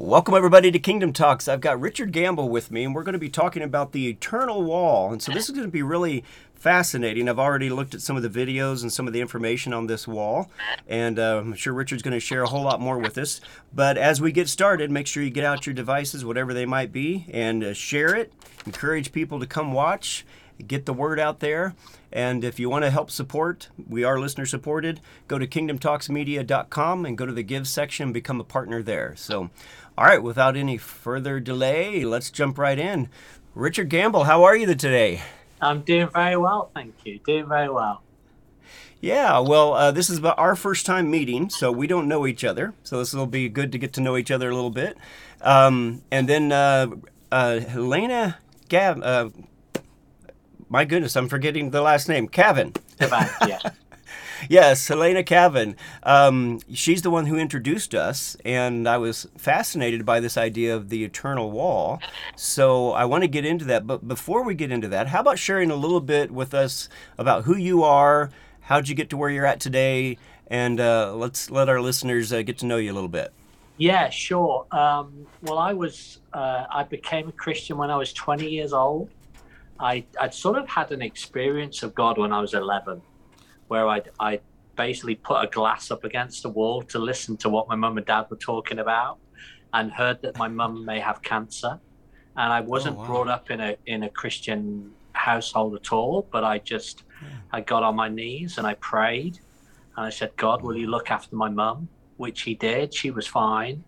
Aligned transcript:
Welcome, 0.00 0.34
everybody, 0.34 0.70
to 0.70 0.78
Kingdom 0.78 1.12
Talks. 1.12 1.48
I've 1.48 1.60
got 1.60 1.80
Richard 1.80 2.12
Gamble 2.12 2.48
with 2.48 2.70
me, 2.70 2.84
and 2.84 2.94
we're 2.94 3.02
going 3.02 3.14
to 3.14 3.18
be 3.18 3.28
talking 3.28 3.64
about 3.64 3.90
the 3.90 4.06
eternal 4.06 4.62
wall. 4.62 5.10
And 5.10 5.20
so, 5.20 5.32
this 5.32 5.48
is 5.48 5.50
going 5.50 5.66
to 5.66 5.72
be 5.72 5.82
really 5.82 6.22
fascinating. 6.54 7.28
I've 7.28 7.40
already 7.40 7.68
looked 7.68 7.96
at 7.96 8.00
some 8.00 8.16
of 8.16 8.22
the 8.22 8.28
videos 8.28 8.82
and 8.82 8.92
some 8.92 9.08
of 9.08 9.12
the 9.12 9.20
information 9.20 9.72
on 9.72 9.88
this 9.88 10.06
wall, 10.06 10.52
and 10.86 11.18
uh, 11.18 11.38
I'm 11.38 11.52
sure 11.54 11.74
Richard's 11.74 12.04
going 12.04 12.14
to 12.14 12.20
share 12.20 12.44
a 12.44 12.48
whole 12.48 12.62
lot 12.62 12.80
more 12.80 12.96
with 12.96 13.18
us. 13.18 13.40
But 13.74 13.98
as 13.98 14.20
we 14.20 14.30
get 14.30 14.48
started, 14.48 14.88
make 14.92 15.08
sure 15.08 15.24
you 15.24 15.30
get 15.30 15.44
out 15.44 15.66
your 15.66 15.74
devices, 15.74 16.24
whatever 16.24 16.54
they 16.54 16.64
might 16.64 16.92
be, 16.92 17.26
and 17.32 17.64
uh, 17.64 17.74
share 17.74 18.14
it. 18.14 18.32
Encourage 18.66 19.10
people 19.10 19.40
to 19.40 19.48
come 19.48 19.72
watch, 19.72 20.24
get 20.64 20.86
the 20.86 20.92
word 20.92 21.18
out 21.18 21.40
there. 21.40 21.74
And 22.12 22.42
if 22.42 22.58
you 22.58 22.70
want 22.70 22.84
to 22.84 22.90
help 22.90 23.10
support, 23.10 23.68
we 23.88 24.02
are 24.02 24.18
listener 24.18 24.46
supported. 24.46 25.00
Go 25.26 25.38
to 25.38 25.46
kingdomtalksmedia.com 25.46 27.04
and 27.04 27.18
go 27.18 27.26
to 27.26 27.32
the 27.32 27.42
give 27.42 27.68
section 27.68 28.04
and 28.04 28.14
become 28.14 28.40
a 28.40 28.44
partner 28.44 28.82
there. 28.82 29.14
So, 29.16 29.50
all 29.98 30.04
right, 30.04 30.22
without 30.22 30.56
any 30.56 30.78
further 30.78 31.40
delay, 31.40 32.04
let's 32.04 32.30
jump 32.30 32.56
right 32.56 32.78
in. 32.78 33.08
Richard 33.56 33.88
Gamble, 33.88 34.24
how 34.24 34.44
are 34.44 34.54
you 34.54 34.72
today? 34.72 35.22
I'm 35.60 35.80
doing 35.80 36.08
very 36.14 36.36
well, 36.36 36.70
thank 36.72 36.94
you. 37.04 37.18
Doing 37.26 37.48
very 37.48 37.68
well. 37.68 38.04
Yeah, 39.00 39.40
well, 39.40 39.74
uh, 39.74 39.90
this 39.90 40.08
is 40.08 40.18
about 40.18 40.38
our 40.38 40.54
first 40.54 40.86
time 40.86 41.10
meeting, 41.10 41.50
so 41.50 41.72
we 41.72 41.88
don't 41.88 42.06
know 42.06 42.28
each 42.28 42.44
other. 42.44 42.74
So 42.84 43.00
this 43.00 43.12
will 43.12 43.26
be 43.26 43.48
good 43.48 43.72
to 43.72 43.78
get 43.78 43.92
to 43.94 44.00
know 44.00 44.16
each 44.16 44.30
other 44.30 44.48
a 44.48 44.54
little 44.54 44.70
bit. 44.70 44.96
Um, 45.40 46.02
and 46.12 46.28
then 46.28 46.52
uh, 46.52 46.86
uh, 47.32 47.58
Helena 47.58 48.38
Gav, 48.68 49.02
uh, 49.02 49.30
my 50.68 50.84
goodness, 50.84 51.16
I'm 51.16 51.28
forgetting 51.28 51.70
the 51.70 51.82
last 51.82 52.08
name. 52.08 52.28
Cavan. 52.28 52.72
yeah. 53.00 53.58
yes, 54.48 54.86
Helena 54.88 55.22
Cavan. 55.22 55.76
Um, 56.02 56.60
she's 56.72 57.02
the 57.02 57.10
one 57.10 57.26
who 57.26 57.36
introduced 57.36 57.94
us, 57.94 58.36
and 58.44 58.88
I 58.88 58.98
was 58.98 59.26
fascinated 59.36 60.04
by 60.04 60.20
this 60.20 60.36
idea 60.36 60.74
of 60.74 60.88
the 60.88 61.04
eternal 61.04 61.50
wall. 61.50 62.00
So 62.36 62.92
I 62.92 63.04
want 63.04 63.24
to 63.24 63.28
get 63.28 63.44
into 63.44 63.64
that. 63.66 63.86
But 63.86 64.06
before 64.06 64.44
we 64.44 64.54
get 64.54 64.70
into 64.70 64.88
that, 64.88 65.08
how 65.08 65.20
about 65.20 65.38
sharing 65.38 65.70
a 65.70 65.76
little 65.76 66.00
bit 66.00 66.30
with 66.30 66.54
us 66.54 66.88
about 67.16 67.44
who 67.44 67.56
you 67.56 67.82
are, 67.82 68.30
how'd 68.62 68.88
you 68.88 68.94
get 68.94 69.10
to 69.10 69.16
where 69.16 69.30
you're 69.30 69.46
at 69.46 69.60
today, 69.60 70.18
and 70.48 70.80
uh, 70.80 71.14
let's 71.14 71.50
let 71.50 71.68
our 71.68 71.80
listeners 71.80 72.32
uh, 72.32 72.42
get 72.42 72.58
to 72.58 72.66
know 72.66 72.76
you 72.76 72.92
a 72.92 72.94
little 72.94 73.08
bit. 73.08 73.32
Yeah, 73.78 74.10
sure. 74.10 74.66
Um, 74.72 75.26
well, 75.42 75.58
I 75.58 75.72
was 75.72 76.18
uh, 76.32 76.66
I 76.70 76.82
became 76.82 77.28
a 77.28 77.32
Christian 77.32 77.78
when 77.78 77.90
I 77.90 77.96
was 77.96 78.12
20 78.12 78.48
years 78.48 78.72
old. 78.72 79.10
I, 79.80 80.04
I'd 80.20 80.34
sort 80.34 80.58
of 80.58 80.68
had 80.68 80.90
an 80.90 81.02
experience 81.02 81.82
of 81.84 81.94
God 81.94 82.18
when 82.18 82.32
I 82.32 82.40
was 82.40 82.54
11, 82.54 83.00
where 83.68 83.88
I'd, 83.88 84.10
i 84.18 84.40
basically 84.76 85.16
put 85.16 85.42
a 85.42 85.48
glass 85.48 85.90
up 85.90 86.04
against 86.04 86.42
the 86.44 86.48
wall 86.48 86.82
to 86.82 86.98
listen 86.98 87.36
to 87.36 87.48
what 87.48 87.68
my 87.68 87.74
mum 87.74 87.98
and 87.98 88.06
dad 88.06 88.26
were 88.30 88.36
talking 88.36 88.78
about 88.78 89.18
and 89.74 89.90
heard 89.92 90.22
that 90.22 90.38
my 90.38 90.48
mum 90.48 90.84
may 90.84 91.00
have 91.00 91.20
cancer. 91.20 91.78
And 92.36 92.52
I 92.52 92.60
oh, 92.60 92.62
wasn't 92.62 92.96
oh, 92.96 93.00
wow. 93.00 93.06
brought 93.06 93.28
up 93.28 93.50
in 93.50 93.60
a, 93.60 93.76
in 93.86 94.04
a 94.04 94.08
Christian 94.08 94.92
household 95.12 95.74
at 95.74 95.92
all, 95.92 96.26
but 96.30 96.44
I 96.44 96.58
just, 96.58 97.02
yeah. 97.20 97.28
I 97.52 97.60
got 97.60 97.82
on 97.82 97.96
my 97.96 98.08
knees 98.08 98.56
and 98.58 98.66
I 98.66 98.74
prayed 98.74 99.40
and 99.96 100.06
I 100.06 100.10
said, 100.10 100.30
God, 100.36 100.62
will 100.62 100.74
hmm. 100.74 100.80
you 100.82 100.86
look 100.86 101.10
after 101.10 101.34
my 101.34 101.48
mum? 101.48 101.88
Which 102.16 102.42
he 102.42 102.54
did. 102.54 102.94
She 102.94 103.10
was 103.10 103.26
fine. 103.26 103.84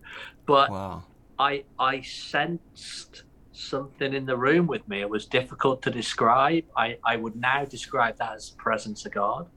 But 0.46 0.70
wow. 0.70 1.04
I, 1.38 1.64
I 1.78 2.00
sensed 2.02 3.22
something 3.52 4.12
in 4.12 4.26
the 4.26 4.36
room 4.36 4.66
with 4.66 4.86
me. 4.88 5.00
It 5.00 5.10
was 5.10 5.26
difficult 5.26 5.82
to 5.82 5.90
describe. 5.90 6.64
I, 6.76 6.98
I 7.04 7.16
would 7.16 7.36
now 7.36 7.64
describe 7.64 8.18
that 8.18 8.34
as 8.34 8.50
the 8.50 8.56
presence 8.56 9.06
of 9.06 9.12
God. 9.12 9.48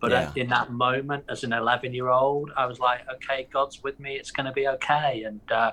But 0.00 0.10
yeah. 0.12 0.32
in 0.36 0.48
that 0.48 0.70
moment, 0.70 1.24
as 1.28 1.44
an 1.44 1.52
11 1.52 1.92
year 1.92 2.08
old, 2.08 2.50
I 2.56 2.66
was 2.66 2.78
like, 2.78 3.00
okay, 3.14 3.48
God's 3.52 3.82
with 3.82 3.98
me. 3.98 4.14
It's 4.14 4.30
going 4.30 4.46
to 4.46 4.52
be 4.52 4.68
okay. 4.68 5.24
And, 5.24 5.40
uh, 5.50 5.72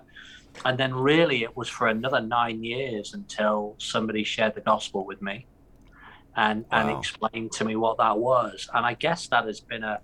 and 0.64 0.78
then 0.78 0.94
really 0.94 1.44
it 1.44 1.56
was 1.56 1.70
for 1.70 1.88
another 1.88 2.22
nine 2.22 2.64
years 2.64 3.14
until 3.14 3.76
somebody 3.78 4.24
shared 4.24 4.56
the 4.56 4.62
gospel 4.62 5.06
with 5.06 5.22
me 5.22 5.46
and, 6.36 6.66
wow. 6.72 6.80
and 6.80 6.98
explained 6.98 7.52
to 7.54 7.66
me 7.66 7.76
what 7.76 7.98
that 7.98 8.18
was. 8.18 8.70
And 8.74 8.86
I 8.86 8.94
guess 8.94 9.28
that 9.28 9.46
has 9.46 9.60
been 9.60 9.84
a, 9.84 10.00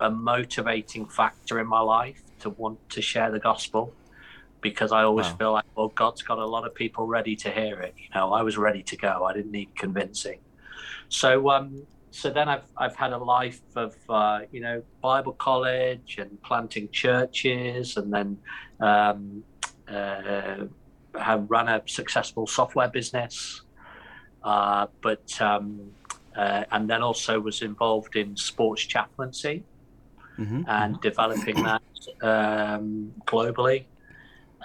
a 0.00 0.10
motivating 0.10 1.06
factor 1.06 1.58
in 1.58 1.66
my 1.66 1.80
life 1.80 2.22
to 2.40 2.50
want 2.50 2.88
to 2.90 3.02
share 3.02 3.30
the 3.30 3.40
gospel 3.40 3.92
because 4.60 4.92
I 4.92 5.02
always 5.02 5.26
wow. 5.26 5.36
feel 5.36 5.52
like, 5.52 5.64
well, 5.76 5.88
God's 5.88 6.22
got 6.22 6.38
a 6.38 6.46
lot 6.46 6.66
of 6.66 6.74
people 6.74 7.06
ready 7.06 7.36
to 7.36 7.50
hear 7.50 7.80
it. 7.80 7.94
You 7.96 8.08
know, 8.14 8.32
I 8.32 8.42
was 8.42 8.56
ready 8.56 8.82
to 8.84 8.96
go. 8.96 9.24
I 9.24 9.32
didn't 9.32 9.52
need 9.52 9.74
convincing. 9.76 10.40
So, 11.08 11.50
um, 11.50 11.86
so 12.10 12.30
then 12.30 12.48
I've 12.48 12.64
I've 12.76 12.96
had 12.96 13.12
a 13.12 13.18
life 13.18 13.60
of 13.76 13.94
uh, 14.08 14.40
you 14.50 14.60
know 14.60 14.82
Bible 15.02 15.32
college 15.32 16.16
and 16.18 16.40
planting 16.42 16.88
churches, 16.90 17.96
and 17.96 18.12
then 18.12 18.38
um, 18.80 19.44
uh, 19.88 20.64
have 21.18 21.50
run 21.50 21.68
a 21.68 21.82
successful 21.86 22.46
software 22.46 22.88
business. 22.88 23.62
Uh, 24.42 24.86
but 25.02 25.40
um, 25.40 25.90
uh, 26.36 26.64
and 26.70 26.88
then 26.88 27.02
also 27.02 27.40
was 27.40 27.62
involved 27.62 28.16
in 28.16 28.36
sports 28.36 28.82
chaplaincy 28.82 29.64
mm-hmm. 30.38 30.62
and 30.68 30.94
mm-hmm. 30.94 31.00
developing 31.00 31.56
that 31.62 31.82
um, 32.22 33.12
globally. 33.26 33.84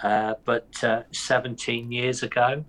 Uh, 0.02 0.34
but 0.44 0.68
uh, 0.82 1.02
17 1.12 1.90
years 1.90 2.22
ago, 2.22 2.64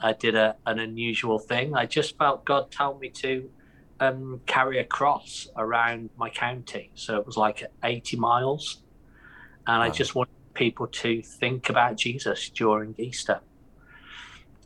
I 0.00 0.12
did 0.14 0.34
a, 0.34 0.56
an 0.66 0.78
unusual 0.78 1.38
thing. 1.38 1.74
I 1.74 1.86
just 1.86 2.16
felt 2.16 2.44
God 2.44 2.70
told 2.70 3.00
me 3.00 3.10
to 3.10 3.50
um, 4.00 4.40
carry 4.46 4.78
a 4.78 4.84
cross 4.84 5.48
around 5.56 6.10
my 6.16 6.30
county. 6.30 6.90
So 6.94 7.18
it 7.18 7.26
was 7.26 7.36
like 7.36 7.64
80 7.84 8.16
miles. 8.16 8.82
And 9.66 9.78
wow. 9.78 9.84
I 9.84 9.90
just 9.90 10.14
wanted 10.14 10.32
people 10.54 10.86
to 10.86 11.22
think 11.22 11.68
about 11.68 11.96
Jesus 11.96 12.48
during 12.50 12.94
Easter. 12.98 13.40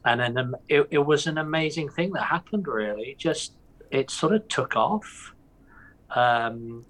And 0.05 0.21
then 0.21 0.39
um, 0.39 0.57
it, 0.69 0.87
it 0.91 0.99
was 0.99 1.27
an 1.27 1.39
amazing 1.39 1.89
thing 1.89 2.13
that 2.13 2.23
happened, 2.23 2.67
really. 2.69 3.17
Just 3.19 3.55
it 3.91 4.11
sort 4.11 4.35
of 4.35 4.47
took 4.49 4.77
off. 4.77 5.35
Um, 6.11 6.85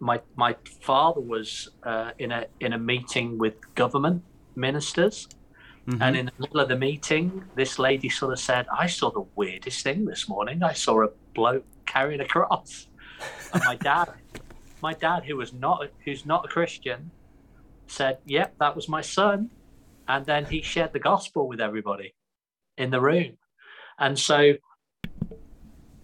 my 0.00 0.20
my 0.34 0.56
father 0.80 1.20
was 1.20 1.68
uh, 1.84 2.10
in 2.18 2.32
a 2.32 2.46
in 2.58 2.72
a 2.72 2.78
meeting 2.78 3.38
with 3.38 3.54
government 3.74 4.22
ministers. 4.56 5.28
Mm-hmm. 5.86 6.02
And 6.02 6.16
in 6.16 6.26
the 6.26 6.32
middle 6.38 6.60
of 6.60 6.68
the 6.68 6.76
meeting, 6.76 7.44
this 7.54 7.78
lady 7.78 8.08
sort 8.10 8.32
of 8.32 8.38
said, 8.38 8.66
I 8.76 8.86
saw 8.86 9.10
the 9.10 9.24
weirdest 9.34 9.82
thing 9.82 10.04
this 10.04 10.28
morning. 10.28 10.62
I 10.62 10.74
saw 10.74 11.04
a 11.04 11.08
bloke 11.34 11.64
carrying 11.86 12.20
a 12.20 12.26
cross. 12.26 12.88
And 13.52 13.62
my 13.64 13.76
dad, 13.76 14.08
my 14.82 14.94
dad, 14.94 15.24
who 15.24 15.36
was 15.36 15.52
not 15.52 15.86
who's 16.04 16.24
not 16.26 16.44
a 16.44 16.48
Christian, 16.48 17.10
said, 17.88 18.18
Yep, 18.26 18.56
that 18.60 18.76
was 18.76 18.88
my 18.88 19.00
son. 19.00 19.50
And 20.08 20.26
then 20.26 20.44
he 20.46 20.62
shared 20.62 20.92
the 20.92 20.98
gospel 20.98 21.48
with 21.48 21.60
everybody 21.60 22.14
in 22.76 22.90
the 22.90 23.00
room. 23.00 23.36
And 23.98 24.18
so 24.18 24.54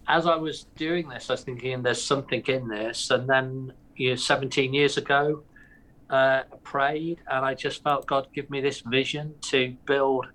as 0.07 0.25
I 0.25 0.35
was 0.35 0.67
doing 0.77 1.09
this, 1.09 1.29
I 1.29 1.33
was 1.33 1.43
thinking 1.43 1.83
there's 1.83 2.01
something 2.01 2.41
in 2.47 2.67
this. 2.69 3.09
And 3.09 3.27
then 3.29 3.73
you 3.95 4.11
know, 4.11 4.15
17 4.15 4.73
years 4.73 4.97
ago, 4.97 5.43
uh, 6.09 6.43
prayed, 6.63 7.19
and 7.29 7.45
I 7.45 7.53
just 7.53 7.83
felt 7.83 8.05
God 8.07 8.27
give 8.33 8.49
me 8.49 8.61
this 8.61 8.81
vision 8.81 9.35
to 9.49 9.75
build 9.85 10.27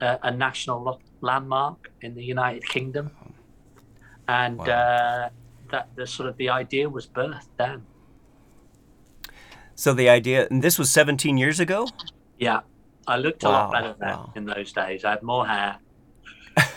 uh, 0.00 0.18
a 0.22 0.30
national 0.30 1.00
landmark 1.20 1.90
in 2.02 2.14
the 2.14 2.22
United 2.22 2.68
Kingdom, 2.68 3.10
and 4.28 4.58
wow. 4.58 4.64
uh, 4.64 5.28
that 5.70 5.88
the 5.96 6.06
sort 6.06 6.28
of 6.28 6.36
the 6.36 6.50
idea 6.50 6.88
was 6.88 7.06
birthed 7.06 7.48
then. 7.56 7.84
So 9.74 9.92
the 9.94 10.08
idea, 10.08 10.46
and 10.50 10.62
this 10.62 10.78
was 10.78 10.90
17 10.90 11.38
years 11.38 11.60
ago. 11.60 11.88
Yeah, 12.38 12.60
I 13.06 13.16
looked 13.16 13.42
a 13.44 13.46
wow. 13.46 13.52
lot 13.52 13.72
better 13.72 13.94
then 13.98 14.08
wow. 14.08 14.32
in 14.36 14.44
those 14.44 14.72
days. 14.72 15.04
I 15.04 15.10
had 15.10 15.22
more 15.22 15.46
hair, 15.46 15.78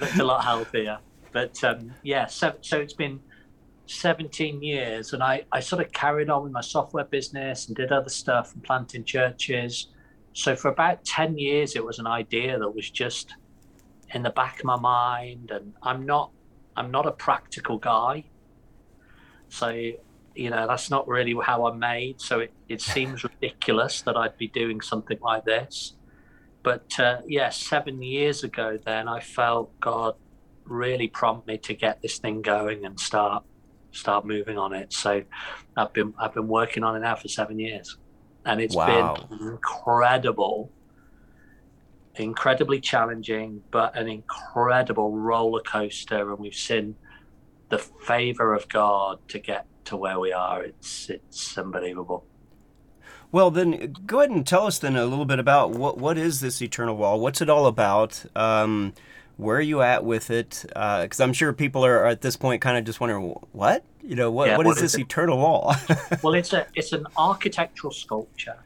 looked 0.00 0.18
a 0.18 0.24
lot 0.24 0.44
healthier. 0.44 0.98
But 1.32 1.62
um, 1.62 1.92
yeah, 2.02 2.26
so, 2.26 2.54
so 2.62 2.78
it's 2.78 2.94
been 2.94 3.20
17 3.86 4.62
years 4.62 5.12
and 5.12 5.22
I, 5.22 5.44
I 5.52 5.60
sort 5.60 5.84
of 5.84 5.92
carried 5.92 6.30
on 6.30 6.42
with 6.42 6.52
my 6.52 6.60
software 6.60 7.04
business 7.04 7.66
and 7.66 7.76
did 7.76 7.92
other 7.92 8.08
stuff 8.08 8.54
and 8.54 8.62
planting 8.62 9.04
churches. 9.04 9.88
So 10.32 10.56
for 10.56 10.68
about 10.68 11.04
10 11.04 11.38
years, 11.38 11.76
it 11.76 11.84
was 11.84 11.98
an 11.98 12.06
idea 12.06 12.58
that 12.58 12.74
was 12.74 12.88
just 12.90 13.34
in 14.14 14.22
the 14.22 14.30
back 14.30 14.60
of 14.60 14.64
my 14.64 14.76
mind. 14.76 15.50
And 15.50 15.74
I'm 15.82 16.06
not, 16.06 16.30
I'm 16.76 16.90
not 16.90 17.06
a 17.06 17.12
practical 17.12 17.78
guy. 17.78 18.24
So, 19.48 19.68
you 19.70 20.50
know, 20.50 20.66
that's 20.66 20.90
not 20.90 21.08
really 21.08 21.36
how 21.42 21.66
I'm 21.66 21.78
made. 21.78 22.20
So 22.20 22.40
it, 22.40 22.52
it 22.68 22.80
seems 22.94 23.24
ridiculous 23.24 24.02
that 24.02 24.16
I'd 24.16 24.36
be 24.38 24.48
doing 24.48 24.80
something 24.80 25.18
like 25.20 25.44
this. 25.44 25.94
But 26.62 26.98
uh, 26.98 27.20
yeah, 27.26 27.50
seven 27.50 28.02
years 28.02 28.44
ago, 28.44 28.78
then 28.84 29.08
I 29.08 29.20
felt 29.20 29.78
God 29.80 30.14
really 30.64 31.08
prompt 31.08 31.46
me 31.46 31.58
to 31.58 31.74
get 31.74 32.02
this 32.02 32.18
thing 32.18 32.42
going 32.42 32.84
and 32.84 32.98
start 32.98 33.44
start 33.92 34.26
moving 34.26 34.58
on 34.58 34.74
it. 34.74 34.92
So 34.92 35.22
I've 35.76 35.92
been 35.92 36.14
I've 36.18 36.34
been 36.34 36.48
working 36.48 36.84
on 36.84 36.96
it 36.96 37.00
now 37.00 37.14
for 37.14 37.28
seven 37.28 37.58
years, 37.58 37.96
and 38.44 38.60
it's 38.60 38.74
wow. 38.74 39.14
been 39.30 39.48
incredible, 39.48 40.70
incredibly 42.20 42.80
challenging, 42.80 43.62
but 43.70 43.96
an 43.96 44.08
incredible 44.08 45.16
roller 45.16 45.62
coaster. 45.62 46.30
And 46.30 46.38
we've 46.38 46.54
seen 46.54 46.96
the 47.68 47.78
favor 47.78 48.54
of 48.54 48.68
God 48.68 49.18
to 49.28 49.38
get 49.38 49.66
to 49.86 49.96
where 49.96 50.18
we 50.18 50.32
are. 50.32 50.62
It's 50.62 51.10
it's 51.10 51.56
unbelievable. 51.56 52.24
Well, 53.30 53.50
then 53.50 53.94
go 54.06 54.20
ahead 54.20 54.30
and 54.30 54.46
tell 54.46 54.66
us 54.66 54.78
then 54.78 54.96
a 54.96 55.04
little 55.04 55.26
bit 55.26 55.38
about 55.38 55.70
what 55.70 55.98
what 55.98 56.16
is 56.16 56.40
this 56.40 56.62
eternal 56.62 56.96
wall? 56.96 57.20
What's 57.20 57.40
it 57.40 57.50
all 57.50 57.66
about? 57.66 58.24
Um, 58.34 58.94
where 59.38 59.58
are 59.58 59.62
you 59.62 59.82
at 59.82 60.04
with 60.04 60.30
it? 60.30 60.64
Because 60.66 61.20
uh, 61.20 61.24
I'm 61.24 61.32
sure 61.32 61.52
people 61.52 61.84
are 61.84 62.04
at 62.06 62.22
this 62.22 62.36
point 62.36 62.60
kind 62.60 62.76
of 62.76 62.84
just 62.84 63.00
wondering, 63.00 63.34
what? 63.52 63.84
You 64.02 64.16
know, 64.16 64.32
what, 64.32 64.48
yeah, 64.48 64.56
what, 64.56 64.66
what 64.66 64.76
is, 64.78 64.82
is 64.82 64.92
this 64.92 65.00
it? 65.00 65.02
eternal 65.02 65.38
wall? 65.38 65.74
well, 66.22 66.34
it's 66.34 66.52
a 66.52 66.66
it's 66.74 66.92
an 66.92 67.06
architectural 67.16 67.92
sculpture, 67.92 68.58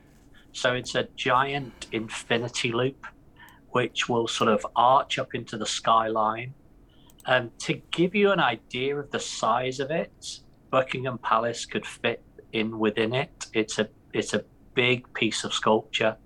so 0.52 0.72
it's 0.72 0.94
a 0.94 1.08
giant 1.16 1.86
infinity 1.92 2.72
loop, 2.72 3.06
which 3.72 4.08
will 4.08 4.28
sort 4.28 4.50
of 4.50 4.64
arch 4.76 5.18
up 5.18 5.34
into 5.34 5.58
the 5.58 5.66
skyline. 5.66 6.54
And 7.26 7.46
um, 7.46 7.52
to 7.60 7.74
give 7.90 8.14
you 8.14 8.32
an 8.32 8.40
idea 8.40 8.96
of 8.96 9.10
the 9.10 9.20
size 9.20 9.78
of 9.80 9.90
it, 9.90 10.40
Buckingham 10.70 11.18
Palace 11.18 11.66
could 11.66 11.86
fit 11.86 12.22
in 12.52 12.78
within 12.78 13.14
it. 13.14 13.46
It's 13.52 13.78
a 13.78 13.88
it's 14.12 14.34
a 14.34 14.44
big 14.74 15.12
piece 15.14 15.44
of 15.44 15.52
sculpture. 15.52 16.16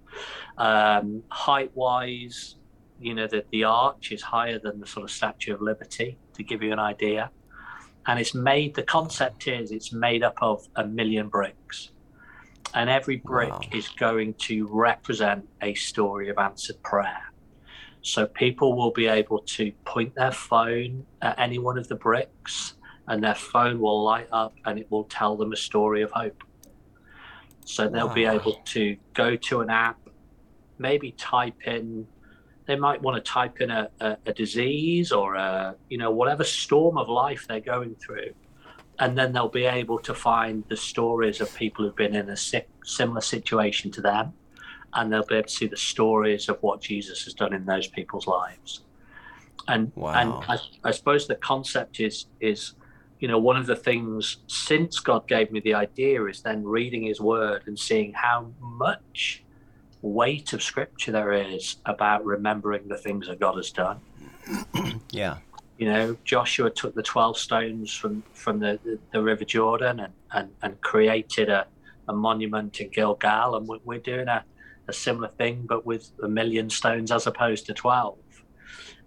Um, 0.57 1.23
height 1.29 1.71
wise, 1.75 2.57
you 3.01 3.15
know, 3.15 3.27
that 3.27 3.49
the 3.51 3.65
arch 3.65 4.13
is 4.13 4.23
higher 4.23 4.59
than 4.59 4.81
the 4.81 4.87
sort 4.87 5.05
of 5.05 5.11
Statue 5.11 5.55
of 5.55 5.61
Liberty, 5.61 6.19
to 6.35 6.43
give 6.43 6.63
you 6.63 6.73
an 6.73 6.79
idea. 6.79 7.31
And 8.07 8.19
it's 8.19 8.35
made, 8.35 8.75
the 8.75 8.83
concept 8.83 9.49
is 9.49 9.73
it's 9.73 9.93
made 9.93 10.23
up 10.23 10.39
of 10.41 10.67
a 10.77 10.87
million 10.87 11.29
bricks. 11.29 11.91
And 12.75 12.89
every 12.89 13.17
brick 13.17 13.51
wow. 13.51 13.61
is 13.73 13.89
going 13.89 14.35
to 14.35 14.67
represent 14.71 15.47
a 15.63 15.75
story 15.75 16.29
of 16.29 16.39
answered 16.39 16.83
prayer. 16.83 17.26
So 18.07 18.25
people 18.25 18.77
will 18.77 18.93
be 18.93 19.09
able 19.09 19.41
to 19.41 19.73
point 19.85 20.15
their 20.15 20.31
phone 20.31 21.05
at 21.23 21.37
any 21.41 21.59
one 21.59 21.77
of 21.77 21.89
the 21.89 21.97
bricks, 21.97 22.75
and 23.09 23.21
their 23.23 23.35
phone 23.35 23.81
will 23.81 24.05
light 24.05 24.29
up 24.31 24.55
and 24.65 24.79
it 24.79 24.89
will 24.93 25.05
tell 25.05 25.37
them 25.37 25.53
a 25.53 25.57
story 25.57 26.03
of 26.03 26.13
hope. 26.13 26.45
So 27.65 27.89
they'll 27.89 28.07
wow. 28.07 28.15
be 28.15 28.25
able 28.25 28.63
to 28.67 28.97
go 29.13 29.35
to 29.35 29.61
an 29.61 29.71
app, 29.71 29.99
maybe 30.79 31.17
type 31.19 31.67
in, 31.67 32.07
they 32.67 32.77
might 32.77 33.03
want 33.03 33.17
to 33.17 33.29
type 33.29 33.61
in 33.61 33.73
a, 33.73 33.91
a, 34.01 34.17
a 34.27 34.33
disease 34.33 35.11
or 35.11 35.35
a, 35.35 35.75
you 35.89 35.99
know, 35.99 36.13
whatever 36.13 36.45
storm 36.45 36.99
of 36.99 37.09
life 37.09 37.47
they're 37.49 37.59
going 37.59 37.97
through. 37.97 38.31
And 39.01 39.19
then 39.19 39.33
they'll 39.33 39.49
be 39.49 39.65
able 39.65 39.99
to 39.99 40.15
find 40.15 40.63
the 40.69 40.77
stories 40.77 41.41
of 41.41 41.53
people 41.57 41.85
who've 41.85 41.97
been 41.97 42.15
in 42.15 42.31
a 42.31 42.37
similar 42.85 43.21
situation 43.21 43.91
to 43.91 44.01
them. 44.01 44.33
And 44.97 45.13
they'll 45.13 45.25
be 45.25 45.37
able 45.37 45.47
to 45.47 45.55
see 45.55 45.67
the 45.67 45.77
stories 45.77 46.49
of 46.49 46.61
what 46.63 46.81
Jesus 46.81 47.25
has 47.25 47.35
done 47.35 47.53
in 47.53 47.65
those 47.67 47.87
people's 47.87 48.27
lives. 48.27 48.81
And, 49.69 49.93
wow. 49.95 50.13
and 50.15 50.33
I, 50.49 50.59
I 50.89 50.91
suppose 50.91 51.27
the 51.27 51.37
concept 51.37 52.01
is, 52.01 52.27
is, 52.41 52.73
you 53.21 53.29
know, 53.29 53.39
one 53.39 53.57
of 53.57 53.67
the 53.67 53.77
things 53.77 54.39
since 54.47 55.01
God 55.01 55.29
gave 55.29 55.53
me 55.53 55.61
the 55.61 55.75
idea 55.75 56.25
is 56.25 56.43
then 56.43 56.65
reading 56.65 57.03
His 57.03 57.21
Word 57.21 57.63
and 57.67 57.79
seeing 57.79 58.13
how 58.13 58.53
much 58.61 59.43
weight 60.03 60.53
of 60.53 60.63
Scripture 60.63 61.13
there 61.13 61.33
is 61.33 61.77
about 61.87 62.25
remembering 62.25 62.89
the 62.89 62.97
things 62.97 63.27
that 63.29 63.41
God 63.41 63.57
has 63.57 63.71
done. 63.71 64.01
yeah. 65.11 65.39
You 65.79 65.93
know, 65.93 66.17
Joshua 66.25 66.71
took 66.71 66.95
the 66.95 67.03
12 67.03 67.37
stones 67.37 67.93
from, 67.93 68.23
from 68.33 68.61
the, 68.61 68.79
the, 68.85 68.99
the 69.13 69.23
River 69.23 69.45
Jordan 69.45 70.01
and, 70.01 70.13
and, 70.33 70.51
and 70.63 70.81
created 70.81 71.51
a, 71.51 71.67
a 72.09 72.15
monument 72.15 72.81
in 72.81 72.89
Gilgal. 72.89 73.57
And 73.57 73.69
we're 73.85 73.99
doing 73.99 74.29
a, 74.29 74.45
a 74.89 74.93
similar 74.93 75.29
thing, 75.29 75.67
but 75.69 75.85
with 75.85 76.11
a 76.23 76.29
million 76.29 76.71
stones 76.71 77.11
as 77.11 77.27
opposed 77.27 77.67
to 77.67 77.75
12. 77.75 78.19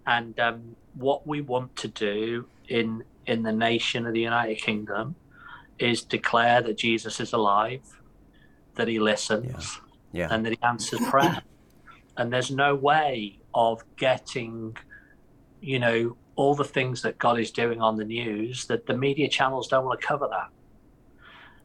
And 0.06 0.40
um, 0.40 0.76
what 0.96 1.28
we 1.28 1.42
want 1.42 1.76
to 1.78 1.88
do 1.88 2.48
in 2.68 3.04
in 3.26 3.44
the 3.44 3.52
nation 3.52 4.08
of 4.08 4.14
the 4.14 4.20
United 4.20 4.56
Kingdom 4.56 5.16
is 5.78 6.02
declare 6.02 6.62
that 6.62 6.78
Jesus 6.78 7.20
is 7.20 7.32
alive, 7.32 7.82
that 8.76 8.88
he 8.88 9.00
listens, 9.00 9.80
yeah. 10.12 10.28
Yeah. 10.28 10.34
and 10.34 10.46
that 10.46 10.52
he 10.52 10.60
answers 10.64 11.00
prayer. 11.10 11.42
and 12.18 12.34
there's 12.34 12.50
no 12.50 12.74
way 12.76 13.40
of 13.54 13.84
getting, 13.98 14.76
you 15.62 15.80
know, 15.80 16.18
all 16.36 16.56
the 16.56 16.64
things 16.64 17.02
that 17.04 17.18
God 17.18 17.40
is 17.40 17.52
doing 17.52 17.82
on 17.82 17.98
the 17.98 18.06
news 18.06 18.66
that 18.68 18.86
the 18.86 18.98
media 18.98 19.30
channels 19.30 19.68
don't 19.68 19.86
want 19.86 20.00
to 20.02 20.08
cover 20.08 20.28
that. 20.30 20.48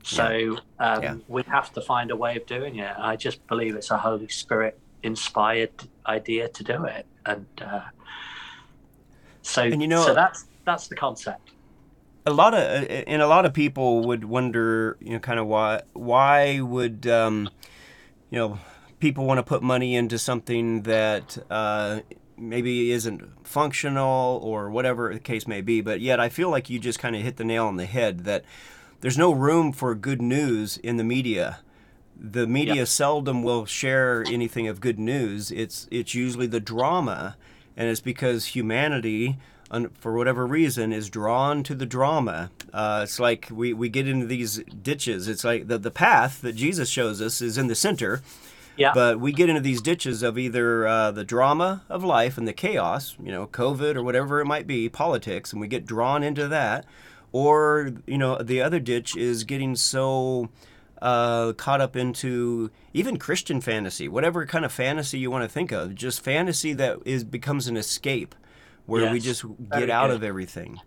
So. 0.04 0.58
Um, 0.78 1.02
yeah. 1.02 1.16
we 1.28 1.42
have 1.44 1.72
to 1.72 1.80
find 1.80 2.10
a 2.10 2.16
way 2.16 2.36
of 2.36 2.46
doing 2.46 2.76
it. 2.76 2.94
I 2.98 3.16
just 3.16 3.46
believe 3.46 3.74
it's 3.74 3.90
a 3.90 3.98
Holy 3.98 4.28
Spirit 4.28 4.78
inspired 5.02 5.72
idea 6.06 6.48
to 6.48 6.64
do 6.64 6.84
it, 6.84 7.06
and 7.26 7.46
uh, 7.60 7.80
so 9.42 9.62
and 9.62 9.80
you 9.80 9.88
know 9.88 10.04
so 10.04 10.14
that's 10.14 10.46
that's 10.64 10.88
the 10.88 10.94
concept 10.94 11.50
a 12.26 12.32
lot 12.32 12.54
of 12.54 12.86
and 12.88 13.20
a 13.20 13.26
lot 13.26 13.44
of 13.44 13.52
people 13.52 14.06
would 14.06 14.24
wonder, 14.24 14.96
you 15.00 15.12
know, 15.12 15.18
kind 15.18 15.38
of 15.38 15.46
why 15.46 15.82
why 15.92 16.60
would 16.60 17.06
um, 17.06 17.50
you 18.30 18.38
know 18.38 18.58
people 18.98 19.26
want 19.26 19.38
to 19.38 19.42
put 19.42 19.62
money 19.62 19.94
into 19.94 20.18
something 20.18 20.82
that 20.82 21.36
uh, 21.50 22.00
maybe 22.38 22.90
isn't 22.92 23.46
functional 23.46 24.40
or 24.42 24.70
whatever 24.70 25.12
the 25.12 25.20
case 25.20 25.46
may 25.46 25.60
be. 25.60 25.80
But 25.80 26.00
yet, 26.00 26.18
I 26.18 26.28
feel 26.28 26.48
like 26.50 26.70
you 26.70 26.78
just 26.78 26.98
kind 26.98 27.14
of 27.14 27.22
hit 27.22 27.36
the 27.36 27.44
nail 27.44 27.66
on 27.66 27.76
the 27.76 27.86
head 27.86 28.24
that 28.24 28.44
there's 29.04 29.18
no 29.18 29.32
room 29.32 29.70
for 29.70 29.94
good 29.94 30.22
news 30.22 30.78
in 30.78 30.96
the 30.96 31.04
media. 31.04 31.58
The 32.18 32.46
media 32.46 32.76
yep. 32.76 32.88
seldom 32.88 33.42
will 33.42 33.66
share 33.66 34.24
anything 34.26 34.66
of 34.66 34.80
good 34.80 34.98
news. 34.98 35.50
It's 35.50 35.86
it's 35.90 36.14
usually 36.14 36.46
the 36.46 36.58
drama, 36.58 37.36
and 37.76 37.90
it's 37.90 38.00
because 38.00 38.46
humanity 38.46 39.36
for 39.92 40.16
whatever 40.16 40.46
reason, 40.46 40.90
is 40.90 41.10
drawn 41.10 41.62
to 41.64 41.74
the 41.74 41.84
drama. 41.84 42.50
Uh, 42.72 43.00
it's 43.02 43.18
like 43.18 43.48
we, 43.52 43.74
we 43.74 43.90
get 43.90 44.08
into 44.08 44.24
these 44.24 44.62
ditches. 44.82 45.28
It's 45.28 45.44
like 45.44 45.68
the, 45.68 45.76
the 45.76 45.90
path 45.90 46.40
that 46.40 46.54
Jesus 46.54 46.88
shows 46.88 47.20
us 47.20 47.42
is 47.42 47.58
in 47.58 47.66
the 47.66 47.74
center. 47.74 48.22
Yeah. 48.76 48.92
But 48.94 49.20
we 49.20 49.32
get 49.32 49.50
into 49.50 49.60
these 49.60 49.82
ditches 49.82 50.22
of 50.22 50.38
either 50.38 50.86
uh, 50.86 51.10
the 51.10 51.24
drama 51.24 51.82
of 51.90 52.02
life 52.02 52.38
and 52.38 52.48
the 52.48 52.52
chaos, 52.52 53.16
you 53.22 53.30
know, 53.30 53.46
COVID 53.46 53.96
or 53.96 54.02
whatever 54.02 54.40
it 54.40 54.46
might 54.46 54.66
be, 54.66 54.88
politics, 54.88 55.52
and 55.52 55.60
we 55.60 55.68
get 55.68 55.84
drawn 55.86 56.22
into 56.22 56.48
that. 56.48 56.86
Or, 57.34 57.90
you 58.06 58.16
know, 58.16 58.38
the 58.38 58.62
other 58.62 58.78
ditch 58.78 59.16
is 59.16 59.42
getting 59.42 59.74
so 59.74 60.50
uh, 61.02 61.52
caught 61.54 61.80
up 61.80 61.96
into 61.96 62.70
even 62.92 63.16
Christian 63.16 63.60
fantasy, 63.60 64.06
whatever 64.06 64.46
kind 64.46 64.64
of 64.64 64.70
fantasy 64.70 65.18
you 65.18 65.32
want 65.32 65.42
to 65.42 65.48
think 65.48 65.72
of, 65.72 65.96
just 65.96 66.20
fantasy 66.20 66.72
that 66.74 66.98
is 67.04 67.24
becomes 67.24 67.66
an 67.66 67.76
escape 67.76 68.36
where 68.86 69.02
yes, 69.02 69.12
we 69.12 69.18
just 69.18 69.44
get 69.72 69.90
out 69.90 70.10
good. 70.10 70.14
of 70.14 70.22
everything. 70.22 70.78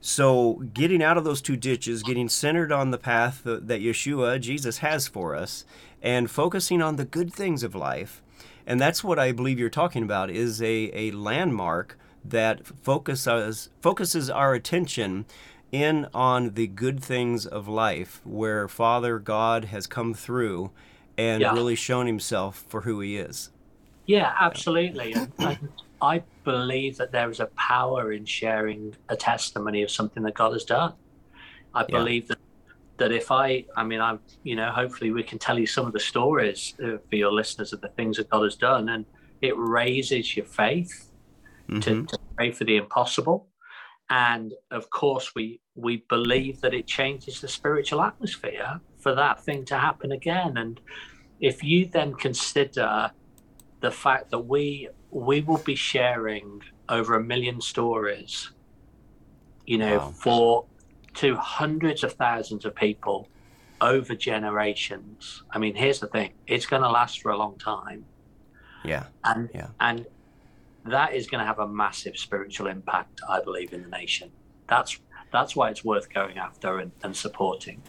So, 0.00 0.64
getting 0.74 1.04
out 1.04 1.18
of 1.18 1.22
those 1.22 1.40
two 1.40 1.56
ditches, 1.56 2.02
getting 2.02 2.28
centered 2.28 2.72
on 2.72 2.90
the 2.90 2.98
path 2.98 3.42
that, 3.44 3.68
Yeshua, 3.68 4.40
Jesus, 4.40 4.78
has 4.78 5.06
for 5.06 5.36
us, 5.36 5.64
and 6.02 6.28
focusing 6.28 6.82
on 6.82 6.96
the 6.96 7.04
good 7.04 7.32
things 7.32 7.62
of 7.62 7.76
life. 7.76 8.24
And 8.66 8.80
that's 8.80 9.04
what 9.04 9.20
I 9.20 9.30
believe 9.30 9.60
you're 9.60 9.70
talking 9.70 10.02
about 10.02 10.30
is 10.30 10.60
a, 10.60 10.90
a 10.92 11.12
landmark 11.12 11.96
that 12.24 12.66
focuses 12.82 13.70
focuses 13.80 14.30
our 14.30 14.54
attention 14.54 15.26
in 15.72 16.06
on 16.12 16.54
the 16.54 16.66
good 16.66 17.02
things 17.02 17.46
of 17.46 17.66
life 17.66 18.20
where 18.24 18.68
Father 18.68 19.18
God 19.18 19.66
has 19.66 19.86
come 19.86 20.14
through 20.14 20.70
and 21.16 21.40
yeah. 21.40 21.52
really 21.52 21.74
shown 21.74 22.06
himself 22.06 22.64
for 22.68 22.82
who 22.82 23.00
he 23.00 23.16
is. 23.16 23.50
Yeah, 24.06 24.34
absolutely. 24.38 25.14
and, 25.14 25.32
and 25.38 25.68
I 26.02 26.22
believe 26.44 26.98
that 26.98 27.10
there 27.12 27.30
is 27.30 27.40
a 27.40 27.46
power 27.46 28.12
in 28.12 28.24
sharing 28.24 28.94
a 29.08 29.16
testimony 29.16 29.82
of 29.82 29.90
something 29.90 30.22
that 30.24 30.34
God 30.34 30.52
has 30.52 30.64
done. 30.64 30.92
I 31.74 31.80
yeah. 31.80 31.98
believe 31.98 32.28
that 32.28 32.38
that 32.98 33.10
if 33.10 33.32
I, 33.32 33.64
I 33.74 33.82
mean, 33.82 34.00
I'm, 34.00 34.20
you 34.44 34.54
know, 34.54 34.70
hopefully 34.70 35.10
we 35.10 35.22
can 35.22 35.38
tell 35.38 35.58
you 35.58 35.66
some 35.66 35.86
of 35.86 35.92
the 35.92 35.98
stories 35.98 36.74
uh, 36.84 36.98
for 37.08 37.16
your 37.16 37.32
listeners 37.32 37.72
of 37.72 37.80
the 37.80 37.88
things 37.88 38.16
that 38.18 38.28
God 38.28 38.44
has 38.44 38.54
done, 38.54 38.90
and 38.90 39.04
it 39.40 39.54
raises 39.56 40.36
your 40.36 40.46
faith 40.46 41.10
mm-hmm. 41.68 41.80
to, 41.80 42.06
to 42.06 42.18
pray 42.36 42.52
for 42.52 42.64
the 42.64 42.76
impossible. 42.76 43.48
And 44.10 44.52
of 44.70 44.90
course, 44.90 45.34
we 45.34 45.60
we 45.74 46.04
believe 46.08 46.60
that 46.60 46.74
it 46.74 46.86
changes 46.86 47.40
the 47.40 47.48
spiritual 47.48 48.02
atmosphere 48.02 48.80
for 48.98 49.14
that 49.14 49.42
thing 49.42 49.64
to 49.66 49.78
happen 49.78 50.12
again. 50.12 50.56
And 50.56 50.80
if 51.40 51.64
you 51.64 51.86
then 51.86 52.14
consider 52.14 53.10
the 53.80 53.90
fact 53.90 54.30
that 54.30 54.40
we 54.40 54.88
we 55.10 55.42
will 55.42 55.58
be 55.58 55.74
sharing 55.74 56.62
over 56.88 57.14
a 57.14 57.22
million 57.22 57.60
stories, 57.60 58.50
you 59.66 59.78
know, 59.78 59.98
wow. 59.98 60.14
for 60.16 60.66
to 61.14 61.36
hundreds 61.36 62.02
of 62.02 62.12
thousands 62.14 62.64
of 62.64 62.74
people 62.74 63.28
over 63.80 64.14
generations. 64.14 65.42
I 65.50 65.58
mean, 65.58 65.74
here's 65.74 66.00
the 66.00 66.06
thing: 66.06 66.32
it's 66.46 66.66
going 66.66 66.82
to 66.82 66.88
last 66.88 67.20
for 67.20 67.32
a 67.32 67.36
long 67.36 67.58
time. 67.58 68.04
Yeah. 68.84 69.04
And 69.24 69.48
yeah. 69.54 69.68
and 69.80 70.06
that 70.84 71.14
is 71.14 71.28
going 71.28 71.40
to 71.40 71.46
have 71.46 71.58
a 71.58 71.68
massive 71.68 72.16
spiritual 72.16 72.66
impact, 72.66 73.20
I 73.28 73.40
believe, 73.42 73.72
in 73.72 73.82
the 73.82 73.88
nation. 73.88 74.30
That's 74.68 74.98
that's 75.32 75.56
why 75.56 75.70
it's 75.70 75.84
worth 75.84 76.12
going 76.12 76.38
after 76.38 76.78
and, 76.78 76.92
and 77.02 77.16
supporting. 77.16 77.82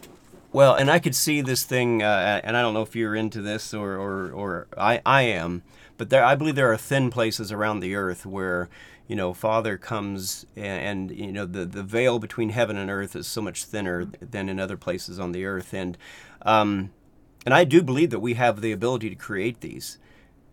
Well, 0.52 0.74
and 0.74 0.90
I 0.90 1.00
could 1.00 1.16
see 1.16 1.40
this 1.40 1.64
thing, 1.64 2.02
uh, 2.02 2.40
and 2.44 2.56
I 2.56 2.62
don't 2.62 2.74
know 2.74 2.82
if 2.82 2.94
you're 2.94 3.16
into 3.16 3.42
this 3.42 3.74
or, 3.74 3.96
or, 3.96 4.30
or 4.30 4.66
I, 4.78 5.00
I 5.04 5.22
am, 5.22 5.62
but 5.96 6.10
there, 6.10 6.24
I 6.24 6.36
believe 6.36 6.54
there 6.54 6.72
are 6.72 6.76
thin 6.76 7.10
places 7.10 7.50
around 7.50 7.80
the 7.80 7.96
earth 7.96 8.24
where, 8.24 8.68
you 9.08 9.16
know, 9.16 9.34
Father 9.34 9.76
comes 9.76 10.46
and, 10.54 11.10
and, 11.10 11.18
you 11.18 11.32
know, 11.32 11.44
the, 11.44 11.64
the 11.64 11.82
veil 11.82 12.18
between 12.20 12.50
heaven 12.50 12.76
and 12.76 12.88
earth 12.88 13.16
is 13.16 13.26
so 13.26 13.42
much 13.42 13.64
thinner 13.64 14.06
than 14.20 14.48
in 14.48 14.60
other 14.60 14.76
places 14.76 15.18
on 15.18 15.32
the 15.32 15.44
earth. 15.44 15.74
And 15.74 15.98
um, 16.42 16.92
and 17.44 17.52
I 17.52 17.64
do 17.64 17.82
believe 17.82 18.10
that 18.10 18.20
we 18.20 18.34
have 18.34 18.60
the 18.60 18.72
ability 18.72 19.10
to 19.10 19.16
create 19.16 19.60
these, 19.60 19.98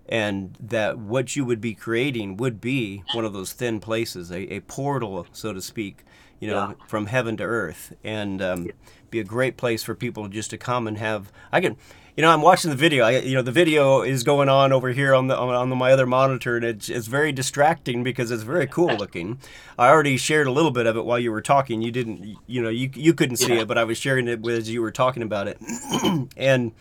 and 0.10 0.58
that 0.60 0.98
what 0.98 1.36
you 1.36 1.46
would 1.46 1.62
be 1.62 1.74
creating 1.74 2.38
would 2.38 2.60
be 2.60 3.04
one 3.14 3.24
of 3.24 3.34
those 3.34 3.54
thin 3.54 3.80
places, 3.80 4.32
a, 4.32 4.52
a 4.54 4.60
portal, 4.62 5.28
so 5.32 5.54
to 5.54 5.62
speak, 5.62 6.04
you 6.42 6.48
know, 6.50 6.76
Yeah. 6.78 6.86
from 6.88 7.06
heaven 7.06 7.38
to 7.38 7.44
earth, 7.44 7.94
and 8.04 8.42
um, 8.42 8.68
be 9.10 9.20
a 9.20 9.24
great 9.24 9.56
place 9.56 9.84
for 9.84 9.96
people 9.96 10.28
just 10.28 10.50
to 10.50 10.58
come 10.58 10.88
and 10.88 10.98
have. 10.98 11.32
I 11.54 11.62
can, 11.62 11.78
you 12.18 12.22
know, 12.24 12.30
I'm 12.32 12.42
watching 12.42 12.70
the 12.70 12.76
video. 12.76 13.06
I, 13.06 13.20
you 13.20 13.36
know, 13.36 13.42
the 13.42 13.52
video 13.54 14.02
is 14.02 14.24
going 14.24 14.50
on 14.50 14.74
over 14.74 14.90
here 14.90 15.14
on 15.16 15.28
the 15.28 15.38
on, 15.38 15.54
on 15.56 15.70
the, 15.70 15.76
my 15.78 15.94
other 15.94 16.06
monitor, 16.06 16.58
and 16.58 16.66
it's, 16.66 16.90
it's 16.90 17.08
very 17.08 17.32
distracting 17.32 18.04
because 18.04 18.32
it's 18.32 18.44
very 18.44 18.68
cool 18.68 18.98
looking. 18.98 19.40
I 19.80 19.88
already 19.88 20.18
shared 20.18 20.48
a 20.48 20.52
little 20.52 20.72
bit 20.72 20.86
of 20.88 20.98
it 20.98 21.06
while 21.06 21.20
you 21.20 21.32
were 21.32 21.42
talking. 21.42 21.82
You 21.82 21.92
didn't, 21.92 22.36
you 22.48 22.62
know, 22.62 22.70
you 22.70 22.90
you 22.96 23.14
couldn't 23.14 23.38
see 23.38 23.54
Yeah. 23.56 23.62
it, 23.62 23.68
but 23.70 23.78
I 23.78 23.86
was 23.86 23.98
sharing 23.98 24.28
it 24.28 24.42
with, 24.42 24.58
as 24.58 24.70
you 24.70 24.82
were 24.82 24.92
talking 24.92 25.24
about 25.24 25.48
it, 25.48 25.58
and 26.38 26.72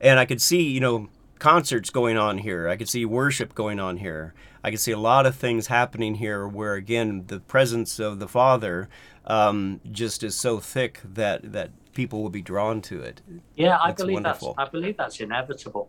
and 0.00 0.18
I 0.18 0.24
could 0.24 0.40
see, 0.40 0.62
you 0.70 0.80
know, 0.80 1.08
concerts 1.40 1.90
going 1.90 2.16
on 2.16 2.38
here. 2.38 2.68
I 2.68 2.76
could 2.76 2.88
see 2.88 3.04
worship 3.04 3.54
going 3.54 3.80
on 3.80 3.96
here. 3.96 4.34
I 4.62 4.70
could 4.70 4.80
see 4.80 4.92
a 4.92 4.98
lot 4.98 5.26
of 5.26 5.34
things 5.34 5.66
happening 5.66 6.16
here 6.16 6.46
where, 6.46 6.74
again, 6.74 7.24
the 7.26 7.40
presence 7.40 7.98
of 7.98 8.20
the 8.20 8.28
Father 8.28 8.88
um, 9.24 9.80
just 9.90 10.22
is 10.22 10.36
so 10.36 10.60
thick 10.60 11.00
that 11.04 11.52
that 11.52 11.70
people 11.94 12.22
will 12.22 12.30
be 12.30 12.42
drawn 12.42 12.80
to 12.82 13.00
it. 13.00 13.20
Yeah, 13.56 13.78
I 13.80 13.88
That's 13.88 14.02
believe 14.02 14.14
wonderful. 14.14 14.54
that's 14.56 14.68
I 14.68 14.70
believe 14.70 14.96
that's 14.96 15.20
inevitable. 15.20 15.88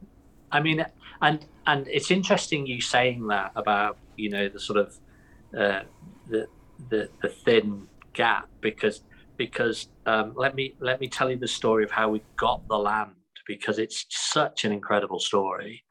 I 0.51 0.60
mean, 0.62 0.86
and 1.22 1.46
and 1.67 1.88
it's 1.88 2.12
interesting 2.12 2.65
you 2.65 2.81
saying 2.81 3.27
that 3.27 3.51
about 3.55 3.98
you 4.17 4.29
know 4.29 4.50
the 4.50 4.60
sort 4.60 4.79
of 4.79 4.98
uh, 5.58 5.81
the 6.27 6.48
the 6.89 7.10
the 7.22 7.29
thin 7.29 7.88
gap 8.13 8.50
because 8.62 9.03
because 9.38 9.89
um, 10.05 10.34
let 10.36 10.55
me 10.55 10.75
let 10.79 11.00
me 11.00 11.08
tell 11.08 11.29
you 11.29 11.38
the 11.38 11.48
story 11.48 11.84
of 11.84 11.91
how 11.91 12.10
we 12.10 12.22
got 12.38 12.67
the 12.67 12.77
land 12.77 13.12
because 13.48 13.79
it's 13.79 14.05
such 14.10 14.65
an 14.65 14.71
incredible 14.71 15.19
story. 15.19 15.83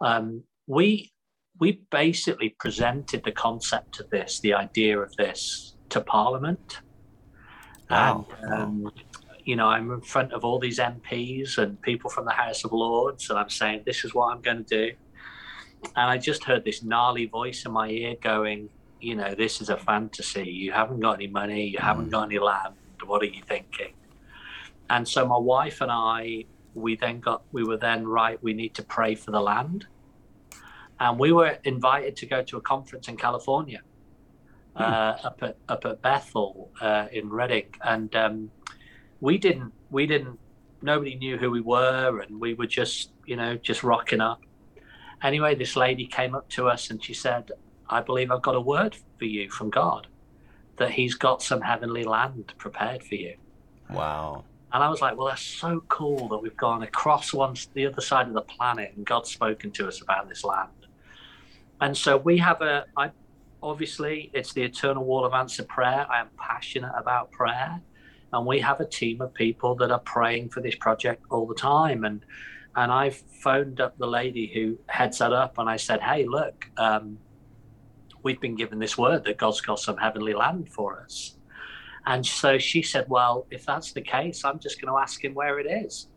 Um, 0.00 0.44
we 0.66 1.12
we 1.58 1.82
basically 1.90 2.50
presented 2.58 3.22
the 3.22 3.32
concept 3.32 4.00
of 4.00 4.08
this, 4.10 4.40
the 4.40 4.54
idea 4.54 4.98
of 4.98 5.14
this, 5.16 5.74
to 5.90 6.00
Parliament. 6.00 6.80
Wow. 7.90 8.26
And, 8.40 8.52
um, 8.52 8.92
you 9.44 9.56
know, 9.56 9.66
I'm 9.66 9.90
in 9.90 10.00
front 10.00 10.32
of 10.32 10.44
all 10.44 10.58
these 10.58 10.78
MPs 10.78 11.58
and 11.58 11.80
people 11.82 12.08
from 12.08 12.24
the 12.24 12.32
House 12.32 12.64
of 12.64 12.72
Lords, 12.72 13.28
and 13.30 13.38
I'm 13.38 13.50
saying, 13.50 13.82
this 13.84 14.04
is 14.04 14.14
what 14.14 14.32
I'm 14.32 14.40
going 14.40 14.64
to 14.64 14.88
do. 14.88 14.96
And 15.96 16.10
I 16.10 16.18
just 16.18 16.44
heard 16.44 16.64
this 16.64 16.82
gnarly 16.82 17.26
voice 17.26 17.64
in 17.66 17.72
my 17.72 17.88
ear 17.88 18.14
going, 18.22 18.68
you 19.00 19.16
know, 19.16 19.34
this 19.34 19.60
is 19.60 19.70
a 19.70 19.76
fantasy. 19.76 20.44
You 20.44 20.72
haven't 20.72 21.00
got 21.00 21.14
any 21.14 21.26
money, 21.26 21.66
you 21.66 21.78
haven't 21.78 22.10
got 22.10 22.24
any 22.24 22.38
land. 22.38 22.74
What 23.06 23.22
are 23.22 23.26
you 23.26 23.42
thinking? 23.42 23.94
And 24.90 25.06
so 25.06 25.26
my 25.26 25.38
wife 25.38 25.80
and 25.80 25.90
I, 25.90 26.44
we 26.74 26.96
then 26.96 27.20
got, 27.20 27.42
we 27.52 27.64
were 27.64 27.76
then 27.76 28.06
right, 28.06 28.42
we 28.42 28.52
need 28.52 28.74
to 28.74 28.82
pray 28.82 29.14
for 29.14 29.30
the 29.30 29.40
land. 29.40 29.86
And 30.98 31.18
we 31.18 31.32
were 31.32 31.58
invited 31.64 32.16
to 32.16 32.26
go 32.26 32.42
to 32.42 32.56
a 32.58 32.60
conference 32.60 33.08
in 33.08 33.16
California 33.16 33.80
uh, 34.76 35.16
up 35.24 35.42
at 35.42 35.56
up 35.68 35.84
at 35.84 36.02
Bethel 36.02 36.70
uh, 36.80 37.06
in 37.12 37.28
Redding, 37.28 37.74
and 37.82 38.14
um, 38.16 38.50
we 39.20 39.38
didn't 39.38 39.72
we 39.90 40.06
didn't 40.06 40.38
nobody 40.82 41.16
knew 41.16 41.36
who 41.36 41.50
we 41.50 41.60
were, 41.60 42.20
and 42.20 42.40
we 42.40 42.54
were 42.54 42.66
just 42.66 43.10
you 43.26 43.36
know 43.36 43.56
just 43.56 43.82
rocking 43.82 44.20
up. 44.20 44.42
Anyway, 45.22 45.54
this 45.54 45.76
lady 45.76 46.06
came 46.06 46.34
up 46.34 46.48
to 46.50 46.68
us 46.68 46.90
and 46.90 47.02
she 47.02 47.14
said, 47.14 47.52
"I 47.88 48.00
believe 48.00 48.30
I've 48.30 48.42
got 48.42 48.54
a 48.54 48.60
word 48.60 48.96
for 49.18 49.24
you 49.24 49.50
from 49.50 49.70
God, 49.70 50.06
that 50.76 50.92
He's 50.92 51.14
got 51.14 51.42
some 51.42 51.60
heavenly 51.60 52.04
land 52.04 52.54
prepared 52.56 53.02
for 53.02 53.16
you." 53.16 53.36
Wow. 53.90 54.44
And 54.72 54.82
I 54.84 54.88
was 54.88 55.00
like, 55.00 55.16
well, 55.16 55.26
that's 55.26 55.42
so 55.42 55.82
cool 55.88 56.28
that 56.28 56.38
we've 56.38 56.56
gone 56.56 56.82
across 56.82 57.32
the 57.74 57.86
other 57.86 58.00
side 58.00 58.28
of 58.28 58.34
the 58.34 58.42
planet 58.42 58.92
and 58.96 59.04
God's 59.04 59.30
spoken 59.30 59.70
to 59.72 59.88
us 59.88 60.00
about 60.00 60.28
this 60.28 60.44
land. 60.44 60.70
And 61.80 61.96
so 61.96 62.16
we 62.16 62.38
have 62.38 62.62
a, 62.62 62.84
I, 62.96 63.10
obviously, 63.62 64.30
it's 64.32 64.52
the 64.52 64.62
eternal 64.62 65.04
wall 65.04 65.24
of 65.24 65.32
answered 65.32 65.68
prayer. 65.68 66.06
I 66.08 66.20
am 66.20 66.28
passionate 66.38 66.92
about 66.96 67.32
prayer. 67.32 67.80
And 68.32 68.46
we 68.46 68.60
have 68.60 68.80
a 68.80 68.86
team 68.86 69.20
of 69.20 69.34
people 69.34 69.74
that 69.76 69.90
are 69.90 70.00
praying 70.00 70.50
for 70.50 70.60
this 70.60 70.76
project 70.76 71.24
all 71.30 71.46
the 71.46 71.54
time. 71.54 72.04
And 72.04 72.24
and 72.76 72.92
I 72.92 73.10
phoned 73.10 73.80
up 73.80 73.98
the 73.98 74.06
lady 74.06 74.46
who 74.54 74.78
heads 74.86 75.18
that 75.18 75.32
up 75.32 75.58
and 75.58 75.68
I 75.68 75.76
said, 75.76 76.00
hey, 76.00 76.24
look, 76.26 76.66
um, 76.76 77.18
we've 78.22 78.40
been 78.40 78.54
given 78.54 78.78
this 78.78 78.96
word 78.96 79.24
that 79.24 79.38
God's 79.38 79.60
got 79.60 79.80
some 79.80 79.96
heavenly 79.96 80.34
land 80.34 80.68
for 80.72 81.00
us. 81.02 81.36
And 82.10 82.26
so 82.26 82.58
she 82.58 82.82
said, 82.82 83.08
Well, 83.08 83.46
if 83.52 83.64
that's 83.64 83.92
the 83.92 84.00
case, 84.00 84.44
I'm 84.44 84.58
just 84.58 84.80
going 84.80 84.92
to 84.92 85.00
ask 85.00 85.24
him 85.24 85.32
where 85.32 85.60
it 85.60 85.66
is. 85.66 86.08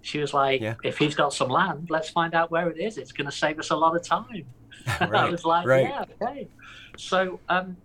She 0.00 0.18
was 0.20 0.32
like, 0.32 0.60
Yeah. 0.60 0.76
If 0.84 0.96
he's 0.96 1.16
got 1.16 1.34
some 1.34 1.48
land, 1.48 1.88
let's 1.90 2.08
find 2.08 2.34
out 2.34 2.52
where 2.52 2.70
it 2.70 2.78
is. 2.78 2.98
It's 2.98 3.10
going 3.10 3.28
to 3.28 3.36
save 3.36 3.58
us 3.58 3.70
a 3.70 3.76
lot 3.76 3.96
of 3.96 4.02
time. 4.04 4.46
I 5.00 5.28
was 5.28 5.44
like, 5.44 5.66
right. 5.66 5.88
Yeah, 5.88 6.04
okay. 6.22 6.48
So, 6.96 7.40
um, 7.48 7.76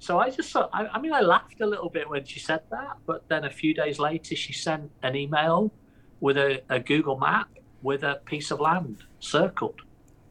so 0.00 0.18
I 0.18 0.30
just 0.30 0.50
thought, 0.52 0.70
I, 0.72 0.86
I 0.88 1.00
mean, 1.00 1.12
I 1.12 1.20
laughed 1.20 1.60
a 1.60 1.66
little 1.66 1.88
bit 1.88 2.08
when 2.08 2.24
she 2.24 2.40
said 2.40 2.62
that, 2.70 2.96
but 3.06 3.28
then 3.28 3.44
a 3.44 3.50
few 3.50 3.72
days 3.72 4.00
later, 4.00 4.34
she 4.34 4.52
sent 4.52 4.90
an 5.04 5.14
email 5.14 5.70
with 6.18 6.36
a, 6.36 6.62
a 6.68 6.80
Google 6.80 7.16
map 7.16 7.48
with 7.82 8.02
a 8.02 8.20
piece 8.24 8.50
of 8.50 8.58
land 8.58 9.04
circled. 9.20 9.82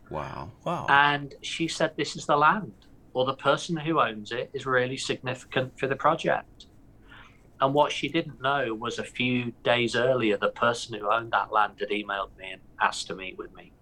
Wow. 0.09 0.51
Wow. 0.65 0.85
And 0.89 1.33
she 1.41 1.69
said, 1.69 1.91
This 1.95 2.17
is 2.17 2.25
the 2.25 2.35
land, 2.35 2.73
or 3.13 3.25
the 3.25 3.35
person 3.35 3.77
who 3.77 3.99
owns 3.99 4.31
it 4.31 4.51
is 4.53 4.65
really 4.65 4.97
significant 4.97 5.73
for 5.77 5.87
the 5.87 5.95
project. 5.95 6.67
And 7.61 7.73
what 7.73 7.91
she 7.91 8.09
didn't 8.09 8.41
know 8.41 8.73
was 8.73 8.97
a 8.99 9.03
few 9.03 9.53
days 9.63 9.95
earlier, 9.95 10.37
the 10.37 10.49
person 10.49 10.97
who 10.97 11.11
owned 11.11 11.31
that 11.33 11.51
land 11.51 11.77
had 11.79 11.89
emailed 11.89 12.35
me 12.37 12.51
and 12.51 12.61
asked 12.81 13.07
to 13.07 13.15
meet 13.15 13.37
with 13.37 13.53
me. 13.53 13.73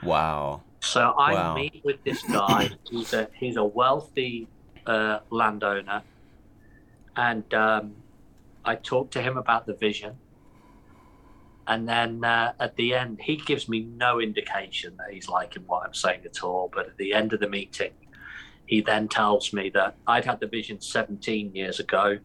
wow. 0.00 0.64
So 0.80 1.14
I 1.18 1.34
Wow. 1.34 1.54
meet 1.54 1.82
with 1.84 2.02
this 2.04 2.24
guy. 2.24 2.70
he's 2.88 3.12
a 3.12 3.28
he's 3.38 3.56
a 3.56 3.64
wealthy 3.64 4.50
uh, 4.86 5.20
landowner, 5.30 6.04
and 7.16 7.52
um, 7.54 8.04
I 8.64 8.76
talk 8.76 9.10
to 9.12 9.22
him 9.22 9.36
about 9.36 9.66
the 9.66 9.74
vision. 9.74 10.20
And 11.66 11.86
then 11.88 12.24
uh, 12.24 12.54
at 12.58 12.76
the 12.76 12.94
end, 12.94 13.20
he 13.22 13.36
gives 13.36 13.68
me 13.68 13.80
no 13.84 14.20
indication 14.20 14.96
that 14.96 15.12
he's 15.12 15.28
liking 15.28 15.64
what 15.66 15.84
I'm 15.84 15.94
saying 15.94 16.22
at 16.24 16.42
all. 16.42 16.70
But 16.74 16.86
at 16.88 16.96
the 16.96 17.12
end 17.12 17.32
of 17.34 17.40
the 17.40 17.48
meeting, 17.48 17.92
he 18.68 18.82
then 18.82 19.08
tells 19.08 19.52
me 19.52 19.70
that 19.74 19.96
I'd 20.06 20.26
had 20.26 20.40
the 20.40 20.46
vision 20.46 20.80
17 20.80 21.54
years 21.54 21.80
ago, 21.80 22.18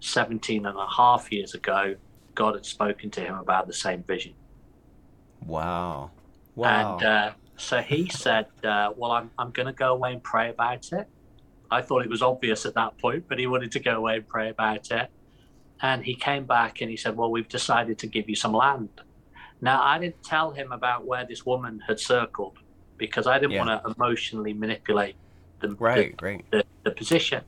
17 0.00 0.66
and 0.66 0.76
a 0.76 0.86
half 0.96 1.30
years 1.32 1.54
ago, 1.54 1.94
God 2.34 2.54
had 2.56 2.66
spoken 2.66 3.10
to 3.12 3.20
him 3.20 3.36
about 3.36 3.68
the 3.68 3.72
same 3.72 4.02
vision. 4.06 4.34
Wow. 5.40 6.10
Wow. 6.56 6.96
And 6.98 7.06
uh, 7.06 7.32
so 7.58 7.80
he 7.80 8.08
said, 8.08 8.46
uh, 8.64 8.90
Well, 8.96 9.12
I'm, 9.12 9.30
I'm 9.38 9.52
going 9.52 9.66
to 9.66 9.72
go 9.72 9.92
away 9.92 10.12
and 10.12 10.22
pray 10.22 10.50
about 10.50 10.84
it. 10.92 11.06
I 11.70 11.82
thought 11.82 12.04
it 12.04 12.10
was 12.10 12.22
obvious 12.22 12.66
at 12.66 12.74
that 12.74 12.98
point, 13.00 13.24
but 13.28 13.38
he 13.38 13.46
wanted 13.46 13.72
to 13.72 13.80
go 13.80 13.96
away 13.96 14.16
and 14.16 14.28
pray 14.28 14.50
about 14.50 14.90
it. 14.90 15.08
And 15.82 16.04
he 16.04 16.16
came 16.16 16.46
back 16.46 16.80
and 16.80 16.90
he 16.90 16.96
said, 16.96 17.16
Well, 17.16 17.30
we've 17.30 17.48
decided 17.48 17.98
to 18.00 18.08
give 18.08 18.28
you 18.28 18.36
some 18.36 18.52
land. 18.52 18.90
Now, 19.60 19.82
I 19.82 19.98
didn't 19.98 20.22
tell 20.24 20.50
him 20.52 20.72
about 20.72 21.06
where 21.06 21.26
this 21.26 21.46
woman 21.46 21.78
had 21.88 22.00
circled 22.00 22.56
because 22.98 23.26
I 23.26 23.38
didn't 23.38 23.52
Yeah. 23.52 23.64
want 23.64 23.84
to 23.84 23.92
emotionally 23.96 24.52
manipulate 24.54 25.16
the, 25.70 25.74
the- 25.76 25.84
right. 25.84 26.22
Right. 26.22 26.44
the, 26.50 26.64
the 26.84 26.90
position. 26.90 27.42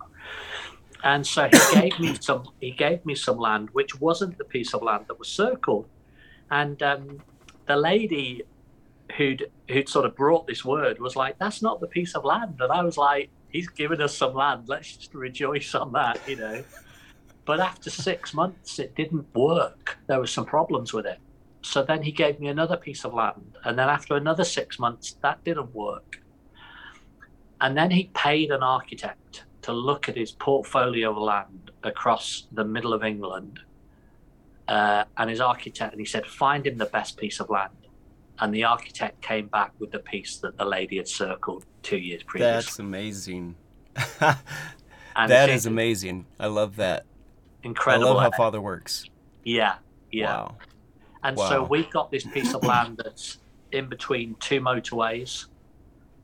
And 1.05 1.27
so 1.27 1.49
he 1.53 1.75
gave 1.81 1.99
me 2.01 2.17
some. 2.21 2.49
He 2.61 2.71
gave 2.73 3.05
me 3.07 3.15
some 3.15 3.39
land, 3.39 3.69
which 3.73 4.01
wasn't 4.01 4.39
the 4.39 4.45
piece 4.45 4.75
of 4.75 4.83
land 4.83 5.05
that 5.09 5.19
was 5.19 5.29
circled. 5.29 5.89
And 6.51 6.83
um, 6.83 7.21
the 7.67 7.77
lady 7.77 8.43
who'd 9.17 9.51
who'd 9.69 9.89
sort 9.89 10.05
of 10.07 10.17
brought 10.17 10.47
this 10.47 10.65
word 10.65 10.99
was 11.01 11.15
like, 11.17 11.39
"That's 11.39 11.63
not 11.63 11.81
the 11.81 11.87
piece 11.87 12.15
of 12.15 12.25
land." 12.25 12.57
And 12.61 12.73
I 12.73 12.83
was 12.83 12.97
like, 12.97 13.31
"He's 13.49 13.69
given 13.69 14.01
us 14.01 14.17
some 14.17 14.35
land. 14.35 14.69
Let's 14.69 14.97
just 14.97 15.15
rejoice 15.15 15.75
on 15.75 15.93
that," 15.93 16.19
you 16.27 16.37
know. 16.37 16.65
But 17.45 17.61
after 17.61 17.91
six 17.91 18.35
months, 18.35 18.79
it 18.81 18.97
didn't 18.97 19.33
work. 19.35 19.99
There 20.09 20.19
were 20.19 20.27
some 20.27 20.45
problems 20.47 20.93
with 20.93 21.07
it. 21.07 21.19
So 21.63 21.83
then 21.83 22.03
he 22.03 22.11
gave 22.11 22.41
me 22.41 22.49
another 22.49 22.77
piece 22.77 23.05
of 23.05 23.15
land, 23.15 23.57
and 23.65 23.79
then 23.79 23.89
after 23.89 24.17
another 24.17 24.45
six 24.45 24.79
months, 24.79 25.17
that 25.23 25.43
didn't 25.45 25.75
work. 25.75 26.21
And 27.61 27.77
then 27.77 27.91
he 27.91 28.11
paid 28.15 28.51
an 28.51 28.63
architect 28.63 29.45
to 29.63 29.73
look 29.73 30.09
at 30.09 30.17
his 30.17 30.33
portfolio 30.33 31.11
of 31.11 31.17
land 31.19 31.71
across 31.83 32.47
the 32.53 32.65
middle 32.65 32.93
of 32.93 33.03
England. 33.03 33.61
Uh, 34.69 35.05
and 35.17 35.31
his 35.31 35.41
architect, 35.41 35.93
and 35.93 36.01
he 36.01 36.07
said, 36.07 36.27
find 36.27 36.67
him 36.67 36.77
the 36.77 36.87
best 36.87 37.17
piece 37.17 37.41
of 37.41 37.49
land. 37.51 37.73
And 38.39 38.53
the 38.53 38.65
architect 38.65 39.23
came 39.23 39.47
back 39.47 39.73
with 39.79 39.93
the 39.93 39.99
piece 40.01 40.37
that 40.39 40.59
the 40.59 40.65
lady 40.65 40.97
had 40.99 41.09
circled 41.09 41.65
two 41.83 41.97
years 41.99 42.23
previously. 42.23 42.53
That's 42.53 42.79
amazing. 42.79 43.55
that 44.21 45.49
is 45.51 45.67
amazing. 45.67 46.27
I 46.39 46.47
love 46.49 46.77
that. 46.77 47.05
incredible. 47.63 48.09
I 48.09 48.13
love 48.25 48.33
how? 48.33 48.37
Father 48.37 48.61
works. 48.61 49.05
yeah, 49.45 49.77
yeah. 50.13 50.27
Wow. 50.37 50.57
And 51.23 51.39
so 51.39 51.63
we've 51.65 51.91
got 51.91 52.11
this 52.11 52.25
piece 52.25 52.55
of 52.55 52.63
land 52.73 53.01
that's 53.03 53.39
in 53.73 53.89
between 53.89 54.35
two 54.39 54.61
motorways. 54.61 55.47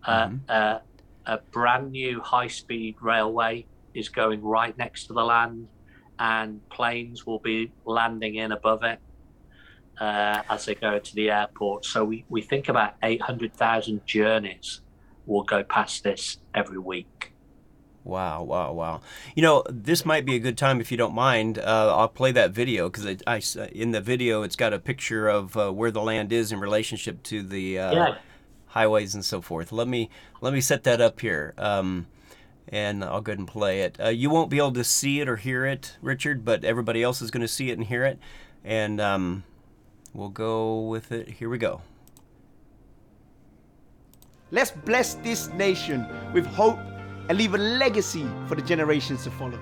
Uh, 0.05 0.27
Mhm. 0.29 0.41
uh, 0.49 0.79
a 1.27 1.39
brand 1.39 1.93
new 1.93 2.21
high 2.21 2.49
speed 2.49 2.97
railway 3.01 3.67
is 3.95 4.09
going 4.09 4.43
right 4.43 4.77
next 4.79 5.07
to 5.07 5.13
the 5.13 5.25
land, 5.25 5.69
and 6.19 6.67
planes 6.71 7.27
will 7.27 7.39
be 7.41 7.73
landing 7.85 8.37
in 8.37 8.53
above 8.53 8.83
it. 8.85 8.99
uh, 10.01 10.43
as 10.51 10.65
they 10.65 10.75
go 10.75 10.99
to 10.99 11.15
the 11.15 11.31
airport. 11.31 11.85
So 11.85 12.05
we, 12.05 12.25
we 12.29 12.43
think 12.43 12.69
about 12.69 12.95
800,000 13.03 14.05
journeys 14.07 14.81
will 15.27 15.45
go 15.45 15.63
past 15.63 16.03
this 16.03 16.39
every 16.55 16.79
week. 16.79 17.33
Wow, 18.05 18.43
wow, 18.43 18.73
wow. 18.73 19.01
You 19.37 19.43
know, 19.43 19.63
this 19.71 20.05
might 20.05 20.25
be 20.27 20.35
a 20.35 20.41
good 20.41 20.59
time 20.59 20.81
if 20.81 20.91
you 20.91 20.97
don't 20.97 21.15
mind. 21.15 21.59
Uh, 21.59 21.95
I'll 21.97 22.09
play 22.09 22.33
that 22.33 22.51
video 22.51 22.91
because 22.91 23.07
I, 23.07 23.17
I, 23.29 23.67
in 23.69 23.93
the 23.93 24.01
video 24.01 24.43
it's 24.43 24.57
got 24.57 24.73
a 24.73 24.81
picture 24.81 25.29
of 25.29 25.57
uh, 25.57 25.71
where 25.71 25.93
the 25.93 26.03
land 26.03 26.33
is 26.33 26.51
in 26.51 26.59
relationship 26.59 27.23
to 27.25 27.45
the 27.45 27.79
uh, 27.79 27.93
yeah. 27.93 28.15
Highways 28.73 29.15
and 29.15 29.25
so 29.25 29.41
forth. 29.41 29.71
Let 29.71 29.87
me 29.87 30.09
let 30.41 30.53
me 30.53 30.61
set 30.61 30.83
that 30.85 31.01
up 31.01 31.21
here, 31.21 31.55
um, 31.59 32.07
and 32.69 33.05
I'll 33.05 33.21
go 33.21 33.33
ahead 33.33 33.39
and 33.39 33.49
play 33.49 33.83
it. 33.83 33.99
Uh, 34.01 34.09
you 34.09 34.31
won't 34.31 34.51
be 34.51 34.59
able 34.59 34.73
to 34.73 34.85
see 34.85 35.21
it 35.21 35.29
or 35.29 35.37
hear 35.37 35.65
it, 35.67 35.97
Richard, 36.01 36.45
but 36.45 36.65
everybody 36.65 37.03
else 37.03 37.23
is 37.23 37.31
going 37.31 37.43
to 37.43 37.49
see 37.49 37.71
it 37.71 37.79
and 37.79 37.87
hear 37.87 38.05
it, 38.05 38.19
and 38.65 39.01
um, 39.01 39.45
we'll 40.15 40.31
go 40.31 40.81
with 40.81 41.13
it. 41.13 41.29
Here 41.29 41.49
we 41.49 41.59
go. 41.59 41.83
Let's 44.51 44.71
bless 44.71 45.15
this 45.15 45.49
nation 45.49 46.07
with 46.35 46.47
hope 46.47 46.79
and 47.29 47.39
leave 47.39 47.55
a 47.55 47.59
legacy 47.59 48.27
for 48.47 48.55
the 48.55 48.63
generations 48.63 49.25
to 49.25 49.31
follow. 49.31 49.59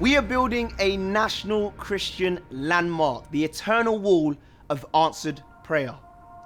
We 0.00 0.16
are 0.16 0.22
building 0.22 0.72
a 0.78 0.96
national 0.96 1.72
Christian 1.72 2.40
landmark, 2.50 3.28
the 3.32 3.44
Eternal 3.44 3.98
Wall 3.98 4.36
of 4.70 4.86
Answered 4.94 5.42
Prayer. 5.68 5.94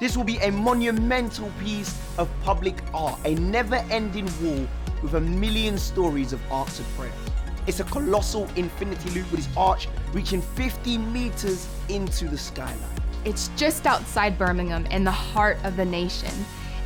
This 0.00 0.16
will 0.16 0.24
be 0.24 0.38
a 0.38 0.50
monumental 0.50 1.48
piece 1.60 1.96
of 2.18 2.28
public 2.42 2.82
art, 2.92 3.20
a 3.24 3.36
never 3.36 3.76
ending 3.88 4.28
wall 4.42 4.66
with 5.00 5.14
a 5.14 5.20
million 5.20 5.78
stories 5.78 6.32
of 6.32 6.40
answered 6.50 6.86
prayer. 6.96 7.12
It's 7.68 7.78
a 7.78 7.84
colossal 7.84 8.48
infinity 8.56 9.10
loop 9.10 9.30
with 9.30 9.46
its 9.46 9.56
arch 9.56 9.86
reaching 10.12 10.42
50 10.42 10.98
meters 10.98 11.68
into 11.88 12.26
the 12.26 12.36
skyline. 12.36 12.76
It's 13.24 13.46
just 13.56 13.86
outside 13.86 14.36
Birmingham 14.36 14.86
in 14.86 15.04
the 15.04 15.12
heart 15.12 15.56
of 15.62 15.76
the 15.76 15.84
nation 15.84 16.34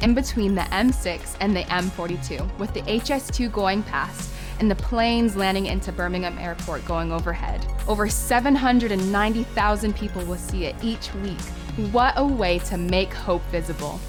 in 0.03 0.13
between 0.13 0.55
the 0.55 0.69
M6 0.73 1.37
and 1.41 1.57
the 1.57 1.63
M42, 1.63 2.59
with 2.59 2.75
the 2.75 2.83
HS2 2.83 3.51
going 3.51 3.83
past 3.85 4.31
and 4.61 4.71
the 4.71 4.77
planes 4.77 5.37
landing 5.37 5.65
into 5.65 5.91
Birmingham 5.91 6.39
Airport 6.39 6.85
going 6.85 7.13
overhead. 7.13 7.67
Over 7.89 8.11
790,000 8.11 9.97
people 9.97 10.23
will 10.27 10.37
see 10.37 10.67
it 10.67 10.77
each 10.83 11.15
week. 11.15 11.39
What 11.77 12.15
a 12.17 12.25
way 12.25 12.59
to 12.61 12.79
make 12.79 13.13
hope 13.13 13.43
visible. 13.51 14.01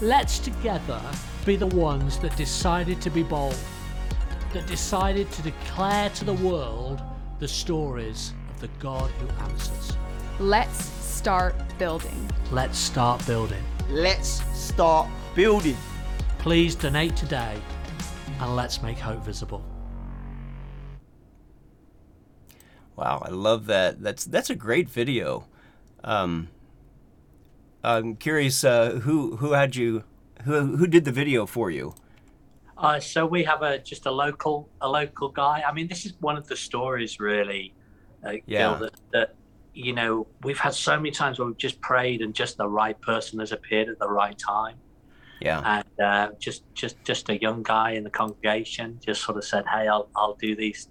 Let's 0.00 0.38
together 0.38 1.02
be 1.44 1.56
the 1.56 1.66
ones 1.66 2.16
that 2.20 2.36
decided 2.36 3.00
to 3.00 3.10
be 3.10 3.24
bold, 3.24 3.56
that 4.52 4.68
decided 4.68 5.28
to 5.32 5.42
declare 5.42 6.10
to 6.10 6.24
the 6.24 6.34
world 6.34 7.02
the 7.40 7.48
stories 7.48 8.34
of 8.50 8.60
the 8.60 8.68
God 8.78 9.10
who 9.10 9.26
answers. 9.42 9.96
Let's 10.38 10.84
start 10.84 11.56
building. 11.76 12.30
Let's 12.52 12.78
start 12.78 13.26
building. 13.26 13.64
Let's 13.88 14.40
start 14.56 15.08
building. 15.34 15.76
Please 16.38 16.76
donate 16.76 17.16
today 17.16 17.60
and 18.38 18.54
let's 18.54 18.80
make 18.80 18.96
hope 18.96 19.24
visible. 19.24 19.64
Wow, 22.94 23.22
I 23.26 23.30
love 23.30 23.66
that. 23.66 24.00
That's 24.00 24.24
that's 24.24 24.50
a 24.50 24.54
great 24.54 24.88
video. 24.88 25.48
Um, 26.04 26.48
I'm 27.82 28.16
curious 28.16 28.64
uh, 28.64 29.00
who 29.02 29.36
who 29.36 29.52
had 29.52 29.76
you 29.76 30.04
who 30.44 30.76
who 30.76 30.86
did 30.86 31.04
the 31.04 31.12
video 31.12 31.46
for 31.46 31.70
you. 31.70 31.94
Uh, 32.76 32.98
so 32.98 33.26
we 33.26 33.44
have 33.44 33.62
a 33.62 33.78
just 33.78 34.06
a 34.06 34.10
local 34.10 34.68
a 34.80 34.88
local 34.88 35.28
guy. 35.28 35.62
I 35.66 35.72
mean, 35.72 35.88
this 35.88 36.06
is 36.06 36.14
one 36.20 36.36
of 36.36 36.46
the 36.46 36.56
stories 36.56 37.20
really, 37.20 37.74
uh, 38.24 38.32
yeah. 38.46 38.70
Gil, 38.70 38.78
that, 38.78 38.92
that 39.12 39.34
you 39.74 39.92
know, 39.92 40.26
we've 40.42 40.58
had 40.58 40.74
so 40.74 40.96
many 40.96 41.10
times 41.10 41.38
where 41.38 41.46
we've 41.46 41.56
just 41.56 41.80
prayed 41.80 42.22
and 42.22 42.34
just 42.34 42.56
the 42.56 42.68
right 42.68 43.00
person 43.00 43.38
has 43.38 43.52
appeared 43.52 43.88
at 43.88 43.98
the 43.98 44.08
right 44.08 44.38
time. 44.38 44.76
Yeah. 45.40 45.62
And 45.64 46.00
uh, 46.02 46.34
just 46.38 46.62
just 46.74 47.02
just 47.04 47.28
a 47.30 47.40
young 47.40 47.62
guy 47.62 47.92
in 47.92 48.04
the 48.04 48.10
congregation 48.10 48.98
just 49.04 49.22
sort 49.22 49.38
of 49.38 49.44
said, 49.44 49.64
"Hey, 49.66 49.88
I'll 49.88 50.08
I'll 50.14 50.34
do 50.34 50.54
these 50.54 50.88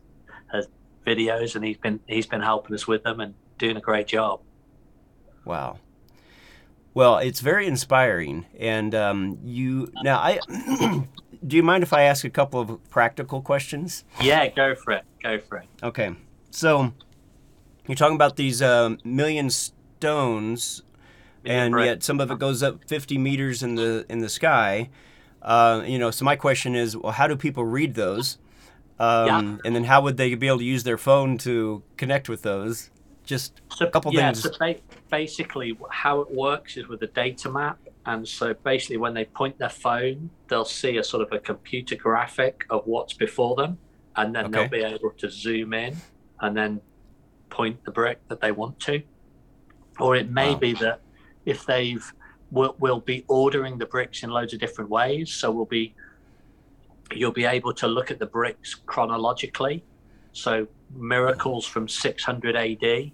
uh, 0.53 0.63
videos," 1.05 1.55
and 1.55 1.63
he's 1.63 1.77
been 1.77 1.99
he's 2.07 2.25
been 2.25 2.41
helping 2.41 2.73
us 2.73 2.87
with 2.87 3.03
them 3.03 3.19
and 3.19 3.35
doing 3.57 3.77
a 3.77 3.81
great 3.81 4.07
job. 4.07 4.41
Wow. 5.45 5.77
Well, 6.93 7.17
it's 7.17 7.39
very 7.39 7.67
inspiring, 7.67 8.45
and 8.57 8.95
um, 8.95 9.39
you 9.43 9.91
now 10.03 10.17
I. 10.17 10.39
do 11.45 11.55
you 11.55 11.63
mind 11.63 11.83
if 11.83 11.93
I 11.93 12.03
ask 12.03 12.25
a 12.25 12.29
couple 12.29 12.59
of 12.59 12.89
practical 12.89 13.41
questions? 13.41 14.03
Yeah, 14.21 14.47
go 14.47 14.75
for 14.75 14.93
it. 14.93 15.05
Go 15.21 15.39
for 15.39 15.57
it. 15.57 15.67
Okay, 15.83 16.15
so 16.49 16.93
you're 17.87 17.95
talking 17.95 18.15
about 18.15 18.35
these 18.35 18.61
uh, 18.61 18.95
million 19.03 19.49
stones, 19.49 20.83
and 21.45 21.77
yet 21.79 22.03
some 22.03 22.19
of 22.19 22.31
it 22.31 22.39
goes 22.39 22.63
up 22.63 22.83
50 22.87 23.17
meters 23.17 23.63
in 23.63 23.75
the 23.75 24.05
in 24.09 24.19
the 24.19 24.29
sky. 24.29 24.89
Uh, 25.41 25.83
you 25.85 25.97
know, 25.97 26.11
so 26.11 26.25
my 26.25 26.35
question 26.35 26.75
is, 26.75 26.97
well, 26.97 27.13
how 27.13 27.27
do 27.27 27.35
people 27.35 27.65
read 27.65 27.95
those? 27.95 28.37
Um, 28.99 29.27
yeah. 29.27 29.57
And 29.63 29.75
then 29.75 29.85
how 29.85 30.01
would 30.01 30.17
they 30.17 30.35
be 30.35 30.47
able 30.47 30.57
to 30.57 30.65
use 30.65 30.83
their 30.83 30.97
phone 30.97 31.37
to 31.39 31.81
connect 31.95 32.27
with 32.27 32.41
those? 32.41 32.89
Just 33.29 33.61
so, 33.71 33.85
a 33.85 33.91
couple 33.91 34.11
yeah, 34.11 34.31
things. 34.31 34.41
So 34.41 34.49
ba- 34.59 34.79
basically, 35.11 35.77
how 35.91 36.21
it 36.21 36.31
works 36.31 36.77
is 36.77 36.87
with 36.87 37.03
a 37.03 37.07
data 37.07 37.47
map. 37.47 37.77
And 38.07 38.27
so 38.27 38.55
basically, 38.55 38.97
when 38.97 39.13
they 39.13 39.25
point 39.25 39.59
their 39.59 39.69
phone, 39.69 40.31
they'll 40.47 40.65
see 40.65 40.97
a 40.97 41.03
sort 41.03 41.21
of 41.21 41.31
a 41.31 41.37
computer 41.37 41.95
graphic 41.95 42.65
of 42.71 42.87
what's 42.87 43.13
before 43.13 43.55
them. 43.55 43.77
And 44.15 44.33
then 44.33 44.45
okay. 44.45 44.53
they'll 44.53 44.69
be 44.69 44.95
able 44.95 45.11
to 45.11 45.29
zoom 45.29 45.73
in 45.73 45.95
and 46.39 46.57
then 46.57 46.81
point 47.51 47.85
the 47.85 47.91
brick 47.91 48.17
that 48.29 48.41
they 48.41 48.51
want 48.51 48.79
to. 48.79 49.03
Or 49.99 50.15
it 50.15 50.31
may 50.31 50.53
wow. 50.53 50.57
be 50.57 50.73
that 50.73 51.01
if 51.45 51.67
they've, 51.67 52.11
we'll, 52.49 52.75
we'll 52.79 52.99
be 52.99 53.25
ordering 53.27 53.77
the 53.77 53.85
bricks 53.85 54.23
in 54.23 54.31
loads 54.31 54.55
of 54.55 54.59
different 54.59 54.89
ways. 54.89 55.31
So 55.31 55.51
we'll 55.51 55.65
be, 55.65 55.93
you'll 57.13 57.31
be 57.31 57.45
able 57.45 57.75
to 57.75 57.87
look 57.87 58.09
at 58.09 58.17
the 58.17 58.25
bricks 58.25 58.73
chronologically. 58.73 59.83
So 60.31 60.67
miracles 60.95 61.67
from 61.67 61.87
600 61.87 62.55
AD 62.55 63.11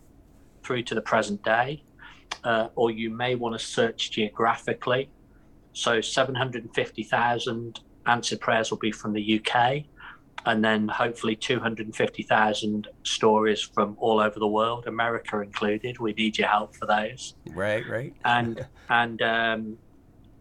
through 0.66 0.84
to 0.84 0.96
the 0.96 1.02
present 1.02 1.44
day. 1.44 1.84
Uh, 2.44 2.68
or 2.76 2.92
you 2.92 3.10
may 3.10 3.36
want 3.36 3.58
to 3.58 3.66
search 3.66 4.12
geographically. 4.12 5.10
So 5.74 6.02
750,000 6.02 7.80
answered 8.08 8.40
prayers 8.40 8.72
will 8.72 8.78
be 8.78 8.92
from 8.92 9.14
the 9.14 9.40
UK 9.40 9.86
and 10.46 10.64
then 10.64 10.88
hopefully 10.88 11.36
250,000 11.36 12.88
stories 13.04 13.62
from 13.62 13.96
all 14.00 14.20
over 14.20 14.40
the 14.40 14.48
world, 14.48 14.86
America 14.88 15.42
included. 15.42 16.00
We 16.00 16.14
need 16.14 16.38
your 16.38 16.48
help 16.48 16.76
for 16.76 16.86
those. 16.86 17.36
Right, 17.50 17.84
right. 17.90 18.14
And 18.26 18.66
and 18.90 19.22
um, 19.22 19.78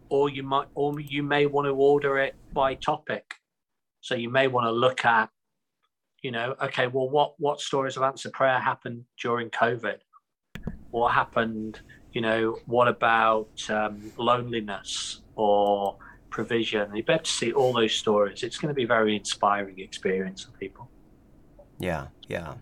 or 0.09 0.29
you 0.29 0.43
might 0.43 0.67
or 0.75 0.99
you 0.99 1.23
may 1.23 1.47
want 1.47 1.65
to 1.65 1.71
order 1.71 2.19
it 2.19 2.35
by 2.53 2.75
topic. 2.75 3.35
So 4.01 4.13
you 4.13 4.29
may 4.29 4.47
want 4.47 4.65
to 4.65 4.71
look 4.71 5.03
at, 5.03 5.29
you 6.21 6.31
know, 6.31 6.55
okay, 6.61 6.87
well, 6.87 7.09
what 7.09 7.33
what 7.39 7.59
stories 7.59 7.97
of 7.97 8.03
answered 8.03 8.33
prayer 8.33 8.59
happened 8.59 9.05
during 9.19 9.49
COVID? 9.49 9.97
What 10.95 11.11
happened? 11.13 11.73
You 12.13 12.21
know, 12.21 12.41
what 12.65 12.87
about 12.87 13.69
um, 13.69 14.11
loneliness 14.17 15.21
or 15.35 15.97
provision. 16.35 16.93
You 16.93 17.01
better 17.01 17.23
see 17.23 17.53
all 17.53 17.71
those 17.71 17.93
stories. 17.93 18.43
It's 18.43 18.57
going 18.57 18.67
to 18.67 18.75
be 18.75 18.83
a 18.83 18.87
very 18.87 19.15
inspiring 19.15 19.79
experience 19.79 20.43
for 20.43 20.51
people. 20.51 20.89
Yeah, 21.79 22.07
yeah. 22.27 22.55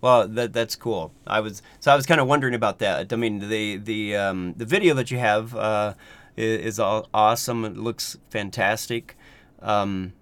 Well, 0.00 0.28
that 0.28 0.52
that's 0.52 0.76
cool. 0.76 1.12
I 1.26 1.40
was 1.40 1.60
so 1.80 1.92
I 1.92 1.96
was 1.96 2.06
kind 2.06 2.20
of 2.20 2.28
wondering 2.28 2.54
about 2.54 2.78
that. 2.78 3.12
I 3.12 3.16
mean, 3.16 3.40
the 3.48 3.78
the 3.78 4.16
um, 4.16 4.54
the 4.56 4.64
video 4.64 4.94
that 4.94 5.10
you 5.10 5.18
have 5.18 5.56
uh, 5.56 5.94
is, 6.36 6.78
is 6.78 6.80
awesome. 6.80 7.64
It 7.64 7.76
looks 7.76 8.16
fantastic. 8.30 9.16
Um, 9.60 10.12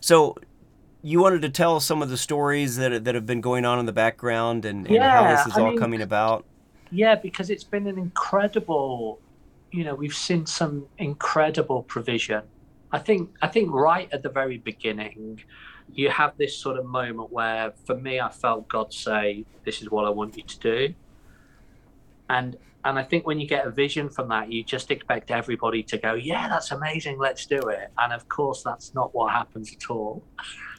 so 0.00 0.36
you 1.02 1.20
wanted 1.20 1.40
to 1.42 1.48
tell 1.48 1.80
some 1.80 2.02
of 2.02 2.10
the 2.10 2.18
stories 2.18 2.76
that 2.76 3.04
that 3.04 3.14
have 3.14 3.26
been 3.26 3.40
going 3.40 3.64
on 3.64 3.78
in 3.78 3.86
the 3.86 3.92
background 4.04 4.66
and, 4.66 4.86
and 4.86 4.94
yeah, 4.94 5.22
how 5.22 5.36
this 5.36 5.46
is 5.46 5.58
I 5.58 5.62
all 5.62 5.70
mean, 5.70 5.78
coming 5.78 6.02
about. 6.02 6.44
Yeah, 6.90 7.14
because 7.14 7.50
it's 7.50 7.64
been 7.64 7.86
an 7.86 7.98
incredible 7.98 9.20
you 9.70 9.84
know 9.84 9.94
we've 9.94 10.14
seen 10.14 10.46
some 10.46 10.86
incredible 10.98 11.82
provision. 11.82 12.42
I 12.92 12.98
think 12.98 13.30
i 13.42 13.48
think 13.48 13.70
right 13.72 14.08
at 14.12 14.22
the 14.22 14.28
very 14.28 14.58
beginning 14.58 15.42
you 15.92 16.08
have 16.08 16.36
this 16.38 16.56
sort 16.56 16.78
of 16.78 16.86
moment 16.86 17.30
where 17.32 17.72
for 17.84 17.96
me 17.96 18.20
i 18.20 18.30
felt 18.30 18.68
god 18.68 18.92
say 18.92 19.44
this 19.64 19.82
is 19.82 19.90
what 19.90 20.04
i 20.04 20.10
want 20.10 20.36
you 20.36 20.44
to 20.44 20.58
do. 20.60 20.94
And 22.30 22.56
and 22.84 22.98
i 22.98 23.02
think 23.02 23.26
when 23.26 23.38
you 23.40 23.46
get 23.46 23.66
a 23.66 23.70
vision 23.70 24.08
from 24.08 24.28
that 24.28 24.50
you 24.50 24.62
just 24.62 24.90
expect 24.90 25.30
everybody 25.30 25.82
to 25.82 25.98
go 25.98 26.14
yeah 26.14 26.48
that's 26.48 26.70
amazing 26.70 27.18
let's 27.18 27.44
do 27.46 27.58
it. 27.68 27.90
And 27.98 28.12
of 28.12 28.28
course 28.28 28.62
that's 28.62 28.94
not 28.94 29.14
what 29.14 29.32
happens 29.32 29.74
at 29.76 29.90
all. 29.90 30.22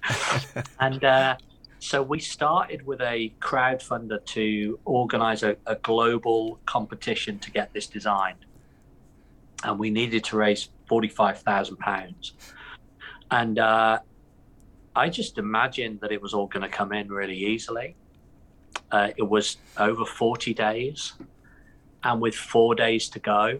And 0.80 1.04
uh, 1.04 1.36
so 1.80 2.02
we 2.02 2.20
started 2.20 2.86
with 2.86 3.02
a 3.02 3.34
crowdfunder 3.40 4.24
to 4.26 4.80
organize 4.86 5.44
a, 5.44 5.58
a 5.66 5.76
global 5.76 6.60
competition 6.66 7.40
to 7.40 7.52
get 7.52 7.74
this 7.74 7.88
designed 7.88 8.46
and 9.64 9.80
we 9.80 9.90
needed 9.90 10.24
to 10.24 10.38
raise 10.38 10.70
forty-five 10.88 11.40
thousand 11.42 11.78
pounds. 11.78 12.34
And 13.32 13.60
uh, 13.60 14.00
I 14.96 15.10
just 15.10 15.38
imagined 15.38 16.00
that 16.02 16.12
it 16.12 16.22
was 16.22 16.34
all 16.34 16.48
going 16.48 16.64
to 16.64 16.70
come 16.70 16.94
in 16.94 17.10
really 17.10 17.38
easily. 17.38 17.96
uh, 18.92 19.10
it 19.18 19.24
was 19.24 19.58
over 19.78 20.06
40 20.06 20.54
days. 20.54 21.14
And 22.04 22.22
with 22.22 22.36
four 22.36 22.76
days 22.76 23.10
to 23.10 23.20
go, 23.20 23.60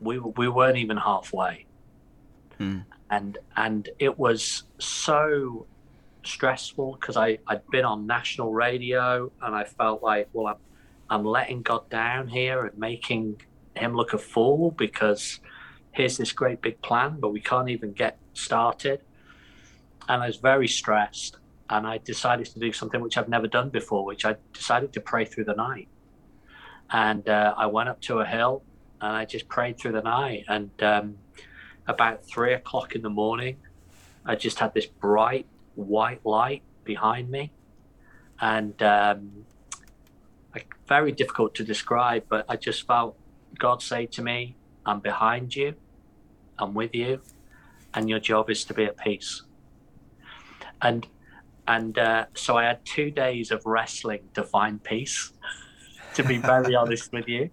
we, 0.00 0.18
we 0.18 0.48
weren't 0.48 0.78
even 0.78 0.96
halfway. 0.96 1.66
Hmm. 2.58 2.80
And, 3.10 3.38
and 3.56 3.88
it 3.98 4.18
was 4.18 4.64
so 4.78 5.66
stressful 6.26 6.98
because 7.00 7.16
I, 7.16 7.38
I'd 7.46 7.66
been 7.70 7.84
on 7.84 8.06
national 8.06 8.52
radio 8.52 9.30
and 9.42 9.54
I 9.54 9.64
felt 9.64 10.02
like, 10.02 10.28
well, 10.32 10.46
I'm, 10.48 10.56
I'm 11.10 11.24
letting 11.24 11.62
God 11.62 11.88
down 11.90 12.28
here 12.28 12.64
and 12.64 12.76
making 12.78 13.42
him 13.74 13.94
look 13.94 14.12
a 14.12 14.18
fool 14.18 14.70
because 14.72 15.40
here's 15.92 16.16
this 16.16 16.32
great 16.32 16.60
big 16.60 16.80
plan, 16.82 17.18
but 17.20 17.30
we 17.30 17.40
can't 17.40 17.68
even 17.68 17.92
get 17.92 18.18
started. 18.32 19.00
And 20.08 20.22
I 20.22 20.26
was 20.26 20.36
very 20.36 20.68
stressed. 20.68 21.38
And 21.70 21.86
I 21.86 21.98
decided 21.98 22.46
to 22.46 22.58
do 22.58 22.72
something 22.72 23.00
which 23.00 23.16
I've 23.16 23.28
never 23.28 23.46
done 23.46 23.70
before, 23.70 24.04
which 24.04 24.26
I 24.26 24.36
decided 24.52 24.92
to 24.92 25.00
pray 25.00 25.24
through 25.24 25.44
the 25.44 25.54
night. 25.54 25.88
And 26.90 27.26
uh, 27.28 27.54
I 27.56 27.66
went 27.66 27.88
up 27.88 28.00
to 28.02 28.18
a 28.18 28.26
hill 28.26 28.62
and 29.00 29.16
I 29.16 29.24
just 29.24 29.48
prayed 29.48 29.78
through 29.78 29.92
the 29.92 30.02
night. 30.02 30.44
And 30.48 30.70
um, 30.82 31.16
about 31.86 32.24
three 32.26 32.52
o'clock 32.52 32.94
in 32.94 33.02
the 33.02 33.10
morning, 33.10 33.56
I 34.26 34.34
just 34.34 34.58
had 34.58 34.74
this 34.74 34.86
bright 34.86 35.46
white 35.74 36.24
light 36.24 36.62
behind 36.84 37.30
me. 37.30 37.52
And 38.40 38.80
um, 38.82 39.46
like, 40.54 40.74
very 40.86 41.12
difficult 41.12 41.54
to 41.56 41.64
describe, 41.64 42.24
but 42.28 42.44
I 42.48 42.56
just 42.56 42.86
felt 42.86 43.16
God 43.58 43.82
say 43.82 44.06
to 44.06 44.22
me, 44.22 44.56
I'm 44.86 45.00
behind 45.00 45.54
you, 45.54 45.74
I'm 46.58 46.74
with 46.74 46.94
you, 46.94 47.22
and 47.94 48.08
your 48.08 48.20
job 48.20 48.50
is 48.50 48.64
to 48.64 48.74
be 48.74 48.84
at 48.84 48.96
peace. 48.96 49.42
And 50.82 51.06
and 51.66 51.98
uh, 51.98 52.26
so 52.34 52.58
I 52.58 52.64
had 52.64 52.84
two 52.84 53.10
days 53.10 53.50
of 53.50 53.64
wrestling 53.64 54.28
to 54.34 54.42
find 54.44 54.82
peace, 54.82 55.32
to 56.14 56.22
be 56.22 56.36
very 56.36 56.74
honest 56.82 57.12
with 57.12 57.26
you. 57.26 57.50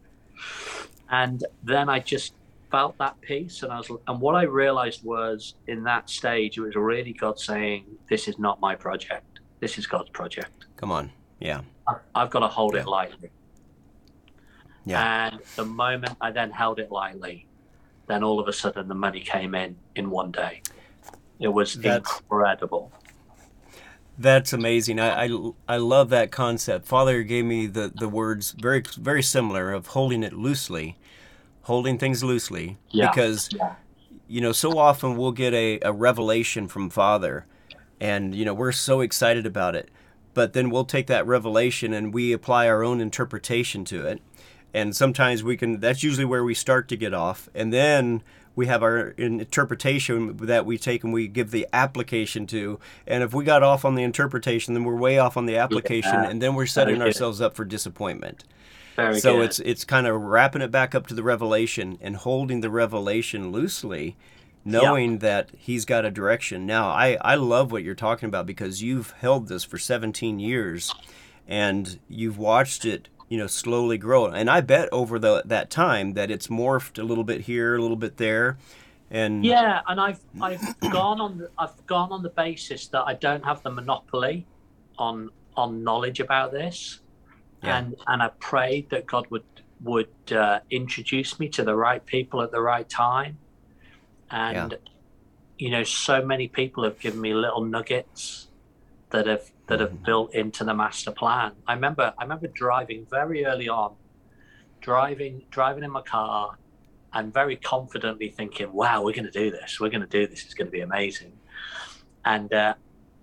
And 1.09 1.43
then 1.63 1.87
I 1.87 1.99
just 1.99 2.33
felt 2.71 2.97
that 2.99 3.19
peace, 3.21 3.63
and 3.63 3.71
I 3.71 3.77
was, 3.77 3.91
and 4.07 4.19
what 4.21 4.35
I 4.35 4.43
realized 4.43 5.03
was 5.03 5.55
in 5.67 5.83
that 5.83 6.09
stage, 6.09 6.57
it 6.57 6.61
was 6.61 6.75
really 6.75 7.13
God 7.13 7.39
saying, 7.39 7.85
"This 8.09 8.27
is 8.27 8.39
not 8.39 8.59
my 8.61 8.75
project. 8.75 9.39
This 9.59 9.77
is 9.77 9.85
God's 9.85 10.09
project. 10.09 10.65
Come 10.77 10.91
on. 10.91 11.11
Yeah. 11.39 11.61
I- 11.87 11.97
I've 12.15 12.29
got 12.29 12.39
to 12.39 12.47
hold 12.47 12.73
Yeah. 12.75 12.81
it 12.81 12.87
lightly." 12.87 13.29
Yeah. 14.85 15.27
And 15.33 15.39
the 15.55 15.65
moment 15.65 16.15
I 16.21 16.31
then 16.31 16.51
held 16.51 16.79
it 16.79 16.91
lightly, 16.91 17.45
then 18.07 18.23
all 18.23 18.39
of 18.39 18.47
a 18.47 18.53
sudden 18.53 18.87
the 18.87 18.95
money 18.95 19.19
came 19.21 19.53
in 19.53 19.77
in 19.95 20.09
one 20.09 20.31
day. 20.31 20.61
It 21.39 21.49
was 21.49 21.75
That's- 21.75 22.19
incredible. 22.21 22.91
That's 24.17 24.53
amazing. 24.53 24.99
I, 24.99 25.25
I, 25.25 25.51
I 25.67 25.77
love 25.77 26.09
that 26.09 26.31
concept. 26.31 26.85
Father 26.85 27.23
gave 27.23 27.45
me 27.45 27.65
the, 27.65 27.91
the 27.93 28.07
words 28.09 28.51
very 28.51 28.83
very 28.97 29.23
similar 29.23 29.71
of 29.71 29.87
holding 29.87 30.21
it 30.21 30.33
loosely, 30.33 30.97
holding 31.63 31.97
things 31.97 32.23
loosely. 32.23 32.77
Yeah. 32.89 33.09
Because 33.11 33.49
Yeah. 33.55 33.75
you 34.27 34.41
know, 34.41 34.51
so 34.51 34.77
often 34.77 35.17
we'll 35.17 35.31
get 35.31 35.53
a, 35.53 35.79
a 35.81 35.91
revelation 35.91 36.67
from 36.67 36.89
Father, 36.89 37.45
and 37.99 38.33
you 38.33 38.45
know 38.45 38.53
we're 38.53 38.71
so 38.71 39.01
excited 39.01 39.45
about 39.45 39.75
it, 39.75 39.89
but 40.33 40.53
then 40.53 40.69
we'll 40.69 40.85
take 40.85 41.07
that 41.07 41.25
revelation 41.27 41.93
and 41.93 42.13
we 42.13 42.31
apply 42.33 42.67
our 42.67 42.83
own 42.83 42.99
interpretation 43.01 43.83
to 43.85 44.05
it, 44.07 44.21
and 44.73 44.95
sometimes 44.95 45.43
we 45.43 45.57
can. 45.57 45.79
That's 45.79 46.01
usually 46.03 46.25
where 46.25 46.43
we 46.43 46.53
start 46.53 46.87
to 46.89 46.95
get 46.97 47.13
off, 47.13 47.49
and 47.53 47.71
then 47.73 48.23
we 48.55 48.67
have 48.67 48.83
our 48.83 49.09
interpretation 49.17 50.35
that 50.37 50.65
we 50.65 50.77
take 50.77 51.03
and 51.05 51.13
we 51.13 51.25
give 51.27 51.51
the 51.51 51.65
application 51.71 52.45
to, 52.47 52.79
and 53.07 53.23
if 53.23 53.33
we 53.33 53.43
got 53.45 53.63
off 53.63 53.85
on 53.85 53.95
the 53.95 54.03
interpretation, 54.03 54.73
then 54.73 54.83
we're 54.83 54.95
way 54.95 55.17
off 55.17 55.37
on 55.37 55.45
the 55.45 55.55
application, 55.57 56.13
Yeah. 56.13 56.29
and 56.29 56.41
then 56.41 56.55
we're 56.55 56.65
setting 56.65 57.01
ourselves 57.01 57.39
up 57.41 57.55
for 57.55 57.63
disappointment. 57.63 58.43
Very 59.01 59.19
so 59.19 59.37
good. 59.37 59.45
it's 59.45 59.59
it's 59.59 59.85
kind 59.85 60.07
of 60.07 60.21
wrapping 60.21 60.61
it 60.61 60.71
back 60.71 60.95
up 60.95 61.07
to 61.07 61.13
the 61.13 61.23
revelation 61.23 61.97
and 62.01 62.15
holding 62.15 62.61
the 62.61 62.69
revelation 62.69 63.51
loosely 63.51 64.17
knowing 64.63 65.17
that 65.19 65.49
he's 65.57 65.85
got 65.85 66.05
a 66.05 66.11
direction. 66.11 66.65
Now 66.65 66.89
i 66.89 67.17
i 67.21 67.35
love 67.35 67.71
what 67.71 67.83
you're 67.83 67.95
talking 67.95 68.27
about 68.27 68.45
because 68.45 68.83
you've 68.83 69.11
held 69.11 69.47
this 69.47 69.63
for 69.63 69.77
17 69.77 70.39
years 70.39 70.93
and 71.47 71.99
you've 72.07 72.37
watched 72.37 72.85
it 72.85 73.09
you 73.27 73.37
know 73.37 73.47
slowly 73.47 73.97
grow. 73.97 74.25
And 74.27 74.49
i 74.49 74.61
bet 74.61 74.89
over 74.91 75.17
the 75.19 75.43
that 75.45 75.69
time 75.69 76.13
that 76.13 76.29
it's 76.29 76.47
morphed 76.47 76.99
a 76.99 77.03
little 77.03 77.23
bit 77.23 77.41
here 77.41 77.75
a 77.75 77.81
little 77.81 77.97
bit 77.97 78.17
there 78.17 78.57
and 79.11 79.45
Yeah, 79.45 79.81
and 79.87 79.99
I've 79.99 80.21
I've 80.41 80.79
gone 80.79 81.19
on 81.19 81.37
the, 81.37 81.49
I've 81.57 81.85
gone 81.85 82.11
on 82.13 82.23
the 82.23 82.29
basis 82.29 82.87
that 82.87 83.01
I 83.01 83.13
don't 83.13 83.43
have 83.43 83.61
the 83.61 83.69
monopoly 83.69 84.47
on 84.97 85.29
on 85.57 85.83
knowledge 85.83 86.21
about 86.21 86.53
this, 86.53 87.01
Yeah. 87.63 87.77
and 87.77 87.95
and 88.07 88.23
I 88.23 88.29
prayed 88.39 88.89
that 88.89 89.05
God 89.05 89.27
would 89.29 89.43
would 89.83 90.31
uh, 90.31 90.59
introduce 90.69 91.39
me 91.39 91.49
to 91.49 91.63
the 91.63 91.75
right 91.75 92.05
people 92.05 92.41
at 92.41 92.51
the 92.51 92.61
right 92.61 92.87
time, 92.87 93.37
and 94.29 94.77
you 95.61 95.69
know, 95.69 95.83
so 95.83 96.25
many 96.25 96.47
people 96.47 96.83
have 96.83 96.97
given 96.97 97.21
me 97.21 97.35
little 97.35 97.63
nuggets 97.63 98.47
that 99.11 99.27
have 99.27 99.51
that 99.67 99.79
have 99.79 100.01
built 100.01 100.33
into 100.33 100.63
the 100.63 100.73
master 100.73 101.11
plan. 101.11 101.51
I 101.67 101.73
remember 101.75 102.13
I 102.17 102.23
remember 102.23 102.47
driving 102.47 103.05
very 103.07 103.45
early 103.45 103.69
on, 103.69 103.93
driving 104.79 105.43
driving 105.51 105.83
in 105.83 105.91
my 105.91 106.01
car 106.01 106.57
and 107.13 107.31
very 107.31 107.57
confidently 107.57 108.29
thinking, 108.29 108.73
"Wow, 108.73 109.03
we're 109.03 109.13
going 109.13 109.31
to 109.31 109.31
do 109.31 109.51
this. 109.51 109.79
We're 109.79 109.89
going 109.89 110.01
to 110.01 110.07
do 110.07 110.25
this. 110.25 110.45
It's 110.45 110.55
going 110.55 110.65
to 110.67 110.71
be 110.71 110.81
amazing." 110.81 111.33
And 112.25 112.51
uh, 112.51 112.73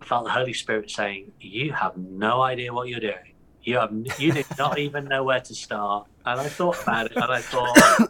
I 0.01 0.05
felt 0.05 0.24
the 0.24 0.31
Holy 0.31 0.53
Spirit 0.53 0.92
saying, 0.92 1.33
"You 1.40 1.72
have 1.72 1.96
no 1.96 2.40
idea 2.40 2.72
what 2.72 2.88
you're 2.88 3.01
doing. 3.01 3.35
You 3.62 3.79
have 3.79 3.92
you 4.18 4.33
do 4.33 4.44
not 4.59 4.79
even 4.79 5.07
know 5.07 5.25
where 5.25 5.40
to 5.40 5.55
start." 5.55 6.07
And 6.25 6.40
I 6.40 6.49
thought 6.49 6.83
about 6.83 7.07
it, 7.07 7.16
and 7.16 7.25
I 7.25 7.40
thought, 7.40 8.09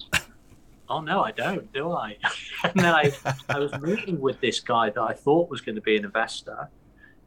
"Oh 0.89 1.01
no, 1.01 1.23
I 1.23 1.33
don't, 1.33 1.73
do 1.73 1.93
I?" 1.93 2.17
and 2.65 2.75
then 2.75 2.95
I 2.95 3.13
I 3.49 3.59
was 3.59 3.73
meeting 3.81 4.21
with 4.21 4.41
this 4.41 4.61
guy 4.61 4.91
that 4.91 5.03
I 5.03 5.15
thought 5.15 5.51
was 5.51 5.61
going 5.61 5.77
to 5.77 5.83
be 5.83 5.97
an 5.97 6.05
investor, 6.05 6.69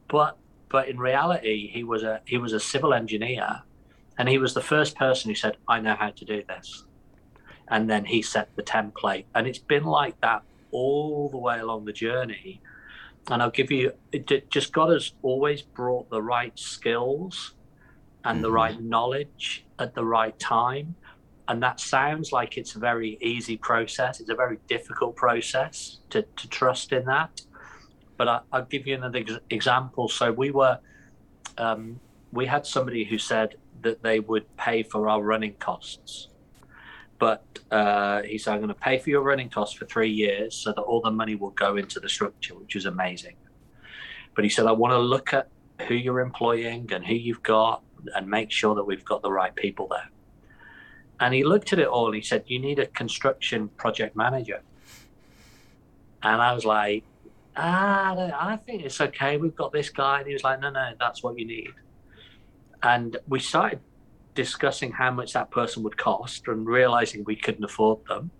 but 0.07 0.37
but 0.69 0.87
in 0.87 0.97
reality, 0.97 1.67
he 1.67 1.83
was 1.83 2.03
a 2.03 2.21
he 2.25 2.37
was 2.37 2.53
a 2.53 2.59
civil 2.59 2.93
engineer, 2.93 3.63
and 4.17 4.29
he 4.29 4.37
was 4.37 4.53
the 4.53 4.61
first 4.61 4.95
person 4.95 5.29
who 5.29 5.35
said, 5.35 5.57
"I 5.67 5.79
know 5.79 5.95
how 5.95 6.11
to 6.11 6.25
do 6.25 6.43
this." 6.43 6.85
and 7.71 7.89
then 7.89 8.05
he 8.05 8.21
set 8.21 8.53
the 8.55 8.61
template 8.61 9.25
and 9.33 9.47
it's 9.47 9.57
been 9.57 9.85
like 9.85 10.19
that 10.21 10.43
all 10.71 11.29
the 11.29 11.37
way 11.37 11.59
along 11.59 11.85
the 11.85 11.93
journey 11.93 12.61
and 13.29 13.41
i'll 13.41 13.49
give 13.49 13.71
you 13.71 13.91
it 14.11 14.49
just 14.51 14.71
god 14.73 14.91
has 14.91 15.13
always 15.23 15.61
brought 15.61 16.09
the 16.09 16.21
right 16.21 16.57
skills 16.59 17.53
and 18.25 18.43
the 18.43 18.49
Mhm. 18.49 18.53
right 18.53 18.81
knowledge 18.81 19.65
at 19.79 19.93
the 19.95 20.05
right 20.05 20.37
time. 20.39 20.95
And 21.47 21.61
that 21.63 21.79
sounds 21.79 22.31
like 22.31 22.57
it's 22.57 22.75
a 22.75 22.79
very 22.79 23.17
easy 23.21 23.57
process. 23.57 24.19
It's 24.21 24.29
a 24.29 24.35
very 24.35 24.57
difficult 24.67 25.15
process 25.15 25.99
to, 26.11 26.21
to 26.21 26.49
trust 26.49 26.93
in 26.93 27.05
that. 27.05 27.41
But 28.17 28.27
I, 28.27 28.39
i'll 28.51 28.65
give 28.65 28.85
you 28.87 28.95
another 28.95 29.19
ex- 29.19 29.39
example. 29.49 30.07
So 30.07 30.31
we 30.31 30.51
were 30.51 30.79
um, 31.57 31.99
we 32.31 32.45
had 32.45 32.65
somebody 32.65 33.03
who 33.03 33.17
said 33.17 33.55
that 33.81 34.01
they 34.03 34.19
would 34.19 34.45
pay 34.57 34.83
for 34.83 35.09
our 35.09 35.21
running 35.21 35.55
costs. 35.55 36.29
But 37.19 37.43
uh, 37.71 38.23
he 38.23 38.37
said, 38.37 38.53
I'm 38.53 38.59
going 38.59 38.69
to 38.69 38.73
pay 38.73 38.97
for 38.97 39.09
your 39.09 39.21
running 39.21 39.49
costs 39.49 39.75
for 39.75 39.85
three 39.85 40.09
years 40.09 40.55
so 40.55 40.71
that 40.71 40.81
all 40.81 41.01
the 41.01 41.11
money 41.11 41.35
will 41.35 41.51
go 41.51 41.75
into 41.77 41.99
the 41.99 42.09
structure, 42.09 42.55
which 42.55 42.75
is 42.75 42.85
amazing. 42.85 43.35
But 44.33 44.43
he 44.43 44.49
said, 44.49 44.65
I 44.65 44.71
want 44.71 44.93
to 44.93 44.97
look 44.97 45.33
at 45.33 45.49
who 45.87 45.95
you're 45.95 46.21
employing 46.21 46.89
and 46.93 47.05
who 47.05 47.13
you've 47.15 47.43
got 47.43 47.83
and 48.15 48.27
make 48.27 48.51
sure 48.51 48.75
that 48.75 48.83
we've 48.83 49.05
got 49.05 49.21
the 49.21 49.31
right 49.31 49.55
people 49.55 49.87
there. 49.87 50.09
And 51.19 51.33
he 51.33 51.43
looked 51.43 51.71
at 51.71 51.79
it 51.79 51.87
all 51.87 52.11
he 52.11 52.21
said, 52.21 52.43
You 52.47 52.59
need 52.59 52.79
a 52.79 52.87
construction 52.87 53.69
project 53.69 54.15
manager. 54.15 54.61
And 56.23 56.41
I 56.41 56.53
was 56.53 56.65
like, 56.65 57.03
ah, 57.55 58.31
I 58.39 58.55
think 58.57 58.83
it's 58.83 59.01
okay. 59.01 59.37
We've 59.37 59.55
got 59.55 59.71
this 59.71 59.89
guy. 59.89 60.19
And 60.19 60.27
he 60.27 60.33
was 60.33 60.43
like, 60.43 60.59
No, 60.59 60.71
no, 60.71 60.91
that's 60.99 61.21
what 61.21 61.37
you 61.37 61.45
need. 61.45 61.73
And 62.83 63.17
we 63.27 63.39
started 63.39 63.79
discussing 64.33 64.91
how 64.91 65.11
much 65.11 65.33
that 65.33 65.51
person 65.51 65.83
would 65.83 65.97
cost 65.97 66.47
and 66.47 66.65
realizing 66.65 67.23
we 67.23 67.35
couldn't 67.35 67.63
afford 67.63 68.05
them. 68.07 68.31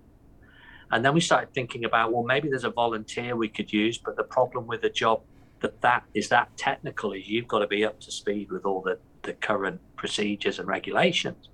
And 0.91 1.06
then 1.06 1.13
we 1.13 1.21
started 1.21 1.54
thinking 1.54 1.86
about, 1.86 2.12
well, 2.12 2.24
maybe 2.24 2.50
there's 2.50 2.63
a 2.63 2.69
volunteer 2.69 3.36
we 3.36 3.47
could 3.47 3.71
use, 3.71 3.97
but 3.97 4.17
the 4.17 4.24
problem 4.24 4.67
with 4.67 4.84
a 4.84 4.89
job 4.89 5.21
that 5.62 5.80
that 5.82 6.04
is 6.13 6.28
that 6.30 6.56
technical 6.58 7.13
is 7.13 7.28
you've 7.28 7.47
got 7.47 7.60
to 7.60 7.67
be 7.67 7.86
up 7.86 8.00
to 8.02 8.12
speed 8.12 8.52
with 8.52 8.65
all 8.65 8.82
the, 8.82 8.97
the 9.23 9.34
current 9.34 9.79
procedures 9.95 10.60
and 10.60 10.67
regulations. 10.67 11.49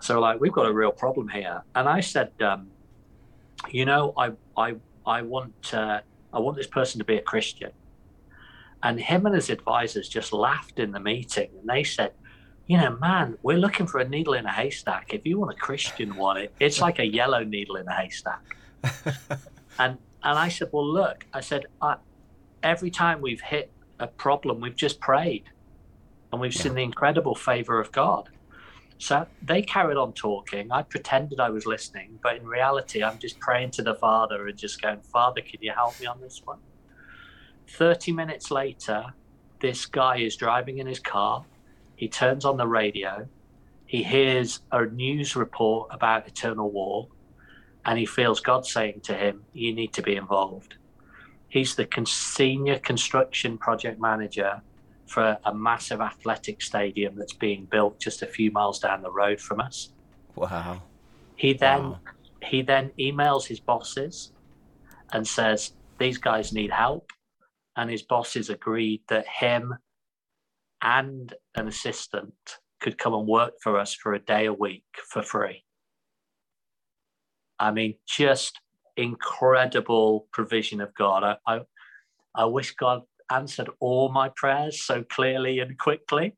So 0.00 0.20
like 0.20 0.40
we've 0.40 0.52
got 0.52 0.66
a 0.66 0.72
real 0.72 0.92
problem 0.92 1.28
here. 1.28 1.62
And 1.74 1.88
I 1.88 2.00
said, 2.00 2.30
um, 2.40 2.68
you 3.70 3.84
know, 3.84 4.12
I 4.16 4.32
I 4.56 4.76
I 5.04 5.22
want 5.22 5.74
uh, 5.74 6.00
I 6.32 6.38
want 6.38 6.56
this 6.56 6.66
person 6.66 6.98
to 6.98 7.04
be 7.04 7.16
a 7.16 7.22
Christian. 7.22 7.72
And 8.82 9.00
him 9.00 9.26
and 9.26 9.34
his 9.34 9.50
advisors 9.50 10.08
just 10.08 10.32
laughed 10.32 10.78
in 10.78 10.92
the 10.92 11.00
meeting 11.00 11.50
and 11.60 11.68
they 11.68 11.82
said, 11.82 12.12
you 12.68 12.76
know, 12.76 12.96
man, 12.96 13.36
we're 13.42 13.58
looking 13.58 13.86
for 13.86 13.98
a 13.98 14.08
needle 14.08 14.34
in 14.34 14.44
a 14.44 14.52
haystack. 14.52 15.12
If 15.12 15.26
you 15.26 15.38
want 15.38 15.50
a 15.50 15.56
Christian 15.56 16.14
one, 16.16 16.36
it, 16.36 16.54
it's 16.60 16.80
like 16.80 16.98
a 16.98 17.06
yellow 17.06 17.42
needle 17.42 17.76
in 17.76 17.88
a 17.88 17.94
haystack. 17.94 18.42
and 19.78 19.98
and 20.22 20.38
I 20.38 20.48
said, 20.48 20.68
well, 20.72 20.86
look, 20.86 21.26
I 21.32 21.40
said, 21.40 21.66
I, 21.80 21.96
every 22.62 22.90
time 22.90 23.20
we've 23.20 23.40
hit 23.40 23.70
a 23.98 24.06
problem, 24.06 24.60
we've 24.60 24.76
just 24.76 25.00
prayed. 25.00 25.44
And 26.32 26.40
we've 26.40 26.54
Yeah. 26.54 26.62
seen 26.62 26.74
the 26.74 26.82
incredible 26.82 27.34
favor 27.34 27.80
of 27.80 27.92
God. 27.92 28.28
So 28.98 29.28
they 29.40 29.62
carried 29.62 29.96
on 29.96 30.12
talking. 30.12 30.72
I 30.72 30.82
pretended 30.82 31.40
I 31.40 31.50
was 31.50 31.66
listening, 31.66 32.18
but 32.22 32.36
in 32.36 32.46
reality, 32.46 33.02
I'm 33.02 33.18
just 33.18 33.40
praying 33.40 33.70
to 33.72 33.82
the 33.82 33.94
Father 33.94 34.46
and 34.48 34.58
just 34.58 34.82
going, 34.82 35.02
Father, 35.02 35.40
can 35.40 35.60
you 35.62 35.72
help 35.72 35.98
me 36.00 36.06
on 36.06 36.20
this 36.20 36.40
one? 36.44 36.58
30 37.70 38.12
minutes 38.12 38.50
later, 38.50 39.04
this 39.60 39.86
guy 39.86 40.18
is 40.18 40.36
driving 40.36 40.78
in 40.78 40.86
his 40.86 41.00
car. 41.00 41.46
He 41.94 42.08
turns 42.08 42.44
on 42.44 42.56
the 42.56 42.66
radio. 42.66 43.28
He 43.86 44.02
hears 44.02 44.60
a 44.72 44.84
news 44.84 45.36
report 45.36 45.88
about 45.92 46.26
eternal 46.28 46.70
wall, 46.70 47.10
and 47.84 47.98
he 47.98 48.06
feels 48.06 48.40
God 48.40 48.66
saying 48.66 49.02
to 49.04 49.14
him, 49.14 49.46
You 49.52 49.74
need 49.74 49.94
to 49.94 50.02
be 50.02 50.16
involved. 50.16 50.74
He's 51.48 51.76
the 51.76 51.86
con- 51.86 52.06
senior 52.06 52.78
construction 52.78 53.58
project 53.58 54.00
manager 54.00 54.62
for 55.08 55.38
a 55.44 55.54
massive 55.54 56.00
athletic 56.00 56.62
stadium 56.62 57.16
that's 57.16 57.32
being 57.34 57.66
built 57.70 57.98
just 58.00 58.22
a 58.22 58.26
few 58.26 58.50
miles 58.50 58.78
down 58.78 59.02
the 59.02 59.10
road 59.10 59.40
from 59.40 59.60
us. 59.60 59.92
Wow. 60.36 60.82
He 61.36 61.52
then 61.54 61.82
Wow. 61.82 62.00
he 62.42 62.62
then 62.62 62.92
emails 62.98 63.46
his 63.46 63.60
bosses 63.60 64.32
and 65.12 65.26
says 65.26 65.72
these 65.98 66.18
guys 66.18 66.52
need 66.52 66.70
help, 66.70 67.10
and 67.76 67.90
his 67.90 68.02
bosses 68.02 68.50
agreed 68.50 69.02
that 69.08 69.26
him 69.26 69.74
and 70.82 71.34
an 71.56 71.66
assistant 71.66 72.58
could 72.80 72.98
come 72.98 73.14
and 73.14 73.26
work 73.26 73.54
for 73.62 73.78
us 73.78 73.94
for 73.94 74.14
a 74.14 74.18
day 74.20 74.46
a 74.46 74.52
week 74.52 74.84
for 75.08 75.22
free. 75.22 75.64
I 77.58 77.72
mean, 77.72 77.94
just 78.06 78.60
incredible 78.96 80.28
provision 80.32 80.80
of 80.80 80.94
God. 80.94 81.24
I, 81.24 81.36
I, 81.46 81.60
I 82.34 82.44
wish 82.44 82.74
God 82.76 83.02
answered 83.30 83.70
all 83.80 84.10
my 84.10 84.30
prayers 84.36 84.82
so 84.82 85.04
clearly 85.04 85.60
and 85.60 85.78
quickly 85.78 86.34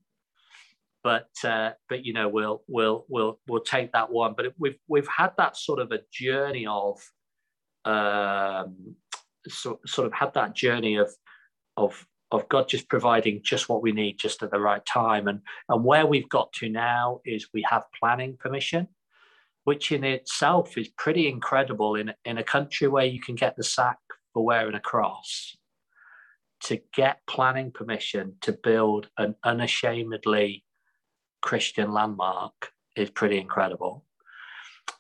but 1.03 1.31
uh, 1.45 1.71
but 1.89 2.05
you 2.05 2.13
know 2.13 2.29
we'll 2.29 2.63
we'll 2.69 3.05
we'll 3.09 3.39
we'll 3.49 3.63
take 3.63 3.93
that 3.93 4.11
one. 4.11 4.35
But 4.37 4.53
we've 4.59 4.79
we've 4.89 5.09
had 5.09 5.33
that 5.39 5.57
sort 5.57 5.79
of 5.79 5.93
a 5.93 6.01
journey 6.13 6.67
of 6.67 7.01
um, 7.85 8.97
so, 9.49 9.81
sort 9.87 10.07
of 10.07 10.13
had 10.13 10.35
that 10.35 10.55
journey 10.55 10.97
of 10.97 11.11
of 11.77 12.07
of 12.31 12.49
God 12.49 12.69
just 12.69 12.89
providing 12.89 13.41
just 13.43 13.69
what 13.69 13.83
we 13.83 13.93
need 13.93 14.19
just 14.19 14.43
at 14.43 14.51
the 14.51 14.61
right 14.61 14.85
time. 14.85 15.29
And 15.29 15.41
and 15.69 15.85
where 15.85 16.07
we've 16.07 16.29
got 16.29 16.53
to 16.55 16.69
now 16.69 17.21
is 17.25 17.49
we 17.55 17.65
have 17.69 17.85
planning 17.99 18.37
permission, 18.39 18.89
which 19.65 19.93
in 19.93 20.05
itself 20.05 20.77
is 20.77 20.89
pretty 20.99 21.29
incredible 21.29 21.95
in 21.95 22.13
in 22.25 22.39
a 22.39 22.45
country 22.45 22.89
where 22.89 23.07
you 23.07 23.21
can 23.21 23.35
get 23.35 23.57
the 23.57 23.65
sack 23.65 23.99
for 24.35 24.45
wearing 24.45 24.75
a 24.75 24.81
cross. 24.81 25.57
To 26.65 26.79
get 26.95 27.21
planning 27.27 27.73
permission 27.73 28.35
to 28.43 28.53
build 28.53 29.09
an 29.17 29.35
unashamedly 29.45 30.65
Christian 31.41 31.93
landmark 31.93 32.71
is 32.97 33.11
pretty 33.11 33.39
incredible. 33.39 34.05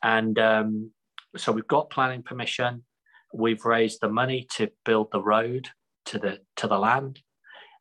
And 0.03 0.39
um, 0.39 0.91
so 1.37 1.53
we've 1.53 1.67
got 1.67 1.91
planning 1.91 2.23
permission. 2.23 2.85
We've 3.33 3.65
raised 3.65 4.01
the 4.01 4.09
money 4.09 4.47
to 4.57 4.71
build 4.85 5.09
the 5.13 5.23
road 5.23 5.69
to 6.07 6.19
the 6.19 6.41
to 6.57 6.67
the 6.67 6.79
land, 6.79 7.21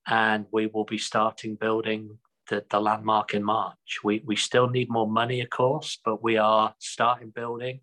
and 0.08 0.46
we 0.52 0.68
will 0.68 0.86
be 0.86 0.98
starting 0.98 1.56
building 1.56 2.20
the, 2.50 2.66
the 2.70 2.80
landmark 2.80 3.34
in 3.34 3.44
March. 3.44 4.00
We 4.04 4.22
we 4.26 4.36
still 4.36 4.70
need 4.70 4.90
more 4.90 5.10
money, 5.10 5.42
of 5.42 5.50
course, 5.50 6.00
but 6.04 6.22
we 6.22 6.38
are 6.38 6.76
starting 6.80 7.30
building. 7.30 7.80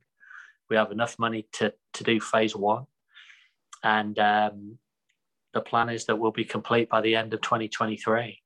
We 0.69 0.77
have 0.77 0.93
enough 0.93 1.19
money 1.19 1.49
to 1.55 1.73
to 1.95 2.05
do 2.05 2.21
phase 2.21 2.55
one, 2.55 2.85
and 3.83 4.19
um, 4.19 4.79
the 5.57 5.63
plan 5.63 5.89
is 5.89 6.05
that 6.05 6.19
we'll 6.19 6.33
be 6.33 6.45
complete 6.45 6.91
by 6.91 7.01
the 7.01 7.17
end 7.17 7.33
of 7.33 7.41
2023. 7.41 8.43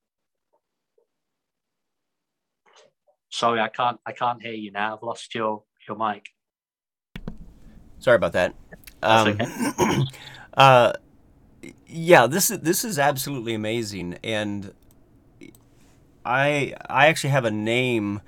Sorry, 3.31 3.61
I 3.61 3.69
can't. 3.69 3.99
I 4.07 4.13
can't 4.13 4.41
hear 4.41 4.53
you 4.53 4.71
now. 4.71 4.95
I've 4.95 5.03
lost 5.03 5.35
your 5.35 5.65
your 5.89 5.97
mic. 5.97 6.27
Sorry 7.99 8.15
about 8.15 8.33
that. 8.33 8.55
Um, 9.03 9.39
uh, 10.55 10.93
yeah, 11.89 12.29
this 12.29 12.51
is 12.51 12.61
this 12.61 12.85
is 12.85 12.99
absolutely 12.99 13.55
amazing, 13.55 14.19
and 14.23 14.73
I 16.25 16.75
I 16.89 17.07
actually 17.09 17.31
have 17.31 17.45
a 17.45 17.51
name, 17.51 18.21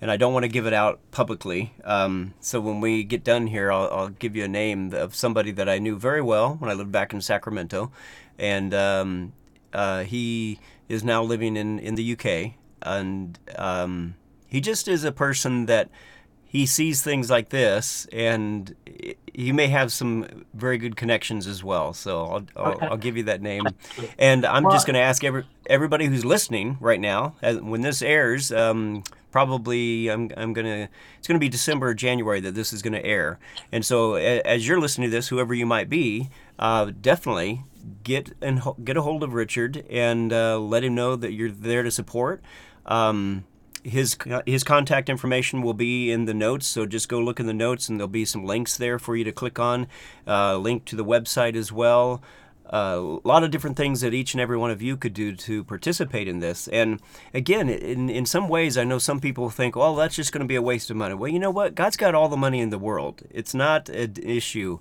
and 0.00 0.10
I 0.10 0.16
don't 0.16 0.32
want 0.32 0.44
to 0.44 0.48
give 0.48 0.66
it 0.66 0.72
out 0.72 0.98
publicly. 1.10 1.74
Um, 1.84 2.34
so 2.40 2.60
when 2.60 2.80
we 2.80 3.04
get 3.04 3.22
done 3.22 3.48
here, 3.48 3.70
I'll, 3.72 3.88
I'll 3.90 4.08
give 4.08 4.34
you 4.34 4.44
a 4.44 4.48
name 4.48 4.94
of 4.94 5.14
somebody 5.14 5.52
that 5.52 5.68
I 5.68 5.78
knew 5.78 5.98
very 5.98 6.22
well 6.22 6.56
when 6.58 6.70
I 6.70 6.74
lived 6.74 6.92
back 6.92 7.12
in 7.12 7.20
Sacramento, 7.20 7.92
and 8.40 8.74
um, 8.74 9.32
uh, 9.72 10.02
he 10.02 10.58
is 10.88 11.04
now 11.04 11.22
living 11.22 11.56
in 11.56 11.78
in 11.78 11.94
the 11.94 12.12
UK, 12.14 12.54
and 12.82 13.38
um, 13.56 14.16
he 14.48 14.60
just 14.60 14.88
is 14.88 15.04
a 15.04 15.12
person 15.12 15.66
that 15.66 15.88
he 16.44 16.66
sees 16.66 17.00
things 17.02 17.30
like 17.30 17.50
this, 17.50 18.08
and 18.12 18.74
he 19.32 19.52
may 19.52 19.68
have 19.68 19.92
some 19.92 20.44
very 20.52 20.78
good 20.78 20.96
connections 20.96 21.46
as 21.46 21.62
well. 21.62 21.92
So 21.92 22.24
I'll, 22.24 22.46
I'll, 22.56 22.72
Okay. 22.72 22.86
I'll 22.88 22.96
give 22.96 23.16
you 23.16 23.22
that 23.24 23.40
name. 23.40 23.62
And 24.18 24.44
I'm 24.44 24.64
just 24.64 24.84
going 24.84 24.94
to 24.94 25.00
ask 25.00 25.22
every, 25.22 25.44
everybody 25.66 26.06
who's 26.06 26.24
listening 26.24 26.76
right 26.80 26.98
now, 26.98 27.36
when 27.40 27.82
this 27.82 28.02
airs, 28.02 28.50
um, 28.50 29.04
probably 29.30 30.08
I'm, 30.08 30.32
I'm 30.36 30.52
going 30.52 30.66
to, 30.66 30.88
it's 31.18 31.28
going 31.28 31.36
to 31.36 31.40
be 31.40 31.48
December 31.48 31.90
or 31.90 31.94
January 31.94 32.40
that 32.40 32.56
this 32.56 32.72
is 32.72 32.82
going 32.82 32.94
to 32.94 33.04
air. 33.04 33.38
And 33.70 33.86
so 33.86 34.16
a, 34.16 34.40
as 34.42 34.66
you're 34.66 34.80
listening 34.80 35.08
to 35.08 35.16
this, 35.16 35.28
whoever 35.28 35.54
you 35.54 35.66
might 35.66 35.88
be, 35.88 36.30
uh, 36.58 36.90
definitely 37.00 37.62
get 38.02 38.32
and 38.40 38.62
get 38.84 38.96
a 38.96 39.02
hold 39.02 39.22
of 39.22 39.34
Richard 39.34 39.84
and 39.90 40.32
uh, 40.32 40.58
let 40.58 40.84
him 40.84 40.94
know 40.94 41.16
that 41.16 41.32
you're 41.32 41.50
there 41.50 41.82
to 41.82 41.90
support. 41.90 42.42
Um, 42.86 43.44
his 43.82 44.16
his 44.46 44.62
contact 44.62 45.08
information 45.08 45.62
will 45.62 45.74
be 45.74 46.10
in 46.10 46.26
the 46.26 46.34
notes, 46.34 46.66
so 46.66 46.86
just 46.86 47.08
go 47.08 47.18
look 47.18 47.40
in 47.40 47.46
the 47.46 47.54
notes, 47.54 47.88
and 47.88 47.98
there'll 47.98 48.08
be 48.08 48.24
some 48.24 48.44
links 48.44 48.76
there 48.76 48.98
for 48.98 49.16
you 49.16 49.24
to 49.24 49.32
click 49.32 49.58
on. 49.58 49.86
Uh, 50.26 50.56
link 50.56 50.84
to 50.86 50.96
the 50.96 51.04
website 51.04 51.56
as 51.56 51.72
well. 51.72 52.22
Uh, 52.72 53.18
a 53.24 53.28
lot 53.28 53.42
of 53.42 53.50
different 53.50 53.76
things 53.76 54.00
that 54.00 54.14
each 54.14 54.32
and 54.32 54.40
every 54.40 54.56
one 54.56 54.70
of 54.70 54.80
you 54.80 54.96
could 54.96 55.12
do 55.12 55.34
to 55.34 55.64
participate 55.64 56.28
in 56.28 56.38
this. 56.38 56.68
And 56.68 57.00
again, 57.34 57.68
in 57.68 58.08
in 58.08 58.26
some 58.26 58.48
ways, 58.48 58.78
I 58.78 58.84
know 58.84 58.98
some 58.98 59.20
people 59.20 59.50
think, 59.50 59.74
"Well, 59.74 59.96
that's 59.96 60.14
just 60.14 60.32
going 60.32 60.42
to 60.42 60.48
be 60.48 60.56
a 60.56 60.62
waste 60.62 60.90
of 60.90 60.96
money." 60.96 61.14
Well, 61.14 61.30
you 61.30 61.40
know 61.40 61.50
what? 61.50 61.74
God's 61.74 61.96
got 61.96 62.14
all 62.14 62.28
the 62.28 62.36
money 62.36 62.60
in 62.60 62.70
the 62.70 62.78
world. 62.78 63.22
It's 63.30 63.54
not 63.54 63.88
an 63.88 64.14
issue. 64.22 64.78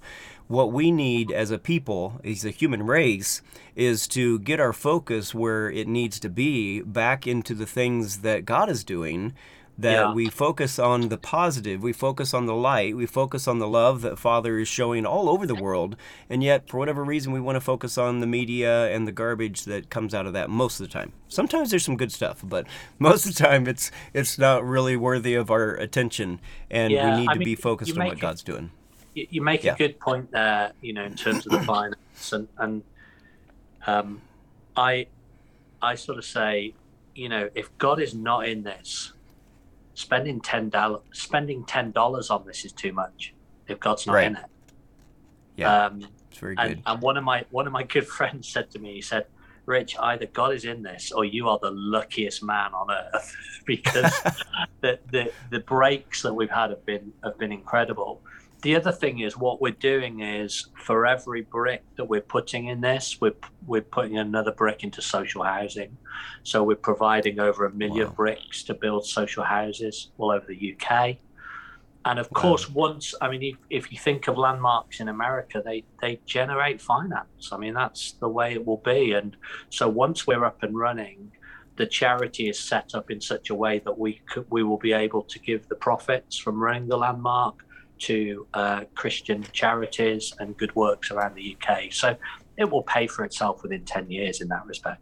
What 0.47 0.71
we 0.71 0.91
need 0.91 1.31
as 1.31 1.51
a 1.51 1.59
people, 1.59 2.19
as 2.23 2.43
a 2.43 2.49
human 2.49 2.83
race, 2.83 3.41
is 3.75 4.07
to 4.09 4.39
get 4.39 4.59
our 4.59 4.73
focus 4.73 5.33
where 5.35 5.69
it 5.69 5.87
needs 5.87 6.19
to 6.21 6.29
be 6.29 6.81
back 6.81 7.27
into 7.27 7.53
the 7.53 7.67
things 7.67 8.19
that 8.19 8.45
God 8.45 8.69
is 8.69 8.83
doing. 8.83 9.33
That 9.81 9.91
Yeah. 9.93 10.13
we 10.13 10.29
focus 10.29 10.77
on 10.77 11.07
the 11.07 11.17
positive, 11.17 11.81
we 11.81 11.93
focus 11.93 12.33
on 12.33 12.47
the 12.47 12.53
light, 12.53 12.97
we 12.97 13.05
focus 13.05 13.47
on 13.47 13.59
the 13.59 13.67
love 13.67 14.01
that 14.01 14.19
Father 14.19 14.59
is 14.59 14.67
showing 14.67 15.05
all 15.05 15.29
over 15.29 15.47
the 15.47 15.55
world, 15.55 15.95
and 16.29 16.43
yet 16.43 16.67
for 16.67 16.77
whatever 16.79 17.01
reason 17.01 17.31
we 17.31 17.39
want 17.39 17.55
to 17.55 17.61
focus 17.61 17.97
on 17.97 18.19
the 18.19 18.27
media 18.27 18.89
and 18.93 19.07
the 19.07 19.13
garbage 19.13 19.63
that 19.63 19.89
comes 19.89 20.13
out 20.13 20.25
of 20.25 20.33
that 20.33 20.49
most 20.49 20.81
of 20.81 20.85
the 20.87 20.91
time. 20.91 21.13
Sometimes 21.29 21.69
there's 21.69 21.85
some 21.85 21.95
good 21.95 22.11
stuff, 22.11 22.41
but 22.43 22.67
most 22.99 23.25
of 23.25 23.33
the 23.33 23.41
time 23.41 23.67
it's 23.67 23.89
it's 24.13 24.37
not 24.37 24.65
really 24.65 24.97
worthy 24.97 25.33
of 25.33 25.49
our 25.49 25.75
attention, 25.75 26.41
and 26.69 26.91
Yeah, 26.91 27.15
we 27.15 27.21
need 27.21 27.29
I 27.29 27.33
to 27.33 27.39
mean, 27.39 27.45
be 27.45 27.55
focused 27.55 27.97
on 27.97 28.05
what 28.05 28.17
it- 28.17 28.19
God's 28.19 28.43
doing. 28.43 28.71
you, 29.15 29.27
you 29.29 29.41
make 29.41 29.63
Yeah. 29.63 29.75
a 29.75 29.77
good 29.77 29.97
point 29.99 30.31
there, 30.31 30.73
you 30.81 30.91
know, 30.91 31.05
in 31.05 31.15
terms 31.15 31.45
of 31.45 31.53
the 31.53 31.59
finance, 31.73 32.33
and 32.33 32.49
and 32.57 32.83
um, 33.87 34.21
I 34.75 35.07
I 35.81 35.95
sort 35.95 36.17
of 36.17 36.25
say, 36.25 36.73
you 37.15 37.29
know, 37.29 37.49
if 37.55 37.75
God 37.77 38.01
is 38.01 38.13
not 38.13 38.45
in 38.49 38.63
this, 38.63 39.13
spending 39.99 40.39
ten 40.39 40.69
dollars 40.69 41.01
spending 41.11 41.65
ten 41.65 41.91
dollars 41.91 42.29
on 42.29 42.45
this 42.45 42.63
is 42.63 42.71
too 42.71 42.93
much. 42.93 43.33
If 43.67 43.79
God's 43.81 44.07
not 44.07 44.13
Right. 44.13 44.27
in 44.27 44.35
it, 44.37 44.45
Yeah, 45.57 45.85
um, 45.87 46.07
it's 46.29 46.39
very 46.39 46.55
and, 46.57 46.75
good. 46.75 46.83
and 46.85 47.01
one 47.01 47.17
of 47.17 47.25
my 47.25 47.45
one 47.51 47.67
of 47.67 47.73
my 47.73 47.83
good 47.83 48.07
friends 48.17 48.47
said 48.47 48.71
to 48.71 48.79
me, 48.79 48.93
he 48.93 49.01
said, 49.01 49.25
"Rich, 49.65 49.97
either 49.99 50.25
God 50.25 50.53
is 50.53 50.63
in 50.63 50.83
this, 50.83 51.11
or 51.11 51.25
you 51.25 51.49
are 51.49 51.59
the 51.61 51.71
luckiest 51.71 52.41
man 52.41 52.73
on 52.73 52.89
earth, 52.89 53.35
because 53.65 54.13
the, 54.81 54.99
the 55.11 55.33
the 55.49 55.59
breaks 55.59 56.21
that 56.21 56.33
we've 56.33 56.49
had 56.49 56.69
have 56.69 56.85
been 56.85 57.11
have 57.23 57.37
been 57.37 57.51
incredible." 57.51 58.21
The 58.61 58.75
other 58.75 58.91
thing 58.91 59.19
is 59.19 59.37
what 59.37 59.61
we're 59.61 59.71
doing 59.79 60.19
is 60.19 60.65
for 60.85 61.05
every 61.05 61.47
brick 61.49 61.83
that 61.97 62.05
we're 62.05 62.19
putting 62.21 62.67
in 62.67 62.81
this, 62.81 63.17
we're 63.21 63.35
we're 63.65 63.81
putting 63.81 64.17
another 64.17 64.51
brick 64.51 64.83
into 64.83 65.01
social 65.01 65.43
housing. 65.43 65.97
So 66.43 66.63
we're 66.63 66.75
providing 66.75 67.39
over 67.39 67.65
a 67.65 67.73
million 67.73 68.07
Wow. 68.07 68.13
bricks 68.17 68.63
to 68.65 68.73
build 68.73 69.05
social 69.05 69.43
houses 69.45 70.11
all 70.17 70.31
over 70.31 70.45
the 70.47 70.75
UK. 70.77 71.19
And 72.05 72.19
of 72.19 72.29
Wow. 72.31 72.41
course, 72.41 72.69
once 72.69 73.13
I 73.21 73.29
mean, 73.29 73.43
if, 73.43 73.57
if 73.69 73.91
you 73.93 73.97
think 73.97 74.27
of 74.27 74.37
landmarks 74.37 74.99
in 74.99 75.07
America, 75.07 75.61
they 75.63 75.85
they 76.01 76.21
generate 76.27 76.81
finance. 76.81 77.49
I 77.53 77.57
mean, 77.57 77.73
that's 77.75 78.17
the 78.19 78.29
way 78.29 78.53
it 78.53 78.65
will 78.65 78.81
be. 78.83 79.13
And 79.13 79.37
so 79.69 79.87
once 79.87 80.27
we're 80.27 80.43
up 80.45 80.57
and 80.63 80.77
running, 80.77 81.31
the 81.77 81.85
charity 81.87 82.49
is 82.49 82.59
set 82.67 82.89
up 82.93 83.09
in 83.09 83.21
such 83.21 83.49
a 83.49 83.55
way 83.55 83.79
that 83.85 83.97
we 83.97 84.21
could, 84.29 84.45
we 84.51 84.63
will 84.63 84.77
be 84.79 84.91
able 84.91 85.23
to 85.29 85.39
give 85.39 85.65
the 85.69 85.75
profits 85.75 86.37
from 86.37 86.61
running 86.61 86.89
the 86.89 86.97
landmark 86.97 87.55
to 87.99 88.47
uh, 88.53 88.81
Christian 88.95 89.43
charities 89.51 90.33
and 90.39 90.57
good 90.57 90.75
works 90.75 91.11
around 91.11 91.35
the 91.35 91.57
UK. 91.57 91.91
So 91.91 92.15
it 92.57 92.69
will 92.69 92.83
pay 92.83 93.07
for 93.07 93.23
itself 93.25 93.63
within 93.63 93.85
ten 93.85 94.09
years 94.09 94.41
in 94.41 94.47
that 94.49 94.65
respect. 94.65 95.01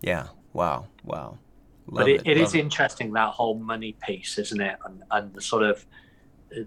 Yeah, 0.00 0.28
Wow. 0.54 0.86
Wow. 1.02 1.38
Love 1.86 2.06
but 2.06 2.08
it, 2.08 2.22
it 2.24 2.38
love 2.38 2.46
is 2.46 2.54
interesting 2.54 3.12
that 3.12 3.30
whole 3.30 3.58
money 3.58 3.96
piece, 4.06 4.38
isn't 4.38 4.60
it? 4.60 4.78
And 4.86 5.02
and 5.10 5.34
the 5.34 5.42
sort 5.42 5.64
of 5.64 5.84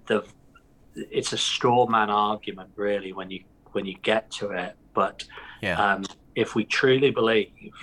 the 0.05 0.23
it's 0.95 1.33
a 1.33 1.37
straw 1.37 1.87
man 1.87 2.09
argument 2.09 2.69
really 2.75 3.13
when 3.13 3.31
you 3.31 3.43
when 3.71 3.85
you 3.85 3.95
get 4.03 4.29
to 4.31 4.51
it. 4.51 4.75
But 4.93 5.23
Yeah. 5.61 5.93
um, 5.93 6.05
if 6.35 6.53
we 6.53 6.65
truly 6.65 7.11
believe 7.11 7.73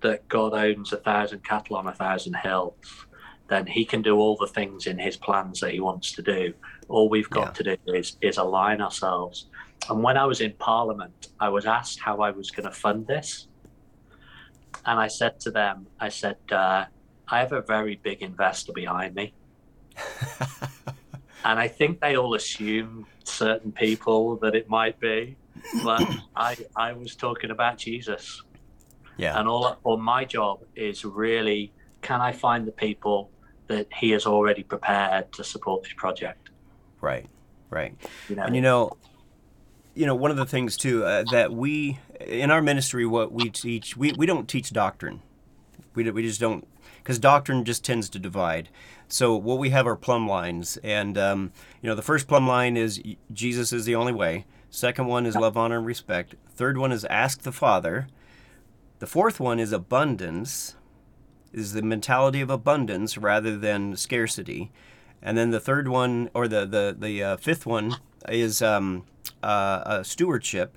that 0.00 0.26
God 0.28 0.54
owns 0.54 0.92
a 0.92 0.98
thousand 0.98 1.44
cattle 1.44 1.76
on 1.76 1.86
a 1.86 1.94
thousand 1.94 2.36
hills, 2.36 3.06
then 3.48 3.66
He 3.66 3.84
can 3.84 4.02
do 4.02 4.16
all 4.16 4.36
the 4.36 4.46
things 4.46 4.86
in 4.86 4.98
His 4.98 5.16
plans 5.16 5.60
that 5.60 5.72
He 5.72 5.80
wants 5.80 6.12
to 6.12 6.22
do. 6.22 6.54
All 6.88 7.08
we've 7.08 7.30
got 7.30 7.54
to 7.56 7.62
do 7.62 7.76
is 7.86 8.16
is 8.20 8.38
align 8.38 8.80
ourselves. 8.80 9.46
And 9.88 10.02
when 10.02 10.16
I 10.16 10.24
was 10.24 10.40
in 10.40 10.52
Parliament, 10.54 11.28
I 11.40 11.48
was 11.50 11.66
asked 11.66 12.00
how 12.00 12.20
I 12.20 12.30
was 12.30 12.50
going 12.50 12.68
to 12.68 12.74
fund 12.74 13.06
this, 13.06 13.48
and 14.86 14.98
I 14.98 15.08
said 15.08 15.40
to 15.40 15.50
them, 15.50 15.86
I 16.00 16.08
said, 16.08 16.36
uh, 16.50 16.86
I 17.28 17.38
have 17.38 17.52
a 17.52 17.62
very 17.62 17.96
big 17.96 18.22
investor 18.22 18.72
behind 18.72 19.14
me. 19.14 19.32
and 21.44 21.58
I 21.58 21.68
think 21.68 22.00
they 22.00 22.16
all 22.16 22.34
assume 22.34 23.06
certain 23.24 23.72
people 23.72 24.36
that 24.36 24.54
it 24.54 24.68
might 24.68 24.98
be, 25.00 25.36
but 25.82 26.02
I 26.36 26.56
I 26.76 26.92
was 26.92 27.14
talking 27.14 27.50
about 27.50 27.78
Jesus, 27.78 28.42
yeah. 29.16 29.38
and 29.38 29.48
all 29.48 29.76
all 29.84 29.96
my 29.96 30.24
job 30.24 30.60
is 30.74 31.04
really 31.04 31.72
can 32.02 32.20
I 32.20 32.32
find 32.32 32.66
the 32.66 32.72
people 32.72 33.30
that 33.68 33.86
He 33.92 34.10
has 34.10 34.26
already 34.26 34.62
prepared 34.62 35.32
to 35.32 35.44
support 35.44 35.82
this 35.82 35.92
project? 35.94 36.50
Right. 37.00 37.26
Right. 37.70 37.94
You 38.28 38.36
know, 38.36 38.42
And 38.44 38.54
you 38.54 38.62
know, 38.62 38.96
you 39.94 40.06
know, 40.06 40.14
one 40.14 40.30
of 40.30 40.36
the 40.36 40.46
things 40.46 40.76
too 40.76 41.04
uh, 41.04 41.24
that 41.30 41.52
we 41.52 41.98
in 42.20 42.50
our 42.50 42.62
ministry, 42.62 43.06
what 43.06 43.32
we 43.32 43.50
teach, 43.50 43.96
we, 43.96 44.12
we 44.12 44.26
don't 44.26 44.48
teach 44.48 44.70
doctrine. 44.70 45.22
We 45.94 46.10
we 46.10 46.22
just 46.22 46.40
don't, 46.40 46.66
because 46.98 47.18
doctrine 47.18 47.64
just 47.64 47.84
tends 47.84 48.08
to 48.10 48.18
divide. 48.18 48.68
So 49.08 49.36
what 49.36 49.58
we 49.58 49.70
have 49.70 49.86
are 49.86 49.96
plumb 49.96 50.28
lines, 50.28 50.78
and 50.82 51.16
um, 51.16 51.52
you 51.80 51.88
know, 51.88 51.94
the 51.94 52.02
first 52.02 52.26
plumb 52.26 52.48
line 52.48 52.76
is 52.76 53.00
Jesus 53.32 53.72
is 53.72 53.84
the 53.84 53.94
only 53.94 54.12
way. 54.12 54.46
Second 54.70 55.06
one 55.06 55.24
is 55.24 55.36
love, 55.36 55.56
honor, 55.56 55.76
and 55.76 55.86
respect. 55.86 56.34
Third 56.48 56.78
one 56.78 56.90
is 56.90 57.04
ask 57.04 57.42
the 57.42 57.52
Father. 57.52 58.08
The 58.98 59.06
fourth 59.06 59.38
one 59.38 59.60
is 59.60 59.70
abundance, 59.72 60.74
is 61.54 61.72
the 61.72 61.82
mentality 61.82 62.40
of 62.40 62.50
abundance 62.50 63.16
rather 63.16 63.56
than 63.56 63.96
scarcity. 63.96 64.70
And 65.22 65.38
then 65.38 65.50
the 65.50 65.60
third 65.60 65.88
one, 65.88 66.28
or 66.34 66.48
the 66.48 66.66
the 66.66 66.94
the 66.98 67.22
uh, 67.22 67.36
fifth 67.36 67.64
one, 67.64 67.96
is 68.28 68.60
um, 68.60 69.04
uh, 69.42 69.46
uh, 69.46 70.02
stewardship, 70.02 70.76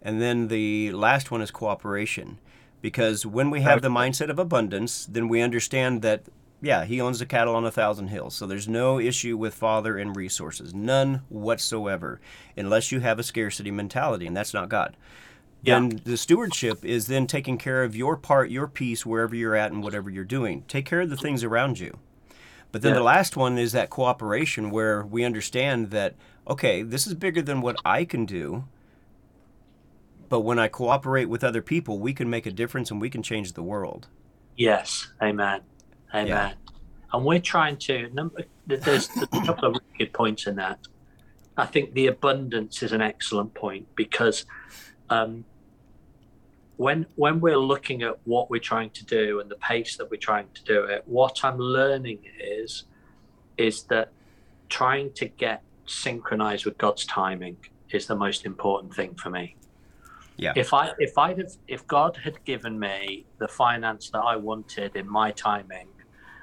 and 0.00 0.22
then 0.22 0.48
the 0.48 0.92
last 0.92 1.30
one 1.30 1.42
is 1.42 1.50
cooperation. 1.50 2.38
Because 2.80 3.24
when 3.24 3.50
we 3.50 3.62
have 3.62 3.80
the 3.80 3.88
mindset 3.88 4.28
of 4.28 4.38
abundance, 4.38 5.06
then 5.06 5.28
we 5.28 5.40
understand 5.40 6.02
that 6.02 6.24
yeah, 6.64 6.84
he 6.84 7.00
owns 7.00 7.18
the 7.18 7.26
cattle 7.26 7.54
on 7.54 7.66
a 7.66 7.70
thousand 7.70 8.08
hills, 8.08 8.34
so 8.34 8.46
there's 8.46 8.68
no 8.68 8.98
issue 8.98 9.36
with 9.36 9.54
father 9.54 9.98
and 9.98 10.16
resources, 10.16 10.74
none 10.74 11.22
whatsoever, 11.28 12.20
unless 12.56 12.90
you 12.90 13.00
have 13.00 13.18
a 13.18 13.22
scarcity 13.22 13.70
mentality, 13.70 14.26
and 14.26 14.36
that's 14.36 14.54
not 14.54 14.70
God. 14.70 14.96
Yeah. 15.64 15.80
Then 15.80 16.00
the 16.04 16.16
stewardship 16.16 16.84
is 16.84 17.06
then 17.06 17.26
taking 17.26 17.56
care 17.56 17.82
of 17.84 17.96
your 17.96 18.16
part, 18.16 18.50
your 18.50 18.68
piece, 18.68 19.06
wherever 19.06 19.34
you're 19.34 19.56
at 19.56 19.72
and 19.72 19.82
whatever 19.82 20.10
you're 20.10 20.24
doing. 20.24 20.62
Take 20.68 20.84
care 20.84 21.00
of 21.00 21.10
the 21.10 21.16
things 21.16 21.42
around 21.42 21.78
you. 21.78 21.98
But 22.70 22.82
then 22.82 22.90
Yeah. 22.90 22.98
the 22.98 23.04
last 23.04 23.36
one 23.36 23.56
is 23.56 23.72
that 23.72 23.88
cooperation 23.88 24.70
where 24.70 25.02
we 25.04 25.24
understand 25.24 25.90
that, 25.90 26.16
okay, 26.46 26.82
this 26.82 27.06
is 27.06 27.14
bigger 27.14 27.40
than 27.40 27.60
what 27.60 27.76
I 27.84 28.04
can 28.04 28.26
do. 28.26 28.64
But 30.28 30.40
when 30.40 30.58
I 30.58 30.68
cooperate 30.68 31.26
with 31.26 31.44
other 31.44 31.62
people, 31.62 31.98
we 31.98 32.12
can 32.12 32.28
make 32.28 32.46
a 32.46 32.50
difference 32.50 32.90
and 32.90 33.00
we 33.00 33.08
can 33.08 33.22
change 33.22 33.52
the 33.52 33.62
world. 33.62 34.08
Yes, 34.56 35.08
amen, 35.22 35.60
amen. 36.12 36.26
Yeah. 36.26 36.52
And 37.12 37.24
we're 37.24 37.40
trying 37.40 37.76
to. 37.78 38.10
Number, 38.12 38.42
there's, 38.66 38.84
there's 38.84 39.08
a 39.22 39.26
couple 39.46 39.66
of 39.68 39.72
really 39.74 39.98
good 39.98 40.12
points 40.12 40.46
in 40.46 40.56
that. 40.56 40.80
I 41.56 41.66
think 41.66 41.94
the 41.94 42.08
abundance 42.08 42.82
is 42.82 42.92
an 42.92 43.00
excellent 43.00 43.54
point 43.54 43.86
because 43.94 44.44
um, 45.10 45.44
when 46.76 47.06
when 47.16 47.40
we're 47.40 47.58
looking 47.58 48.02
at 48.02 48.16
what 48.24 48.50
we're 48.50 48.60
trying 48.60 48.90
to 48.90 49.04
do 49.04 49.40
and 49.40 49.50
the 49.50 49.56
pace 49.56 49.96
that 49.96 50.10
we're 50.10 50.16
trying 50.16 50.48
to 50.54 50.64
do 50.64 50.84
it, 50.84 51.02
what 51.06 51.44
I'm 51.44 51.58
learning 51.58 52.18
is 52.40 52.84
is 53.56 53.84
that 53.84 54.10
trying 54.68 55.12
to 55.12 55.26
get 55.26 55.62
synchronized 55.86 56.64
with 56.64 56.76
God's 56.78 57.04
timing 57.06 57.56
is 57.90 58.06
the 58.06 58.16
most 58.16 58.44
important 58.46 58.94
thing 58.94 59.14
for 59.14 59.30
me 59.30 59.54
Yeah. 60.36 60.52
if 60.56 60.74
I 60.74 60.92
if 60.98 61.16
I'd 61.16 61.38
have 61.38 61.52
if 61.68 61.86
God 61.86 62.16
had 62.24 62.42
given 62.44 62.78
me 62.78 63.24
the 63.38 63.46
finance 63.46 64.10
that 64.10 64.20
I 64.22 64.36
wanted 64.36 64.96
in 64.96 65.08
my 65.08 65.30
timing, 65.30 65.88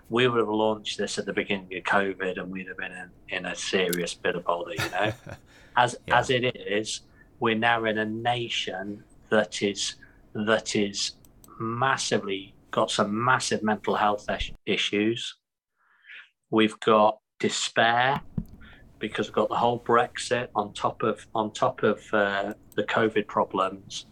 we 0.09 0.27
would 0.27 0.39
have 0.39 0.49
launched 0.49 0.97
this 0.97 1.17
at 1.17 1.25
the 1.25 1.33
beginning 1.33 1.75
of 1.75 1.83
COVID 1.83 2.37
and 2.39 2.49
we'd 2.51 2.67
have 2.67 2.77
been 2.77 2.91
in, 2.91 3.09
in 3.29 3.45
a 3.47 3.55
serious 3.55 4.13
bit 4.13 4.35
of 4.35 4.45
bother, 4.45 4.71
you 4.71 4.89
know. 4.91 5.11
as 5.75 5.97
Yeah. 6.07 6.19
as 6.19 6.29
it 6.29 6.43
is, 6.55 7.01
we're 7.41 7.55
now 7.57 7.83
in 7.85 7.97
a 7.97 8.05
nation 8.05 9.03
that 9.29 9.61
is 9.61 9.95
that 10.33 10.75
is 10.75 11.13
massively 11.59 12.55
got 12.71 12.89
some 12.89 13.23
massive 13.23 13.63
mental 13.63 13.95
health 13.95 14.27
issues. 14.65 15.35
We've 16.49 16.79
got 16.79 17.19
despair 17.39 18.21
because 18.99 19.27
we've 19.27 19.33
got 19.35 19.49
the 19.49 19.55
whole 19.55 19.79
Brexit 19.79 20.47
on 20.55 20.73
top 20.73 21.03
of 21.03 21.25
on 21.33 21.51
top 21.51 21.83
of 21.83 22.01
uh, 22.13 22.53
the 22.75 22.83
COVID 22.83 23.27
problems, 23.27 24.05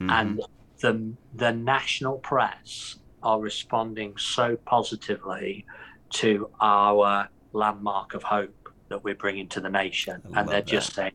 Mhm. 0.00 0.10
and 0.10 0.40
the 0.80 1.14
the 1.34 1.52
national 1.52 2.18
press 2.18 2.98
are 3.22 3.40
responding 3.40 4.16
so 4.16 4.56
positively 4.64 5.66
to 6.10 6.48
our 6.60 7.28
landmark 7.52 8.14
of 8.14 8.22
hope 8.22 8.54
that 8.88 9.02
we're 9.02 9.14
bringing 9.16 9.48
to 9.48 9.60
the 9.60 9.68
nation, 9.68 10.22
I 10.32 10.40
and 10.40 10.48
they're 10.48 10.58
love 10.60 10.66
just 10.66 10.94
saying 10.94 11.12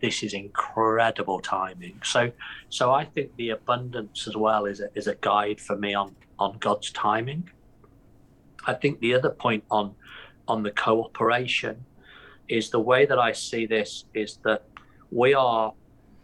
this 0.00 0.22
is 0.22 0.34
incredible 0.34 1.40
timing. 1.40 2.00
So, 2.04 2.30
so 2.68 2.92
I 2.92 3.04
think 3.04 3.34
the 3.36 3.50
abundance 3.50 4.26
as 4.28 4.36
well 4.36 4.66
is 4.66 4.80
a, 4.80 4.88
is 4.94 5.06
a 5.06 5.14
guide 5.14 5.60
for 5.60 5.76
me 5.76 5.94
on 5.94 6.14
on 6.38 6.58
God's 6.58 6.90
timing. 6.90 7.48
I 8.66 8.74
think 8.74 9.00
the 9.00 9.14
other 9.14 9.30
point 9.30 9.64
on 9.70 9.94
on 10.48 10.62
the 10.62 10.70
cooperation 10.70 11.84
is 12.48 12.70
the 12.70 12.80
way 12.80 13.06
that 13.06 13.18
I 13.18 13.32
see 13.32 13.66
this 13.66 14.04
is 14.14 14.38
that 14.44 14.62
we 15.10 15.34
are 15.34 15.72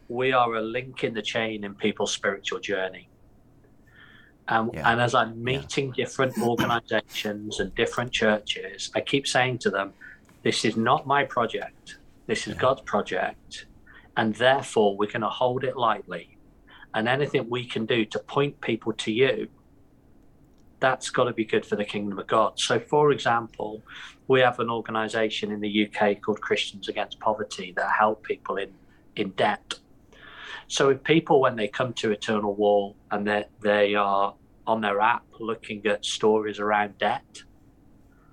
we 0.08 0.32
are 0.32 0.54
a 0.54 0.60
link 0.60 1.04
in 1.04 1.14
the 1.14 1.22
chain 1.22 1.64
in 1.64 1.74
people's 1.74 2.12
spiritual 2.12 2.60
journey. 2.60 3.08
Um, 4.48 4.70
Yeah. 4.74 4.90
And 4.90 5.00
as 5.00 5.14
I'm 5.14 5.42
meeting 5.42 5.92
different 5.92 6.36
organizations 6.38 7.60
and 7.60 7.74
different 7.74 8.12
churches, 8.12 8.90
I 8.94 9.00
keep 9.00 9.26
saying 9.26 9.58
to 9.58 9.70
them, 9.70 9.94
this 10.42 10.64
is 10.64 10.76
not 10.76 11.06
my 11.06 11.24
project. 11.24 11.98
This 12.32 12.46
is. 12.46 12.54
God's 12.54 12.80
project. 12.80 13.66
And 14.16 14.34
therefore, 14.34 14.96
we're 14.96 15.10
going 15.10 15.20
to 15.20 15.28
hold 15.28 15.64
it 15.64 15.76
lightly. 15.76 16.38
And 16.94 17.06
anything 17.06 17.48
we 17.50 17.66
can 17.66 17.84
do 17.84 18.06
to 18.06 18.18
point 18.18 18.58
people 18.62 18.94
to 18.94 19.12
you, 19.12 19.48
that's 20.80 21.10
got 21.10 21.24
to 21.24 21.34
be 21.34 21.44
good 21.44 21.66
for 21.66 21.76
the 21.76 21.84
kingdom 21.84 22.18
of 22.18 22.26
God. 22.26 22.58
So, 22.58 22.80
for 22.80 23.12
example, 23.12 23.82
we 24.28 24.40
have 24.40 24.60
an 24.60 24.70
organization 24.70 25.52
in 25.52 25.60
the 25.60 25.86
UK 25.86 26.22
called 26.22 26.40
Christians 26.40 26.88
Against 26.88 27.20
Poverty 27.20 27.74
that 27.76 27.90
help 27.98 28.22
people 28.24 28.56
in, 28.56 28.72
in 29.14 29.30
debt. 29.30 29.74
So, 30.68 30.88
if 30.88 31.04
people, 31.04 31.40
when 31.40 31.56
they 31.56 31.68
come 31.68 31.92
to 31.94 32.12
Eternal 32.12 32.54
Wall 32.54 32.96
and 33.10 33.26
they 33.26 33.44
they 33.60 33.94
are 33.94 34.34
on 34.66 34.80
their 34.80 35.00
app 35.00 35.24
looking 35.38 35.86
at 35.86 36.04
stories 36.04 36.58
around 36.58 36.96
debt, 36.96 37.42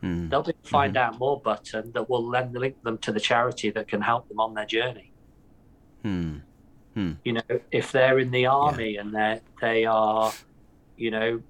Mhm. 0.02 0.30
they'll 0.30 0.44
be 0.44 0.54
find 0.64 0.96
out 0.96 1.20
more 1.20 1.42
button 1.42 1.92
that 1.92 2.10
will 2.10 2.30
then 2.30 2.54
link 2.54 2.82
them 2.84 2.98
to 3.00 3.12
the 3.12 3.20
charity 3.20 3.70
that 3.72 3.88
can 3.88 4.02
help 4.02 4.28
them 4.30 4.40
on 4.40 4.54
their 4.54 4.66
journey. 4.66 5.12
Hmm. 6.04 7.14
You 7.24 7.34
know, 7.34 7.42
if 7.72 7.92
they're 7.92 8.20
in 8.20 8.32
the 8.32 8.46
army 8.46 8.98
and 8.98 9.14
they 9.14 9.42
they 9.62 9.86
are, 9.86 10.32
you 10.98 11.12
know, 11.12 11.42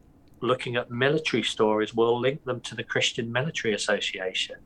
looking 0.41 0.75
at 0.75 0.89
military 0.89 1.43
stories, 1.43 1.93
we'll 1.93 2.19
link 2.19 2.43
them 2.45 2.59
to 2.61 2.75
the 2.75 2.83
Christian 2.83 3.31
Military 3.31 3.73
Association. 3.73 4.57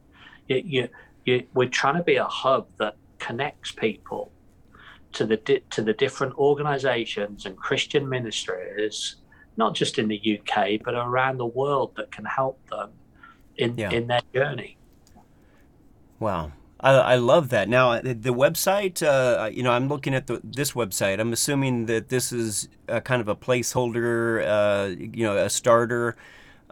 You, 0.48 0.62
you, 0.66 0.90
you, 1.26 1.44
we're 1.54 1.70
trying 1.70 1.96
to 1.98 2.04
be 2.04 2.16
a 2.16 2.26
hub 2.26 2.68
that 2.78 2.96
connects 3.20 3.72
people 3.72 4.32
to 5.14 5.26
the 5.26 5.38
di- 5.38 5.64
to 5.72 5.82
the 5.82 5.94
different 5.94 6.36
organisations 6.38 7.46
and 7.46 7.56
Christian 7.58 8.08
ministries, 8.08 9.18
not 9.58 9.76
just 9.76 10.00
in 10.00 10.08
the 10.08 10.40
UK 10.40 10.82
but 10.84 10.96
around 10.96 11.38
the 11.38 11.46
world 11.46 11.96
that 11.98 12.12
can 12.12 12.26
help 12.26 12.58
them 12.70 12.92
in 13.58 13.78
Yeah. 13.78 13.92
in 13.92 14.08
their 14.08 14.22
journey. 14.34 14.78
Wow. 16.20 16.52
I, 16.80 16.92
I 16.92 17.16
love 17.16 17.50
that. 17.50 17.68
Now, 17.70 18.00
the 18.02 18.14
the 18.14 18.34
website, 18.34 19.02
uh, 19.02 19.46
you 19.50 19.64
know, 19.64 19.72
I'm 19.72 19.88
looking 19.88 20.14
at 20.16 20.28
the, 20.28 20.42
this 20.44 20.74
website. 20.74 21.20
I'm 21.20 21.32
assuming 21.34 21.86
that 21.88 22.10
this 22.10 22.32
is 22.34 22.68
a 22.88 23.00
kind 23.02 23.22
of 23.22 23.28
a 23.30 23.36
placeholder, 23.36 24.44
uh, 24.46 24.88
you 25.00 25.26
know, 25.26 25.38
a 25.38 25.50
starter. 25.50 26.16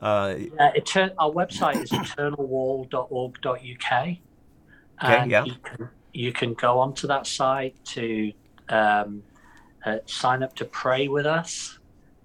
Uh, 0.02 0.36
Uh, 0.60 0.72
etern- 0.76 1.14
our 1.18 1.32
website 1.32 1.82
is 1.84 1.92
eternalwall.org.uk. 2.02 4.18
And 5.04 5.32
yeah. 5.32 5.46
you, 5.46 5.56
can, 5.64 5.90
you 6.14 6.32
can 6.34 6.54
go 6.54 6.78
onto 6.80 7.08
that 7.08 7.26
site 7.26 7.76
to 7.86 8.32
um, 8.70 9.24
uh, 9.86 9.98
sign 10.06 10.44
up 10.44 10.56
to 10.58 10.66
pray 10.66 11.08
with 11.08 11.26
us. 11.26 11.80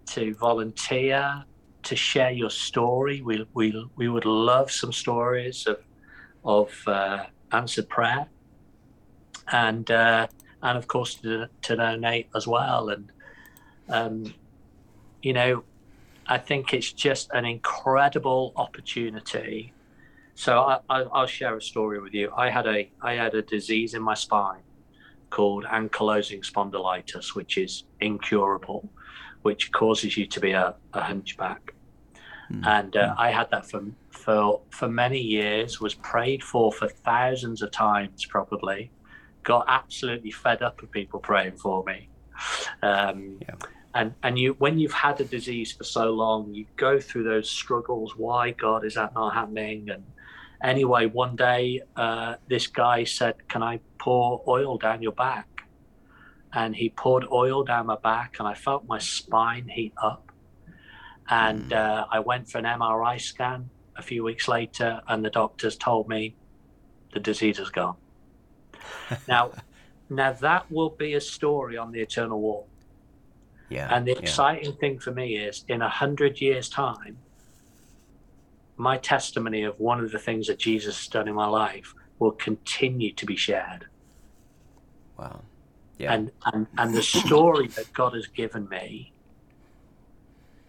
to 0.06 0.34
volunteer, 0.34 1.44
to 1.86 1.96
share 1.96 2.30
your 2.30 2.50
story. 2.50 3.22
We, 3.22 3.46
we, 3.54 3.66
we 3.96 4.08
would 4.08 4.24
love 4.24 4.70
some 4.70 4.92
stories 4.92 5.66
of, 5.66 5.78
of 6.44 6.70
uh, 6.86 7.26
answered 7.52 7.88
prayer. 7.88 8.26
And, 9.52 9.88
uh, 9.90 10.26
and 10.62 10.76
of 10.76 10.86
course, 10.88 11.14
to, 11.22 11.48
to 11.62 11.76
donate 11.76 12.28
as 12.34 12.46
well. 12.46 12.88
And, 12.88 13.12
um, 13.88 14.34
you 15.22 15.32
know, 15.32 15.62
I 16.26 16.38
think 16.38 16.74
it's 16.74 16.92
just 16.92 17.30
an 17.32 17.44
incredible 17.44 18.52
opportunity. 18.56 19.72
So 20.34 20.58
I, 20.58 20.80
I, 20.90 21.02
I'll 21.02 21.26
share 21.26 21.56
a 21.56 21.62
story 21.62 22.00
with 22.00 22.14
you. 22.14 22.32
I 22.36 22.50
had 22.50 22.66
a 22.66 22.90
I 23.00 23.12
had 23.14 23.34
a 23.34 23.42
disease 23.42 23.94
in 23.94 24.02
my 24.02 24.14
spine 24.14 24.64
called 25.30 25.64
ankylosing 25.64 26.42
spondylitis, 26.44 27.36
which 27.36 27.58
is 27.58 27.84
incurable, 28.00 28.88
which 29.42 29.70
causes 29.70 30.16
you 30.16 30.26
to 30.26 30.40
be 30.40 30.50
a, 30.50 30.74
a 30.92 31.00
hunchback. 31.00 31.75
Mm. 32.52 32.66
And 32.66 32.96
uh, 32.96 33.14
I 33.18 33.30
had 33.30 33.50
that 33.50 33.68
for 33.68 33.82
for 34.10 34.60
for 34.70 34.88
many 34.88 35.20
years. 35.20 35.80
Was 35.80 35.94
prayed 35.94 36.42
for 36.42 36.72
for 36.72 36.88
thousands 36.88 37.62
of 37.62 37.70
times, 37.70 38.24
probably. 38.24 38.90
Got 39.42 39.64
absolutely 39.68 40.30
fed 40.32 40.62
up 40.62 40.82
of 40.82 40.90
people 40.90 41.20
praying 41.20 41.56
for 41.56 41.84
me. 41.84 42.08
Um, 42.82 43.38
yeah 43.40 43.54
and 43.96 44.14
and 44.22 44.38
you 44.38 44.54
when 44.58 44.78
you've 44.78 44.92
had 44.92 45.20
a 45.20 45.24
disease 45.24 45.72
for 45.72 45.84
so 45.84 46.10
long 46.10 46.52
you 46.54 46.66
go 46.76 47.00
through 47.00 47.24
those 47.24 47.50
struggles 47.50 48.14
why 48.16 48.50
god 48.50 48.84
is 48.84 48.94
that 48.94 49.12
not 49.14 49.32
happening 49.32 49.88
and 49.90 50.04
anyway 50.62 51.06
one 51.06 51.34
day 51.34 51.80
uh, 51.96 52.34
this 52.48 52.66
guy 52.66 53.02
said 53.04 53.34
can 53.48 53.62
i 53.62 53.80
pour 53.98 54.42
oil 54.46 54.76
down 54.76 55.02
your 55.02 55.12
back 55.12 55.48
and 56.52 56.76
he 56.76 56.90
poured 56.90 57.24
oil 57.32 57.64
down 57.64 57.86
my 57.86 57.96
back 57.96 58.36
and 58.38 58.46
i 58.46 58.54
felt 58.54 58.86
my 58.86 58.98
spine 58.98 59.66
heat 59.68 59.94
up 60.02 60.25
and 61.28 61.64
hmm. 61.64 61.72
uh, 61.72 62.04
i 62.10 62.18
went 62.18 62.48
for 62.48 62.58
an 62.58 62.64
mri 62.64 63.20
scan 63.20 63.68
a 63.96 64.02
few 64.02 64.22
weeks 64.22 64.48
later 64.48 65.00
and 65.08 65.24
the 65.24 65.30
doctors 65.30 65.76
told 65.76 66.08
me 66.08 66.34
the 67.12 67.20
disease 67.20 67.58
is 67.58 67.70
gone 67.70 67.96
now 69.28 69.50
now 70.10 70.32
that 70.32 70.70
will 70.70 70.90
be 70.90 71.14
a 71.14 71.20
story 71.20 71.76
on 71.76 71.92
the 71.92 72.00
eternal 72.00 72.40
wall 72.40 72.68
yeah. 73.68 73.88
And 73.94 74.06
the 74.06 74.12
yeah. 74.12 74.18
exciting 74.18 74.72
thing 74.74 74.98
for 74.98 75.10
me 75.10 75.36
is 75.36 75.64
in 75.68 75.82
a 75.82 75.88
hundred 75.88 76.40
years' 76.40 76.68
time, 76.68 77.18
my 78.76 78.96
testimony 78.98 79.64
of 79.64 79.78
one 79.80 80.00
of 80.00 80.12
the 80.12 80.18
things 80.18 80.46
that 80.46 80.58
Jesus 80.58 80.98
has 80.98 81.08
done 81.08 81.28
in 81.28 81.34
my 81.34 81.46
life 81.46 81.94
will 82.18 82.32
continue 82.32 83.12
to 83.14 83.26
be 83.26 83.36
shared. 83.36 83.86
Wow. 85.18 85.42
Yeah. 85.98 86.12
And 86.12 86.30
and, 86.44 86.66
and 86.76 86.94
the 86.94 87.02
story 87.02 87.68
that 87.68 87.92
God 87.92 88.14
has 88.14 88.26
given 88.26 88.68
me 88.68 89.12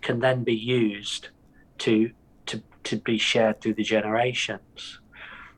can 0.08 0.20
then 0.22 0.42
be 0.42 0.56
used 0.56 1.28
to 1.78 2.10
to 2.46 2.64
to 2.86 2.96
be 2.96 3.18
shared 3.18 3.60
through 3.60 3.74
the 3.74 3.84
generations. 3.84 5.02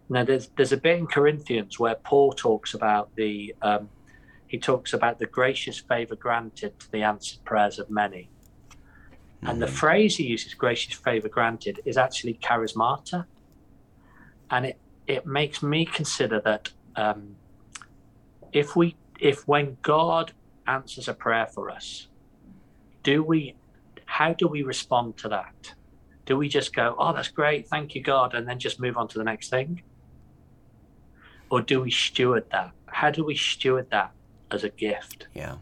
Now 0.09 0.23
there's 0.23 0.47
there's 0.55 0.71
a 0.71 0.81
bit 0.85 0.97
in 0.97 1.05
Corinthians 1.05 1.79
where 1.79 1.97
Paul 2.09 2.33
talks 2.33 2.73
about 2.73 3.15
the 3.15 3.53
um, 3.61 3.89
he 4.47 4.57
talks 4.57 4.91
about 4.93 5.19
the 5.19 5.27
gracious 5.27 5.77
favor 5.77 6.15
granted 6.15 6.79
to 6.79 6.91
the 6.91 7.03
answered 7.03 7.41
prayers 7.45 7.77
of 7.77 7.91
many. 7.91 8.23
Mm-hmm. 8.23 9.47
And 9.47 9.61
the 9.61 9.67
mm-hmm. 9.67 9.75
phrase 9.75 10.17
he 10.17 10.25
uses, 10.25 10.55
gracious 10.55 10.95
favor 10.95 11.29
granted, 11.29 11.75
is 11.85 11.95
actually 11.95 12.33
charismata. 12.47 13.25
And 14.49 14.65
it, 14.65 14.77
it 15.05 15.27
makes 15.27 15.61
me 15.61 15.85
consider 15.85 16.39
that 16.41 16.71
um, 16.95 17.35
if 18.51 18.75
we 18.75 18.95
if 19.19 19.47
when 19.47 19.77
God 19.83 20.33
answers 20.65 21.07
a 21.07 21.13
prayer 21.13 21.45
for 21.45 21.69
us, 21.69 22.07
do 23.03 23.21
we 23.21 23.53
how 24.09 24.33
do 24.33 24.47
we 24.47 24.63
respond 24.63 25.17
to 25.17 25.29
that? 25.29 25.73
Do 26.25 26.37
we 26.37 26.49
just 26.49 26.75
go, 26.75 26.95
oh, 26.97 27.13
that's 27.13 27.29
great, 27.29 27.67
thank 27.67 27.95
you, 27.95 28.03
God, 28.03 28.35
and 28.35 28.47
then 28.47 28.59
just 28.59 28.79
move 28.79 28.97
on 28.97 29.07
to 29.09 29.17
the 29.17 29.23
next 29.23 29.49
thing? 29.49 29.81
Or 31.49 31.61
do 31.61 31.81
we 31.81 31.91
steward 31.91 32.45
that? 32.51 32.71
How 32.87 33.09
do 33.09 33.23
we 33.23 33.35
steward 33.35 33.89
that? 33.89 34.11
as 34.51 34.63
a 34.63 34.69
gift. 34.69 35.27
Yeah. 35.33 35.55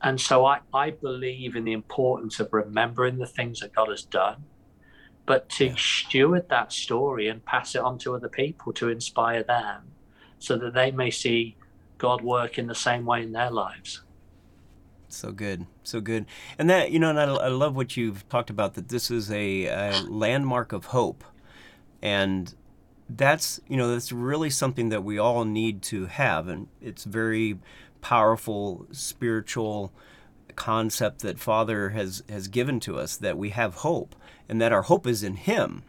And 0.00 0.20
so 0.20 0.44
I, 0.44 0.60
I 0.74 0.90
believe 0.90 1.54
in 1.54 1.64
the 1.64 1.72
importance 1.72 2.40
of 2.40 2.52
remembering 2.52 3.18
the 3.18 3.26
things 3.26 3.60
that 3.60 3.74
God 3.74 3.88
has 3.88 4.02
done, 4.02 4.44
but 5.26 5.48
to 5.50 5.66
yeah. 5.66 5.74
steward 5.76 6.48
that 6.48 6.72
story 6.72 7.28
and 7.28 7.44
pass 7.44 7.74
it 7.74 7.80
on 7.80 7.98
to 7.98 8.14
other 8.14 8.28
people 8.28 8.72
to 8.74 8.88
inspire 8.88 9.42
them 9.42 9.92
so 10.38 10.56
that 10.58 10.74
they 10.74 10.90
may 10.90 11.10
see 11.10 11.56
God 11.98 12.20
work 12.20 12.58
in 12.58 12.66
the 12.66 12.74
same 12.74 13.04
way 13.04 13.22
in 13.22 13.32
their 13.32 13.50
lives. 13.50 14.02
So 15.12 15.30
good, 15.30 15.66
so 15.82 16.00
good, 16.00 16.26
and 16.58 16.70
that 16.70 16.90
you 16.90 16.98
know, 16.98 17.10
and 17.10 17.20
I, 17.20 17.24
I 17.24 17.48
love 17.48 17.76
what 17.76 17.96
you've 17.96 18.28
talked 18.28 18.50
about. 18.50 18.74
That 18.74 18.88
this 18.88 19.10
is 19.10 19.30
a, 19.30 19.66
a 19.66 20.02
landmark 20.08 20.72
of 20.72 20.86
hope, 20.86 21.22
and 22.00 22.54
that's 23.16 23.60
you 23.68 23.76
know 23.76 23.90
that's 23.90 24.12
really 24.12 24.50
something 24.50 24.88
that 24.88 25.04
we 25.04 25.18
all 25.18 25.44
need 25.44 25.82
to 25.82 26.06
have 26.06 26.48
and 26.48 26.68
it's 26.80 27.04
very 27.04 27.58
powerful 28.00 28.86
spiritual 28.90 29.92
concept 30.56 31.20
that 31.20 31.38
father 31.38 31.90
has 31.90 32.22
has 32.28 32.48
given 32.48 32.80
to 32.80 32.98
us 32.98 33.16
that 33.16 33.36
we 33.36 33.50
have 33.50 33.76
hope 33.76 34.14
and 34.48 34.60
that 34.60 34.72
our 34.72 34.82
hope 34.82 35.06
is 35.06 35.22
in 35.22 35.36
him 35.36 35.82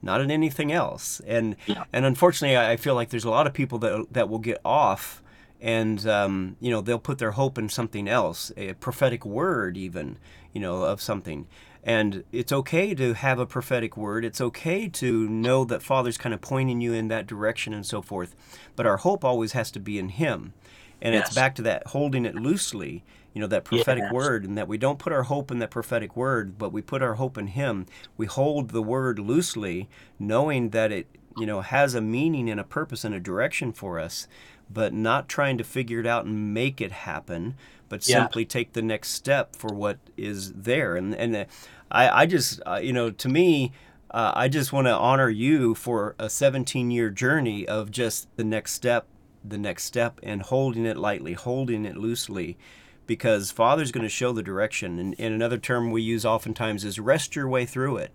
not 0.00 0.20
in 0.20 0.30
anything 0.30 0.72
else 0.72 1.20
and 1.26 1.56
yeah. 1.66 1.84
and 1.92 2.04
unfortunately 2.04 2.56
I 2.56 2.76
feel 2.76 2.94
like 2.94 3.10
there's 3.10 3.24
a 3.24 3.30
lot 3.30 3.46
of 3.46 3.52
people 3.52 3.78
that 3.78 4.06
that 4.10 4.28
will 4.28 4.38
get 4.38 4.60
off 4.64 5.21
and 5.62 6.06
um, 6.06 6.56
you 6.60 6.70
know 6.70 6.82
they'll 6.82 6.98
put 6.98 7.18
their 7.18 7.30
hope 7.32 7.56
in 7.56 7.70
something 7.70 8.06
else 8.06 8.52
a 8.58 8.74
prophetic 8.74 9.24
word 9.24 9.78
even 9.78 10.18
you 10.52 10.60
know 10.60 10.82
of 10.82 11.00
something 11.00 11.46
and 11.84 12.22
it's 12.30 12.52
okay 12.52 12.94
to 12.94 13.14
have 13.14 13.38
a 13.38 13.46
prophetic 13.46 13.96
word. 13.96 14.24
It's 14.24 14.40
okay 14.40 14.88
to 14.88 15.28
know 15.28 15.64
that 15.64 15.82
Father's 15.82 16.16
kind 16.16 16.32
of 16.32 16.40
pointing 16.40 16.80
you 16.80 16.92
in 16.92 17.08
that 17.08 17.26
direction 17.26 17.72
and 17.72 17.84
so 17.84 18.00
forth. 18.00 18.36
But 18.76 18.86
our 18.86 18.98
hope 18.98 19.24
always 19.24 19.52
has 19.52 19.70
to 19.72 19.80
be 19.80 19.98
in 19.98 20.10
Him. 20.10 20.52
And 21.00 21.14
yes. 21.14 21.26
it's 21.26 21.34
back 21.34 21.56
to 21.56 21.62
that 21.62 21.88
holding 21.88 22.24
it 22.24 22.36
loosely, 22.36 23.02
you 23.34 23.40
know, 23.40 23.48
that 23.48 23.64
prophetic 23.64 24.04
yes. 24.04 24.12
word, 24.12 24.44
and 24.44 24.56
that 24.56 24.68
we 24.68 24.78
don't 24.78 25.00
put 25.00 25.12
our 25.12 25.24
hope 25.24 25.50
in 25.50 25.58
that 25.58 25.72
prophetic 25.72 26.14
word, 26.14 26.56
but 26.56 26.72
we 26.72 26.80
put 26.80 27.02
our 27.02 27.14
hope 27.14 27.36
in 27.36 27.48
Him. 27.48 27.86
We 28.16 28.26
hold 28.26 28.70
the 28.70 28.82
word 28.82 29.18
loosely, 29.18 29.88
knowing 30.20 30.70
that 30.70 30.92
it, 30.92 31.08
you 31.36 31.46
know, 31.46 31.62
has 31.62 31.96
a 31.96 32.00
meaning 32.00 32.48
and 32.48 32.60
a 32.60 32.64
purpose 32.64 33.02
and 33.02 33.14
a 33.14 33.18
direction 33.18 33.72
for 33.72 33.98
us, 33.98 34.28
but 34.72 34.92
not 34.92 35.28
trying 35.28 35.58
to 35.58 35.64
figure 35.64 36.00
it 36.00 36.06
out 36.06 36.24
and 36.24 36.54
make 36.54 36.80
it 36.80 36.92
happen, 36.92 37.54
but 37.88 38.06
yeah. 38.08 38.18
simply 38.20 38.44
take 38.44 38.72
the 38.72 38.82
next 38.82 39.10
step 39.10 39.56
for 39.56 39.74
what 39.74 39.98
is 40.16 40.52
there. 40.52 40.96
And 40.96 41.14
and 41.14 41.36
uh, 41.36 41.44
I 41.90 42.22
I 42.22 42.26
just 42.26 42.60
uh, 42.66 42.80
you 42.82 42.92
know 42.92 43.10
to 43.10 43.28
me. 43.28 43.72
Uh, 44.10 44.30
I 44.36 44.48
just 44.48 44.74
want 44.74 44.88
to 44.88 44.92
honor 44.94 45.30
you 45.30 45.74
for 45.74 46.14
a 46.18 46.28
17 46.28 46.90
year 46.90 47.08
journey 47.08 47.66
of 47.66 47.90
just 47.90 48.28
the 48.36 48.44
next 48.44 48.74
step, 48.74 49.06
the 49.42 49.56
next 49.56 49.84
step, 49.84 50.20
and 50.22 50.42
holding 50.42 50.84
it 50.84 50.98
lightly, 50.98 51.32
holding 51.32 51.86
it 51.86 51.96
loosely, 51.96 52.58
because 53.06 53.50
Father's 53.50 53.90
going 53.90 54.04
to 54.04 54.10
show 54.10 54.32
the 54.32 54.42
direction. 54.42 54.98
And, 54.98 55.14
and 55.18 55.34
another 55.34 55.56
term 55.56 55.90
we 55.90 56.02
use 56.02 56.26
oftentimes 56.26 56.84
is 56.84 57.00
rest 57.00 57.34
your 57.34 57.48
way 57.48 57.64
through 57.64 57.96
it. 57.96 58.10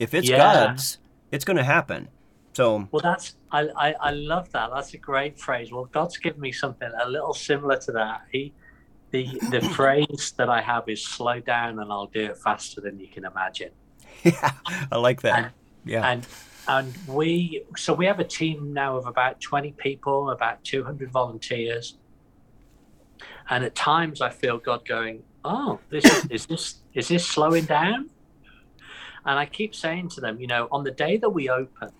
If 0.00 0.12
it's 0.12 0.28
yeah. 0.28 0.38
God's, 0.38 0.98
it's 1.30 1.44
going 1.44 1.56
to 1.56 1.62
happen. 1.62 2.08
So 2.58 2.88
well, 2.90 3.00
that's 3.00 3.36
I, 3.52 3.68
I 3.76 3.94
I 4.00 4.10
love 4.10 4.50
that. 4.50 4.70
That's 4.74 4.92
a 4.92 4.98
great 4.98 5.38
phrase. 5.38 5.70
Well, 5.70 5.84
God's 5.84 6.16
given 6.16 6.40
me 6.40 6.50
something 6.50 6.90
a 7.00 7.08
little 7.08 7.32
similar 7.32 7.76
to 7.76 7.92
that. 7.92 8.22
He 8.32 8.52
the 9.12 9.38
the 9.52 9.60
phrase 9.76 10.34
that 10.38 10.48
I 10.48 10.60
have 10.60 10.88
is 10.88 11.00
slow 11.04 11.38
down 11.38 11.78
and 11.78 11.92
I'll 11.92 12.08
do 12.08 12.24
it 12.24 12.36
faster 12.36 12.80
than 12.80 12.98
you 12.98 13.06
can 13.06 13.24
imagine. 13.24 13.70
Yeah, 14.24 14.50
I 14.90 14.96
like 14.98 15.22
that. 15.22 15.38
And, 15.38 15.52
yeah. 15.84 16.10
And 16.10 16.26
and 16.66 16.98
we 17.06 17.62
so 17.76 17.94
we 17.94 18.06
have 18.06 18.18
a 18.18 18.24
team 18.24 18.72
now 18.72 18.96
of 18.96 19.06
about 19.06 19.40
20 19.40 19.70
people, 19.78 20.30
about 20.30 20.64
200 20.64 21.12
volunteers. 21.12 21.96
And 23.50 23.62
at 23.62 23.76
times 23.76 24.20
I 24.20 24.30
feel 24.30 24.58
God 24.58 24.84
going, 24.84 25.22
"Oh, 25.44 25.78
this 25.90 26.04
is, 26.04 26.24
is 26.28 26.46
this 26.46 26.74
is 26.92 27.06
this 27.06 27.24
slowing 27.24 27.66
down?" 27.66 28.10
And 29.24 29.38
I 29.38 29.46
keep 29.46 29.76
saying 29.76 30.08
to 30.16 30.20
them, 30.20 30.40
you 30.40 30.48
know, 30.48 30.66
on 30.72 30.82
the 30.82 30.90
day 30.90 31.18
that 31.18 31.30
we 31.30 31.48
open, 31.48 31.92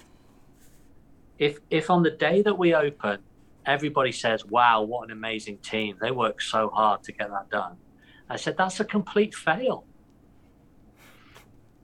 if 1.39 1.59
if 1.71 1.91
on 1.91 2.03
the 2.03 2.11
day 2.11 2.43
that 2.43 2.57
we 2.57 2.75
open 2.75 3.21
everybody 3.69 4.11
says, 4.11 4.45
wow, 4.47 4.83
what 4.83 5.05
an 5.05 5.13
amazing 5.13 5.59
team. 5.59 5.97
They 6.01 6.11
work 6.11 6.41
so 6.41 6.71
hard 6.71 7.03
to 7.05 7.13
get 7.13 7.29
that 7.29 7.51
done. 7.51 7.77
I 8.31 8.37
said, 8.37 8.57
that's 8.57 8.81
a 8.81 8.85
complete 8.85 9.35
fail. 9.35 9.85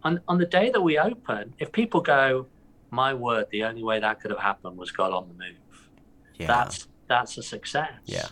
On, 0.02 0.20
on 0.26 0.38
the 0.38 0.46
day 0.46 0.70
that 0.70 0.80
we 0.80 0.98
open, 0.98 1.54
if 1.58 1.70
people 1.70 2.00
go, 2.00 2.46
my 2.90 3.12
word, 3.12 3.46
the 3.50 3.64
only 3.64 3.82
way 3.82 4.00
that 4.00 4.20
could 4.20 4.30
have 4.30 4.40
happened 4.40 4.76
was 4.76 4.90
God 4.90 5.12
on 5.12 5.28
the 5.28 5.34
move. 5.34 5.88
Yeah. 6.36 6.46
That's 6.46 6.88
that's 7.06 7.36
a 7.38 7.42
success. 7.42 7.92
Yeah. 8.06 8.28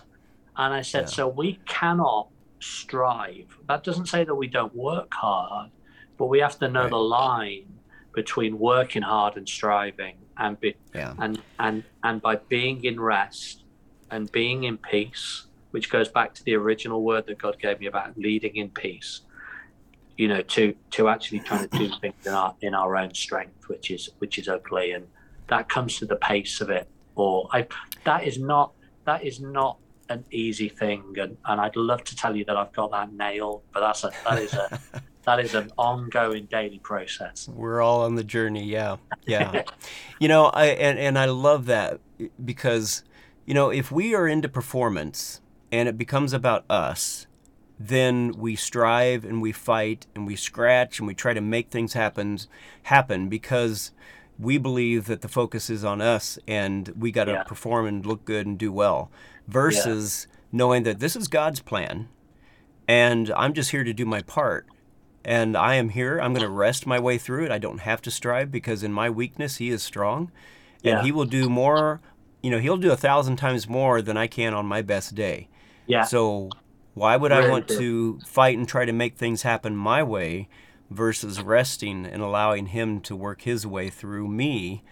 And 0.56 0.72
I 0.72 0.82
said, 0.82 1.02
yeah. 1.02 1.06
so 1.06 1.28
we 1.28 1.60
cannot 1.66 2.28
strive. 2.58 3.58
That 3.68 3.84
doesn't 3.84 4.06
say 4.06 4.24
that 4.24 4.34
we 4.34 4.46
don't 4.46 4.74
work 4.74 5.12
hard, 5.12 5.70
but 6.16 6.26
we 6.26 6.40
have 6.40 6.58
to 6.60 6.68
know 6.68 6.82
right. 6.82 6.90
the 6.90 6.96
line 6.96 7.66
between 8.14 8.58
working 8.58 9.02
hard 9.02 9.36
and 9.36 9.48
striving 9.48 10.16
and 10.38 10.58
be, 10.60 10.74
yeah. 10.94 11.14
and 11.18 11.40
and 11.58 11.84
and 12.02 12.22
by 12.22 12.36
being 12.36 12.84
in 12.84 13.00
rest 13.00 13.62
and 14.10 14.30
being 14.32 14.64
in 14.64 14.76
peace 14.78 15.46
which 15.70 15.88
goes 15.88 16.08
back 16.08 16.34
to 16.34 16.44
the 16.44 16.54
original 16.54 17.02
word 17.02 17.26
that 17.26 17.38
God 17.38 17.58
gave 17.58 17.80
me 17.80 17.86
about 17.86 18.16
leading 18.18 18.56
in 18.56 18.68
peace 18.68 19.22
you 20.16 20.28
know, 20.28 20.42
to 20.42 20.74
to 20.92 21.08
actually 21.08 21.40
trying 21.40 21.68
to 21.68 21.78
do 21.78 21.90
things 22.00 22.26
in 22.26 22.32
our 22.32 22.54
in 22.60 22.74
our 22.74 22.96
own 22.96 23.14
strength, 23.14 23.68
which 23.68 23.90
is 23.90 24.10
which 24.18 24.38
is 24.38 24.48
ugly, 24.48 24.92
and 24.92 25.06
that 25.48 25.68
comes 25.68 25.98
to 25.98 26.06
the 26.06 26.16
pace 26.16 26.60
of 26.60 26.70
it. 26.70 26.88
Or 27.14 27.48
I, 27.52 27.66
that 28.04 28.24
is 28.24 28.38
not 28.38 28.72
that 29.04 29.24
is 29.24 29.40
not 29.40 29.78
an 30.08 30.24
easy 30.30 30.68
thing, 30.68 31.14
and, 31.16 31.36
and 31.44 31.60
I'd 31.60 31.76
love 31.76 32.04
to 32.04 32.16
tell 32.16 32.36
you 32.36 32.44
that 32.44 32.56
I've 32.56 32.72
got 32.72 32.90
that 32.92 33.12
nailed, 33.12 33.62
but 33.72 33.80
that's 33.80 34.04
a 34.04 34.12
that 34.24 34.38
is 34.38 34.54
a 34.54 34.80
that 35.24 35.40
is 35.40 35.54
an 35.54 35.70
ongoing 35.78 36.46
daily 36.46 36.78
process. 36.78 37.48
We're 37.48 37.80
all 37.80 38.02
on 38.02 38.14
the 38.16 38.24
journey, 38.24 38.64
yeah, 38.64 38.96
yeah. 39.26 39.62
you 40.18 40.28
know, 40.28 40.46
I 40.46 40.66
and 40.66 40.98
and 40.98 41.18
I 41.18 41.26
love 41.26 41.66
that 41.66 42.00
because 42.44 43.04
you 43.46 43.54
know 43.54 43.70
if 43.70 43.90
we 43.92 44.14
are 44.14 44.26
into 44.28 44.48
performance 44.48 45.40
and 45.70 45.88
it 45.88 45.96
becomes 45.98 46.32
about 46.32 46.64
us 46.70 47.26
then 47.80 48.32
we 48.36 48.54
strive 48.54 49.24
and 49.24 49.42
we 49.42 49.50
fight 49.50 50.06
and 50.14 50.24
we 50.24 50.36
scratch 50.36 51.00
and 51.00 51.08
we 51.08 51.14
try 51.14 51.34
to 51.34 51.40
make 51.40 51.68
things 51.70 51.94
happen 51.94 52.38
happen 52.84 53.28
because 53.28 53.90
we 54.38 54.56
believe 54.56 55.06
that 55.06 55.20
the 55.20 55.28
focus 55.28 55.68
is 55.68 55.84
on 55.84 56.00
us 56.00 56.38
and 56.46 56.88
we 56.96 57.10
got 57.10 57.24
to 57.24 57.32
Yeah. 57.32 57.42
perform 57.42 57.86
and 57.86 58.06
look 58.06 58.24
good 58.24 58.46
and 58.46 58.56
do 58.56 58.70
well 58.72 59.10
versus 59.48 60.28
knowing 60.52 60.84
that 60.84 61.00
this 61.00 61.16
is 61.16 61.26
God's 61.26 61.58
plan 61.60 62.08
and 62.86 63.32
I'm 63.36 63.52
just 63.52 63.72
here 63.72 63.82
to 63.82 63.92
do 63.92 64.04
my 64.06 64.22
part 64.22 64.66
and 65.24 65.56
I 65.56 65.74
am 65.76 65.90
here 65.90 66.18
I'm 66.20 66.32
going 66.34 66.44
to 66.46 66.50
rest 66.50 66.86
my 66.86 66.98
way 66.98 67.18
through 67.18 67.44
it 67.44 67.50
I 67.50 67.58
don't 67.58 67.80
have 67.80 68.02
to 68.02 68.10
strive 68.10 68.50
because 68.50 68.82
in 68.82 68.92
my 68.92 69.08
weakness 69.10 69.56
he 69.56 69.70
is 69.70 69.82
strong 69.82 70.30
and 70.84 70.98
Yeah. 70.98 71.02
he 71.02 71.12
will 71.12 71.24
do 71.26 71.48
more 71.48 72.00
you 72.42 72.50
know 72.50 72.58
he'll 72.58 72.76
do 72.76 72.90
a 72.92 72.96
thousand 72.96 73.36
times 73.36 73.68
more 73.68 74.02
than 74.02 74.16
I 74.16 74.26
can 74.26 74.52
on 74.54 74.66
my 74.66 74.82
best 74.82 75.14
day 75.14 75.48
Yeah, 75.86 76.04
so 76.04 76.50
why 76.94 77.16
would 77.16 77.32
I 77.32 77.48
want 77.48 77.68
to 77.68 78.18
fight 78.26 78.58
and 78.58 78.68
try 78.68 78.84
to 78.84 78.92
make 78.92 79.16
things 79.16 79.42
happen 79.42 79.74
my 79.76 80.02
way 80.02 80.48
versus 80.90 81.40
resting 81.40 82.04
and 82.04 82.20
allowing 82.22 82.66
him 82.66 83.00
to 83.02 83.16
work 83.16 83.42
his 83.42 83.66
way 83.66 83.88
through 83.88 84.28
me? 84.28 84.82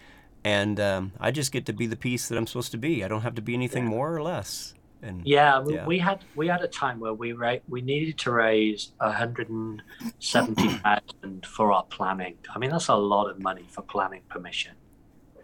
And 0.43 0.79
um, 0.79 1.11
I 1.19 1.29
just 1.29 1.51
get 1.51 1.67
to 1.67 1.73
be 1.73 1.85
the 1.85 1.95
piece 1.95 2.27
that 2.27 2.39
I'm 2.39 2.47
supposed 2.47 2.71
to 2.71 2.77
be. 2.79 3.03
I 3.03 3.07
don't 3.07 3.21
have 3.21 3.35
to 3.35 3.41
be 3.43 3.53
anything 3.53 3.85
more 3.85 4.15
or 4.15 4.23
less. 4.23 4.73
And 5.03 5.25
yeah, 5.25 5.59
we, 5.59 5.73
Yeah. 5.75 5.85
we 5.85 5.99
had 5.99 6.23
we 6.35 6.47
had 6.47 6.61
a 6.61 6.67
time 6.67 6.99
where 6.99 7.13
we 7.13 7.33
ra- 7.33 7.63
we 7.67 7.81
needed 7.81 8.17
to 8.19 8.31
raise 8.31 8.93
a 8.99 9.11
hundred 9.11 9.49
and 9.49 9.81
seventy 10.19 10.67
thousand 10.83 11.45
for 11.45 11.71
our 11.71 11.83
planning. 11.83 12.37
I 12.53 12.59
mean, 12.59 12.69
that's 12.69 12.87
a 12.89 12.95
lot 12.95 13.29
of 13.29 13.39
money 13.41 13.65
for 13.69 13.81
planning 13.81 14.21
permission. 14.29 14.73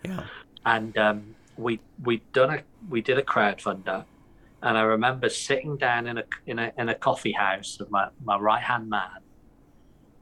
yeah, 0.06 0.26
and 0.66 0.96
um, 0.98 1.36
we 1.58 1.80
we 2.04 2.24
done 2.34 2.52
a 2.52 2.64
we 2.88 3.02
did 3.02 3.18
a 3.18 3.24
crowdfunder, 3.24 4.06
and 4.62 4.78
I 4.78 4.82
remember 4.82 5.28
sitting 5.30 5.76
down 5.78 6.06
in 6.08 6.20
a 6.20 6.24
in 6.46 6.60
a 6.60 6.72
in 6.78 6.90
a 6.90 6.96
coffee 6.96 7.32
house 7.34 7.78
with 7.80 7.90
my 7.90 8.10
my 8.24 8.38
right 8.38 8.62
hand 8.62 8.88
man, 8.90 9.22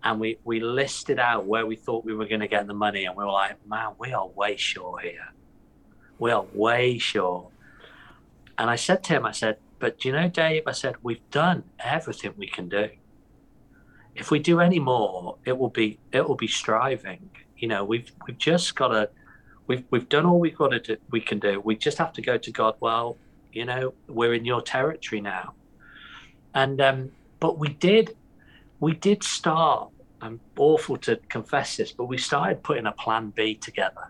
and 0.02 0.18
we 0.22 0.40
we 0.46 0.62
listed 0.62 1.20
out 1.20 1.46
where 1.46 1.66
we 1.66 1.76
thought 1.76 2.06
we 2.06 2.16
were 2.16 2.26
going 2.28 2.40
to 2.40 2.48
get 2.48 2.68
the 2.68 2.74
money, 2.74 3.04
and 3.04 3.18
we 3.18 3.26
were 3.26 3.32
like, 3.32 3.58
man, 3.68 3.90
we 4.00 4.14
are 4.14 4.28
way 4.30 4.56
short 4.56 5.04
here, 5.04 5.28
we 6.20 6.32
are 6.32 6.46
way 6.54 6.98
short. 6.98 7.48
And 8.58 8.70
I 8.70 8.76
said 8.76 9.04
to 9.06 9.14
him, 9.14 9.26
I 9.26 9.32
said, 9.32 9.58
but 9.80 10.06
you 10.06 10.12
know, 10.12 10.30
Dave, 10.30 10.64
I 10.66 10.72
said 10.72 10.96
we've 11.04 11.30
done 11.32 11.64
everything 11.80 12.34
we 12.38 12.48
can 12.48 12.70
do. 12.70 12.90
If 14.16 14.32
we 14.32 14.40
do 14.40 14.62
any 14.62 14.80
more, 14.80 15.38
it 15.46 15.58
will 15.58 15.70
be 15.70 16.00
it 16.12 16.28
will 16.28 16.36
be 16.36 16.48
striving. 16.48 17.30
You 17.58 17.68
know, 17.68 17.84
we've 17.84 18.12
we've 18.26 18.38
just 18.38 18.76
got 18.76 18.90
to 18.90 19.10
we've 19.68 19.84
we've 19.92 20.08
done 20.08 20.26
all 20.26 20.40
we've 20.40 20.58
got 20.58 20.70
to 20.70 20.80
do, 20.80 20.98
we 21.12 21.20
can 21.20 21.40
do. 21.40 21.60
We 21.60 21.76
just 21.76 21.98
have 21.98 22.14
to 22.14 22.22
go 22.22 22.38
to 22.38 22.52
God. 22.52 22.76
Well, 22.80 23.18
you 23.52 23.66
know, 23.66 23.94
we're 24.08 24.34
in 24.34 24.46
your 24.46 24.62
territory 24.62 25.22
now, 25.22 25.54
and 26.54 26.80
um, 26.80 27.12
but 27.40 27.60
we 27.60 27.70
did 27.70 28.16
we 28.80 28.94
did 28.94 29.24
start. 29.24 29.90
I'm 30.22 30.40
awful 30.58 30.98
to 30.98 31.18
confess 31.30 31.78
this, 31.78 31.92
but 31.92 32.06
we 32.06 32.18
started 32.18 32.64
putting 32.64 32.86
a 32.86 32.92
plan 32.94 33.32
B 33.36 33.56
together, 33.56 34.10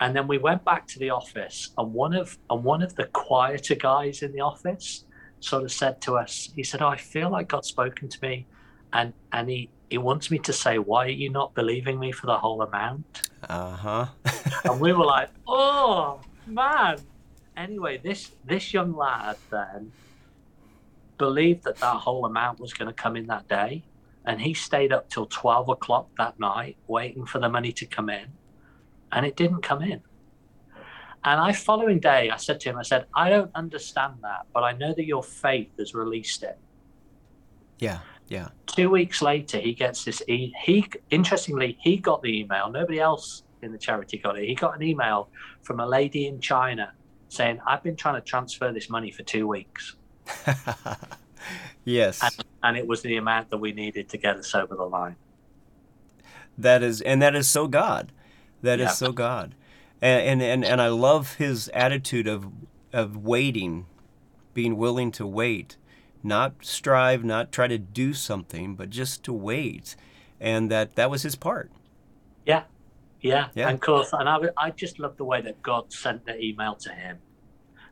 and 0.00 0.14
then 0.14 0.26
we 0.28 0.38
went 0.38 0.64
back 0.64 0.86
to 0.88 0.98
the 0.98 1.10
office, 1.10 1.70
and 1.78 1.92
one 1.92 2.14
of 2.14 2.38
and 2.50 2.62
one 2.64 2.82
of 2.82 2.94
the 2.96 3.06
quieter 3.06 3.74
guys 3.74 4.22
in 4.22 4.32
the 4.32 4.40
office 4.40 5.04
sort 5.40 5.64
of 5.64 5.72
said 5.72 6.00
to 6.02 6.16
us, 6.16 6.50
he 6.54 6.62
said, 6.62 6.82
oh, 6.82 6.88
"I 6.88 6.96
feel 6.96 7.30
like 7.30 7.48
God's 7.48 7.68
spoken 7.68 8.08
to 8.08 8.18
me, 8.22 8.46
and 8.92 9.12
and 9.32 9.48
he." 9.48 9.70
He 9.88 9.98
wants 9.98 10.32
me 10.32 10.40
to 10.40 10.52
say, 10.52 10.78
why 10.78 11.04
are 11.04 11.10
you 11.10 11.30
not 11.30 11.54
believing 11.54 12.00
me 12.00 12.10
for 12.10 12.26
the 12.26 12.36
whole 12.36 12.60
amount? 12.60 13.30
uh 13.48 13.76
huh. 13.76 14.06
and 14.64 14.80
we 14.80 14.92
were 14.92 15.04
like, 15.04 15.30
"Oh 15.46 16.20
man!" 16.46 16.98
Anyway, 17.56 17.98
this 17.98 18.32
this 18.44 18.74
young 18.74 18.96
lad 18.96 19.36
then 19.50 19.92
believed 21.18 21.64
that 21.64 21.76
that 21.76 21.96
whole 21.96 22.24
amount 22.26 22.60
was 22.60 22.72
going 22.74 22.88
to 22.88 22.94
come 22.94 23.16
in 23.16 23.26
that 23.28 23.46
day, 23.48 23.84
and 24.24 24.40
he 24.40 24.54
stayed 24.54 24.92
up 24.92 25.08
till 25.08 25.26
twelve 25.26 25.68
o'clock 25.68 26.08
that 26.18 26.38
night 26.40 26.76
waiting 26.88 27.24
for 27.24 27.38
the 27.38 27.48
money 27.48 27.72
to 27.72 27.86
come 27.86 28.10
in, 28.10 28.26
and 29.16 29.26
it 29.26 29.34
didn't 29.34 29.62
come 29.62 29.82
in. 29.82 30.00
And 31.24 31.40
I, 31.40 31.52
following 31.52 31.98
day, 31.98 32.30
I 32.30 32.36
said 32.36 32.60
to 32.60 32.70
him, 32.70 32.78
I 32.78 32.82
said, 32.82 33.06
"I 33.14 33.30
don't 33.30 33.50
understand 33.56 34.14
that, 34.22 34.46
but 34.54 34.62
I 34.62 34.72
know 34.72 34.94
that 34.94 35.06
your 35.06 35.24
faith 35.24 35.70
has 35.78 35.92
released 35.94 36.44
it." 36.44 36.58
yeah, 37.78 37.98
yeah. 38.28 38.48
two 38.66 38.90
weeks 38.90 39.22
later 39.22 39.58
he 39.58 39.72
gets 39.72 40.04
this 40.04 40.22
e- 40.28 40.52
he 40.62 40.86
interestingly 41.10 41.76
he 41.80 41.96
got 41.96 42.22
the 42.22 42.40
email 42.40 42.70
nobody 42.70 42.98
else 42.98 43.42
in 43.62 43.72
the 43.72 43.78
charity 43.78 44.18
got 44.18 44.38
it 44.38 44.46
he 44.46 44.54
got 44.54 44.74
an 44.74 44.82
email 44.82 45.28
from 45.62 45.80
a 45.80 45.86
lady 45.86 46.26
in 46.26 46.40
china 46.40 46.92
saying 47.28 47.60
i've 47.66 47.82
been 47.82 47.96
trying 47.96 48.14
to 48.14 48.20
transfer 48.20 48.72
this 48.72 48.88
money 48.88 49.10
for 49.10 49.22
two 49.22 49.46
weeks 49.46 49.96
yes. 51.84 52.22
and, 52.22 52.44
and 52.62 52.76
it 52.76 52.86
was 52.86 53.02
the 53.02 53.16
amount 53.16 53.50
that 53.50 53.58
we 53.58 53.72
needed 53.72 54.08
to 54.08 54.18
get 54.18 54.36
us 54.36 54.54
over 54.54 54.74
the 54.74 54.84
line 54.84 55.16
That 56.58 56.82
is, 56.82 57.00
and 57.02 57.20
that 57.20 57.34
is 57.34 57.48
so 57.48 57.68
God. 57.68 58.12
That 58.66 58.80
is 58.80 58.84
Yeah. 58.90 58.92
so 59.02 59.12
God, 59.12 59.54
and, 60.02 60.42
and 60.42 60.64
and 60.64 60.80
I 60.82 60.88
love 60.88 61.36
his 61.36 61.68
attitude 61.74 62.26
of 62.28 62.46
of 62.92 63.16
waiting, 63.16 63.86
being 64.54 64.76
willing 64.76 65.10
to 65.12 65.26
wait, 65.26 65.76
not 66.22 66.52
strive, 66.62 67.24
not 67.24 67.52
try 67.52 67.66
to 67.68 67.78
do 67.78 68.12
something, 68.14 68.74
but 68.76 68.90
just 68.90 69.22
to 69.24 69.32
wait, 69.32 69.96
and 70.40 70.70
that 70.70 70.94
that 70.96 71.10
was 71.10 71.22
his 71.22 71.36
part. 71.36 71.70
yeah 72.44 72.64
yeah, 73.22 73.48
Yeah. 73.54 73.68
and 73.68 73.74
of 73.76 73.80
course 73.80 74.10
and 74.12 74.28
I, 74.28 74.36
I 74.66 74.70
just 74.70 74.98
love 74.98 75.16
the 75.16 75.24
way 75.24 75.40
that 75.40 75.56
god 75.62 75.84
sent 75.92 76.26
the 76.26 76.34
email 76.48 76.74
to 76.86 76.90
him 76.92 77.16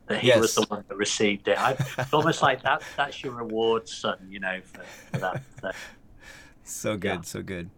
that 0.07 0.19
he 0.21 0.31
was 0.39 0.53
the 0.55 0.65
one 0.69 0.83
that 0.87 0.95
received 0.97 1.47
it 1.47 1.57
I, 1.59 1.71
it's 1.97 2.13
almost 2.13 2.41
like 2.41 2.61
that 2.63 2.83
that's 2.95 3.23
your 3.23 3.33
reward 3.33 3.83
son 3.89 4.17
you 4.29 4.39
know 4.39 4.57
for, 4.71 4.83
for 5.11 5.19
that 5.25 5.43
so, 5.61 5.71
So 6.63 6.97
good, 6.97 7.09
Yeah. 7.19 7.21
so 7.33 7.41
good. 7.43 7.69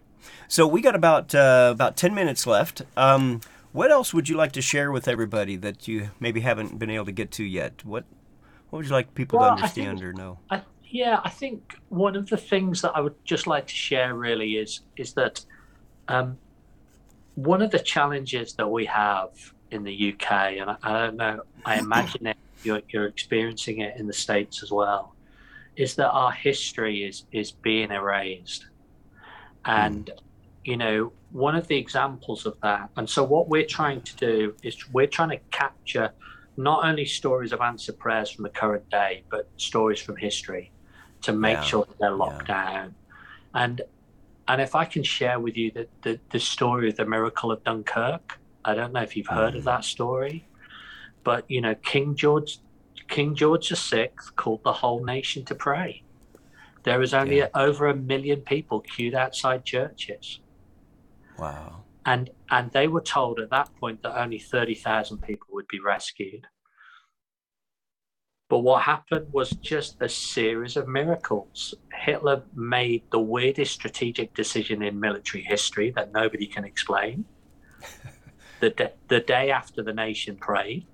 So 0.48 0.66
we 0.66 0.82
got 0.82 0.96
about 0.96 1.34
uh, 1.36 1.70
about 1.72 1.98
ten 1.98 2.14
minutes 2.14 2.48
left. 2.48 2.82
Um, 2.96 3.42
what 3.74 3.92
else 3.92 4.14
would 4.14 4.30
you 4.30 4.38
like 4.38 4.54
to 4.54 4.62
share 4.62 4.92
with 4.92 5.08
everybody 5.08 5.56
that 5.58 5.88
you 5.88 6.10
maybe 6.20 6.40
haven't 6.42 6.80
been 6.80 6.90
able 6.90 7.06
to 7.06 7.12
get 7.12 7.32
to 7.32 7.44
yet? 7.44 7.84
What 7.86 8.06
what 8.70 8.78
would 8.80 8.86
you 8.86 8.92
like 8.94 9.14
people 9.14 9.40
Well, 9.40 9.58
to 9.58 9.64
I 9.64 9.68
think- 9.68 9.88
understand 9.90 10.10
or 10.10 10.14
know? 10.14 10.40
I, 10.50 10.62
yeah, 10.90 11.20
I 11.24 11.30
think 11.30 11.76
one 11.90 12.16
of 12.16 12.30
the 12.30 12.38
things 12.38 12.82
that 12.82 12.94
I 12.96 13.02
would 13.02 13.16
just 13.26 13.46
like 13.46 13.68
to 13.68 13.74
share 13.76 14.14
really 14.14 14.54
is 14.54 14.82
is 14.96 15.14
that 15.14 15.44
um, 16.08 16.38
one 17.36 17.62
of 17.62 17.72
the 17.72 17.80
challenges 17.80 18.54
that 18.54 18.68
we 18.70 18.86
have 18.86 19.30
in 19.70 19.84
the 19.84 20.14
UK, 20.14 20.32
and 20.32 20.70
I, 20.72 20.78
I 20.82 20.94
don't 20.94 21.18
know, 21.18 21.42
I 21.66 21.78
imagine 21.88 22.26
it, 22.28 22.38
you're, 22.64 22.82
you're 22.90 23.06
experiencing 23.06 23.80
it 23.82 23.98
in 23.98 24.08
the 24.08 24.14
states 24.14 24.64
as 24.64 24.72
well, 24.72 25.14
is 25.76 25.96
that 25.96 26.10
our 26.10 26.32
history 26.32 27.04
is 27.04 27.26
is 27.34 27.52
being 27.52 27.92
erased, 27.92 28.68
and 29.66 30.10
you 30.68 30.76
know 30.76 31.14
one 31.32 31.56
of 31.56 31.66
the 31.68 31.78
examples 31.78 32.46
of 32.46 32.56
that. 32.62 32.90
And 32.98 33.10
so 33.10 33.24
what 33.24 33.48
we're 33.48 33.66
trying 33.66 34.02
to 34.02 34.16
do 34.18 34.54
is 34.64 34.76
we're 34.92 35.08
trying 35.08 35.30
to 35.30 35.40
capture 35.50 36.12
not 36.58 36.86
only 36.86 37.06
stories 37.06 37.54
of 37.54 37.62
answered 37.62 37.98
prayers 37.98 38.30
from 38.32 38.44
the 38.44 38.50
current 38.50 38.90
day, 38.90 39.24
but 39.30 39.50
stories 39.56 40.02
from 40.02 40.18
history 40.18 40.72
to 41.22 41.32
make 41.32 41.56
Yeah, 41.56 41.64
sure 41.64 41.86
that 41.86 41.98
they're 42.00 42.12
locked 42.12 42.48
down. 42.48 42.96
And 43.54 43.82
and 44.50 44.62
if 44.62 44.76
I 44.76 44.84
can 44.84 45.04
share 45.04 45.40
with 45.40 45.56
you 45.56 45.72
the, 45.72 45.88
the, 46.02 46.20
the 46.32 46.40
story 46.40 46.90
of 46.90 46.98
the 46.98 47.06
miracle 47.06 47.50
of 47.52 47.64
Dunkirk, 47.64 48.40
I 48.66 48.76
don't 48.76 48.92
know 48.92 49.02
if 49.02 49.16
you've 49.16 49.28
heard 49.28 49.56
of 49.56 49.62
mm. 49.62 49.72
that 49.72 49.86
story, 49.86 50.48
but 51.24 51.50
you 51.50 51.62
know, 51.62 51.76
King 51.76 52.16
George 52.16 52.60
King 53.08 53.36
George 53.36 53.70
VI 53.70 54.10
called 54.36 54.64
the 54.66 54.74
whole 54.74 55.02
nation 55.06 55.46
to 55.46 55.56
pray. 55.56 56.04
There 56.84 57.00
was 57.00 57.14
only 57.14 57.38
Yeah. 57.38 57.50
over 57.56 57.88
a 57.88 57.96
million 57.96 58.42
people 58.42 58.82
queued 58.82 59.16
outside 59.16 59.64
churches 59.64 60.40
Wow. 61.40 61.84
and 62.06 62.30
and 62.50 62.72
they 62.72 62.88
were 62.88 63.02
told 63.02 63.40
at 63.40 63.50
that 63.52 63.70
point 63.80 64.02
that 64.04 64.20
only 64.20 64.40
30,000 64.40 65.20
people 65.22 65.48
would 65.52 65.68
be 65.68 65.80
rescued. 65.80 66.48
But 68.50 68.60
what 68.60 68.84
happened 68.84 69.28
was 69.34 69.50
just 69.52 69.98
a 70.02 70.08
series 70.08 70.78
of 70.78 70.88
miracles. 70.88 71.74
Hitler 71.94 72.44
made 72.56 73.04
the 73.12 73.20
weirdest 73.20 73.74
strategic 73.74 74.34
decision 74.34 74.82
in 74.82 75.00
military 75.02 75.44
history 75.44 75.92
that 75.98 76.14
nobody 76.14 76.48
can 76.48 76.64
explain. 76.64 77.26
the, 78.62 78.70
da- 78.70 78.94
the 79.10 79.20
day 79.20 79.52
after 79.52 79.84
the 79.84 79.94
nation 79.94 80.38
prayed, 80.38 80.86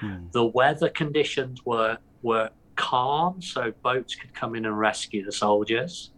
Hmm. 0.00 0.28
the 0.32 0.46
weather 0.46 0.88
conditions 0.88 1.60
were 1.66 1.98
were 2.22 2.48
calm, 2.74 3.42
so 3.42 3.70
boats 3.82 4.14
could 4.14 4.32
come 4.32 4.54
in 4.54 4.64
and 4.64 4.78
rescue 4.78 5.22
the 5.22 5.30
soldiers. 5.32 6.10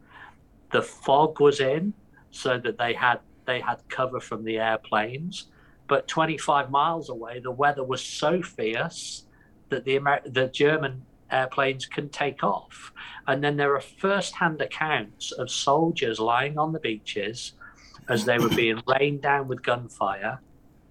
The 0.70 0.82
fog 0.82 1.40
was 1.40 1.58
in, 1.58 1.92
so 2.32 2.58
that 2.58 2.78
they 2.78 2.92
had 2.94 3.20
they 3.44 3.60
had 3.60 3.78
cover 3.88 4.20
from 4.20 4.44
the 4.44 4.58
airplanes. 4.58 5.48
But 5.88 6.08
25 6.08 6.70
miles 6.70 7.08
away, 7.08 7.40
the 7.40 7.50
weather 7.50 7.84
was 7.84 8.02
so 8.02 8.42
fierce 8.42 9.26
that 9.68 9.84
the 9.84 9.96
Amer- 9.96 10.22
the 10.24 10.48
German 10.48 11.04
airplanes 11.30 11.86
can 11.86 12.08
take 12.08 12.44
off. 12.44 12.92
And 13.26 13.42
then 13.42 13.56
there 13.56 13.74
are 13.74 13.80
first-hand 13.80 14.60
accounts 14.60 15.32
of 15.32 15.50
soldiers 15.50 16.20
lying 16.20 16.58
on 16.58 16.72
the 16.72 16.80
beaches 16.80 17.54
as 18.08 18.24
they 18.24 18.38
were 18.38 18.48
being 18.48 18.82
rained 18.88 19.22
down 19.22 19.48
with 19.48 19.62
gunfire, 19.62 20.40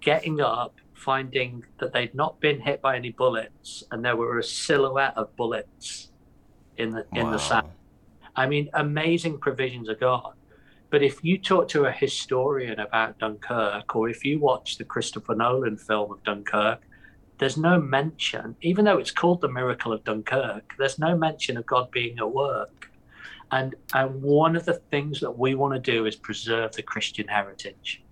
getting 0.01 0.41
up, 0.41 0.75
finding 0.93 1.63
that 1.79 1.93
they'd 1.93 2.13
not 2.13 2.39
been 2.39 2.59
hit 2.59 2.81
by 2.81 2.95
any 2.95 3.11
bullets, 3.11 3.83
and 3.91 4.03
there 4.03 4.15
were 4.15 4.39
a 4.39 4.43
silhouette 4.43 5.13
of 5.15 5.35
bullets 5.35 6.11
in 6.77 6.91
the 6.91 7.05
in 7.13 7.31
the 7.31 7.37
sand. 7.37 7.67
I 8.35 8.47
mean, 8.47 8.69
amazing 8.73 9.39
provisions 9.39 9.89
of 9.89 9.99
God. 9.99 10.33
But 10.91 11.01
if 11.01 11.23
you 11.23 11.37
talk 11.37 11.69
to 11.69 11.85
a 11.85 11.91
historian 11.91 12.79
about 12.79 13.17
Dunkirk, 13.17 13.95
or 13.95 14.09
if 14.09 14.23
you 14.25 14.39
watch 14.39 14.77
the 14.77 14.83
Christopher 14.83 15.33
Nolan 15.33 15.77
film 15.77 16.11
of 16.11 16.21
Dunkirk, 16.23 16.81
there's 17.39 17.57
no 17.57 17.81
mention, 17.81 18.55
even 18.61 18.85
though 18.85 18.99
it's 18.99 19.09
called 19.09 19.41
the 19.41 19.47
miracle 19.47 19.93
of 19.93 20.03
Dunkirk, 20.03 20.75
there's 20.77 20.99
no 20.99 21.17
mention 21.17 21.57
of 21.57 21.65
God 21.65 21.89
being 21.89 22.19
at 22.19 22.31
work. 22.31 22.91
And 23.51 23.73
and 23.93 24.21
one 24.21 24.55
of 24.55 24.65
the 24.65 24.75
things 24.91 25.19
that 25.21 25.31
we 25.31 25.55
want 25.55 25.73
to 25.73 25.79
do 25.79 26.05
is 26.05 26.15
preserve 26.15 26.73
the 26.73 26.83
Christian 26.83 27.27
heritage 27.27 28.03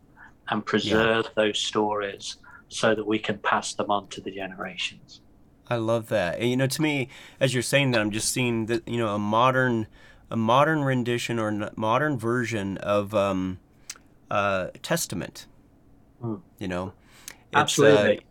and 0.50 0.66
preserve 0.66 1.26
yeah. 1.26 1.32
those 1.36 1.60
stories 1.60 2.38
so 2.70 2.96
that 2.96 3.06
we 3.06 3.20
can 3.20 3.38
pass 3.40 3.74
them 3.74 3.92
on 3.92 4.08
to 4.08 4.22
the 4.22 4.32
generations. 4.32 5.22
I 5.70 5.76
love 5.76 6.10
that. 6.10 6.40
And, 6.40 6.50
you 6.50 6.58
know, 6.58 6.68
to 6.68 6.82
me, 6.82 7.10
as 7.40 7.54
you're 7.54 7.62
saying 7.62 7.92
that, 7.92 8.02
I'm 8.02 8.12
just 8.12 8.32
seeing 8.32 8.66
that 8.68 8.88
you 8.88 8.98
know 8.98 9.14
a 9.14 9.20
modern, 9.20 9.88
a 10.30 10.38
modern 10.38 10.84
rendition 10.84 11.40
or 11.40 11.72
modern 11.76 12.18
version 12.18 12.78
of 12.78 13.14
um, 13.14 13.60
uh, 14.30 14.68
Testament. 14.82 15.48
Mm. 16.24 16.42
You 16.60 16.68
know, 16.68 16.94
it's, 17.28 17.38
absolutely. 17.54 18.18
Uh, 18.18 18.22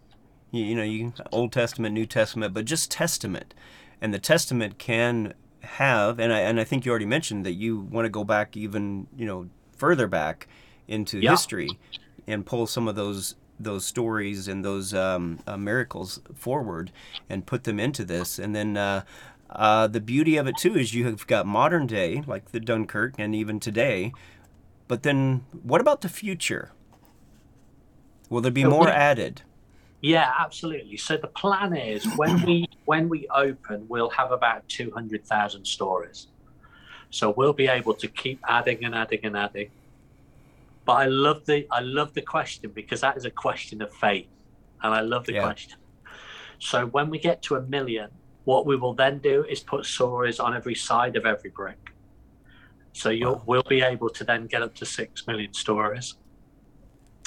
you, 0.50 0.64
you 0.64 0.74
know, 0.74 0.82
you 0.82 1.12
Old 1.32 1.52
Testament, 1.52 1.94
New 1.94 2.06
Testament, 2.06 2.54
but 2.54 2.64
just 2.64 2.90
Testament, 2.90 3.54
and 4.00 4.14
the 4.14 4.18
Testament 4.18 4.78
can 4.78 5.34
have, 5.62 6.18
and 6.18 6.32
I 6.32 6.40
and 6.40 6.60
I 6.60 6.64
think 6.64 6.84
you 6.84 6.90
already 6.90 7.06
mentioned 7.06 7.44
that 7.46 7.52
you 7.52 7.80
want 7.80 8.04
to 8.06 8.10
go 8.10 8.24
back 8.24 8.56
even 8.56 9.06
you 9.16 9.26
know 9.26 9.48
further 9.76 10.06
back 10.06 10.48
into 10.86 11.20
yeah. 11.20 11.30
history 11.30 11.68
and 12.26 12.44
pull 12.46 12.66
some 12.66 12.88
of 12.88 12.96
those 12.96 13.34
those 13.60 13.84
stories 13.84 14.48
and 14.48 14.64
those 14.64 14.94
um, 14.94 15.40
uh, 15.46 15.56
miracles 15.56 16.20
forward 16.34 16.92
and 17.28 17.46
put 17.46 17.64
them 17.64 17.80
into 17.80 18.04
this. 18.04 18.38
And 18.38 18.54
then 18.54 18.76
uh, 18.76 19.02
uh, 19.50 19.86
the 19.86 20.00
beauty 20.00 20.36
of 20.36 20.46
it 20.46 20.56
too 20.56 20.76
is 20.76 20.94
you 20.94 21.04
have 21.06 21.26
got 21.26 21.46
modern 21.46 21.86
day, 21.86 22.22
like 22.26 22.52
the 22.52 22.60
Dunkirk, 22.60 23.14
and 23.18 23.34
even 23.34 23.60
today. 23.60 24.12
But 24.86 25.02
then, 25.02 25.44
what 25.62 25.80
about 25.80 26.00
the 26.00 26.08
future? 26.08 26.72
Will 28.28 28.40
there 28.40 28.52
be 28.52 28.64
more 28.64 28.88
added? 28.88 29.42
Yeah, 30.00 30.32
absolutely. 30.38 30.96
So 30.96 31.16
the 31.16 31.28
plan 31.28 31.76
is 31.76 32.04
when 32.16 32.42
we 32.42 32.68
when 32.84 33.08
we 33.08 33.26
open, 33.28 33.86
we'll 33.88 34.10
have 34.10 34.32
about 34.32 34.68
two 34.68 34.90
hundred 34.90 35.26
thousand 35.26 35.66
stories. 35.66 36.28
So 37.10 37.30
we'll 37.30 37.54
be 37.54 37.68
able 37.68 37.94
to 37.94 38.08
keep 38.08 38.40
adding 38.46 38.84
and 38.84 38.94
adding 38.94 39.20
and 39.22 39.36
adding. 39.36 39.70
But 40.84 40.94
I 40.94 41.06
love 41.06 41.46
the 41.46 41.66
I 41.70 41.80
love 41.80 42.14
the 42.14 42.22
question 42.22 42.70
because 42.74 43.00
that 43.00 43.16
is 43.16 43.24
a 43.24 43.30
question 43.30 43.82
of 43.82 43.92
faith, 43.92 44.28
and 44.82 44.94
I 44.94 45.00
love 45.00 45.26
the 45.26 45.34
yeah. 45.34 45.42
question. 45.42 45.78
So 46.58 46.86
when 46.86 47.08
we 47.08 47.18
get 47.18 47.42
to 47.42 47.56
a 47.56 47.62
million, 47.62 48.10
what 48.48 48.64
we 48.64 48.76
will 48.76 48.94
then 48.94 49.18
do 49.18 49.44
is 49.44 49.60
put 49.60 49.84
stories 49.84 50.40
on 50.40 50.56
every 50.56 50.74
side 50.74 51.16
of 51.16 51.26
every 51.26 51.50
brick. 51.50 51.92
So 52.94 53.10
you'll 53.10 53.34
wow. 53.34 53.42
we'll 53.44 53.62
be 53.76 53.82
able 53.82 54.08
to 54.08 54.24
then 54.24 54.46
get 54.46 54.62
up 54.62 54.74
to 54.76 54.86
six 54.86 55.26
million 55.26 55.52
stories. 55.52 56.14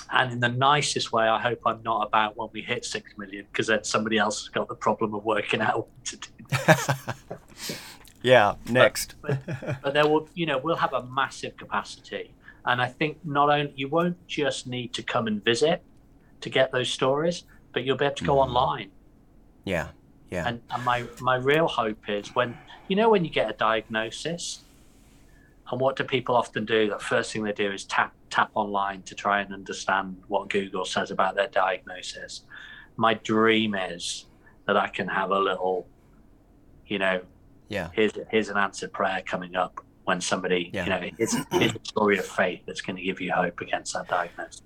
And 0.09 0.33
in 0.33 0.39
the 0.39 0.49
nicest 0.49 1.11
way, 1.11 1.27
I 1.27 1.39
hope 1.39 1.59
I'm 1.67 1.83
not 1.83 2.07
about 2.07 2.35
when 2.37 2.49
we 2.53 2.63
hit 2.63 2.85
six 2.85 3.15
million, 3.19 3.45
because 3.51 3.67
then 3.67 3.83
somebody 3.83 4.17
else 4.17 4.41
has 4.41 4.49
got 4.49 4.67
the 4.67 4.73
problem 4.73 5.13
of 5.13 5.23
working 5.23 5.61
out 5.61 5.77
what 5.77 6.05
to 6.05 6.17
do. 6.17 7.75
yeah, 8.23 8.55
next. 8.67 9.13
But, 9.21 9.45
but, 9.45 9.77
but 9.83 9.93
there 9.93 10.07
will, 10.07 10.27
you 10.33 10.47
know, 10.47 10.57
we'll 10.57 10.75
have 10.75 10.93
a 10.93 11.03
massive 11.03 11.55
capacity 11.55 12.33
and 12.65 12.81
I 12.81 12.87
think 12.87 13.17
not 13.23 13.49
only 13.51 13.73
you 13.75 13.89
won't 13.89 14.17
just 14.27 14.65
need 14.65 14.91
to 14.95 15.03
come 15.03 15.27
and 15.27 15.43
visit 15.43 15.83
to 16.41 16.49
get 16.49 16.71
those 16.71 16.89
stories, 16.89 17.43
but 17.73 17.83
you'll 17.83 17.97
be 17.97 18.05
able 18.05 18.15
to 18.15 18.23
go 18.23 18.35
mm. 18.37 18.47
online. 18.47 18.91
Yeah, 19.65 19.89
yeah. 20.31 20.47
And, 20.47 20.61
and 20.71 20.83
my 20.83 21.05
my 21.19 21.35
real 21.35 21.67
hope 21.67 22.09
is 22.09 22.33
when 22.33 22.57
you 22.87 22.95
know 22.95 23.09
when 23.09 23.23
you 23.23 23.29
get 23.29 23.49
a 23.49 23.53
diagnosis, 23.53 24.61
and 25.69 25.79
what 25.79 25.95
do 25.95 26.03
people 26.03 26.35
often 26.35 26.65
do? 26.65 26.89
The 26.89 26.99
first 26.99 27.31
thing 27.31 27.43
they 27.43 27.51
do 27.51 27.71
is 27.71 27.83
tap 27.83 28.13
tap 28.29 28.49
online 28.55 29.03
to 29.03 29.15
try 29.15 29.41
and 29.41 29.53
understand 29.53 30.17
what 30.27 30.49
Google 30.49 30.85
says 30.85 31.11
about 31.11 31.35
their 31.35 31.49
diagnosis. 31.49 32.41
My 32.97 33.13
dream 33.13 33.75
is 33.75 34.25
that 34.65 34.77
I 34.77 34.87
can 34.87 35.07
have 35.07 35.31
a 35.31 35.39
little, 35.39 35.85
you 36.87 36.97
know, 36.97 37.21
yeah. 37.71 37.89
Here's 37.93 38.11
here's 38.29 38.49
an 38.49 38.57
answered 38.57 38.91
prayer 38.91 39.23
coming 39.25 39.55
up 39.55 39.79
when 40.03 40.19
somebody, 40.19 40.69
yeah. 40.73 40.83
you 40.83 40.89
know, 40.89 41.09
it's, 41.17 41.35
it's 41.53 41.75
a 41.75 41.85
story 41.85 42.17
of 42.17 42.25
faith 42.25 42.61
that's 42.65 42.81
going 42.81 42.97
to 42.97 43.01
give 43.01 43.21
you 43.21 43.31
hope 43.31 43.61
against 43.61 43.93
that 43.93 44.09
diagnosis. 44.09 44.61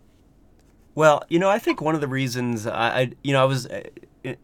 Well, 0.95 1.23
you 1.29 1.37
know, 1.37 1.49
I 1.49 1.59
think 1.59 1.81
one 1.81 1.93
of 1.93 2.01
the 2.01 2.07
reasons 2.07 2.65
I, 2.65 3.01
I 3.01 3.11
you 3.23 3.33
know, 3.33 3.41
I 3.41 3.45
was, 3.45 3.67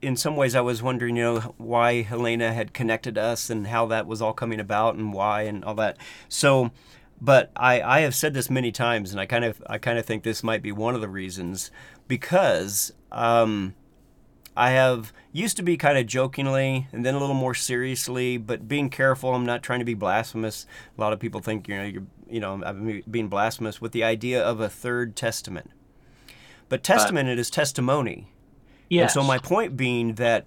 in 0.02 0.16
some 0.16 0.36
ways, 0.36 0.56
I 0.56 0.62
was 0.62 0.82
wondering, 0.82 1.16
you 1.16 1.24
know, 1.24 1.40
why 1.58 2.02
Helena 2.02 2.54
had 2.54 2.74
connected 2.74 3.18
us 3.18 3.50
and 3.50 3.68
how 3.68 3.86
that 3.88 4.08
was 4.08 4.22
all 4.22 4.34
coming 4.34 4.60
about 4.60 4.96
and 4.96 5.14
why 5.14 5.44
and 5.44 5.64
all 5.64 5.76
that. 5.76 5.98
So, 6.30 6.72
but 7.20 7.52
I, 7.56 7.82
I 7.82 8.00
have 8.02 8.16
said 8.16 8.34
this 8.34 8.50
many 8.50 8.72
times, 8.72 9.12
and 9.12 9.20
I 9.20 9.26
kind 9.26 9.46
of, 9.46 9.62
I 9.68 9.78
kind 9.78 9.98
of 9.98 10.06
think 10.06 10.24
this 10.24 10.44
might 10.44 10.62
be 10.62 10.72
one 10.72 10.96
of 10.96 11.02
the 11.02 11.10
reasons 11.10 11.72
because, 12.08 12.94
um, 13.12 13.76
I 14.56 14.72
have 14.72 15.14
used 15.32 15.56
to 15.58 15.64
be 15.64 15.78
kind 15.78 15.98
of 15.98 16.06
jokingly 16.06 16.88
and 16.92 17.06
then 17.06 17.16
a 17.16 17.20
little 17.20 17.36
more 17.36 17.56
seriously, 17.56 18.38
but 18.38 18.68
being 18.68 18.90
careful. 18.90 19.34
I'm 19.34 19.46
not 19.46 19.64
trying 19.64 19.80
to 19.80 19.86
be 19.86 19.94
blasphemous. 19.94 20.66
A 20.98 21.02
lot 21.02 21.14
of 21.14 21.20
people 21.20 21.40
think 21.40 21.68
you 21.68 21.78
know 21.78 21.86
you're 21.86 22.04
you 22.30 22.40
know 22.40 22.62
I'm 22.64 23.02
being 23.10 23.30
blasphemous 23.30 23.80
with 23.80 23.94
the 23.94 24.04
idea 24.04 24.44
of 24.44 24.60
a 24.60 24.70
third 24.70 25.16
testament. 25.16 25.72
But 26.68 26.84
testament 26.84 27.30
uh, 27.30 27.34
it 27.34 27.40
is 27.40 27.50
testimony. 27.50 28.34
Yes. 28.92 29.16
And 29.16 29.24
so 29.24 29.28
my 29.28 29.38
point 29.38 29.78
being 29.78 30.16
that 30.16 30.46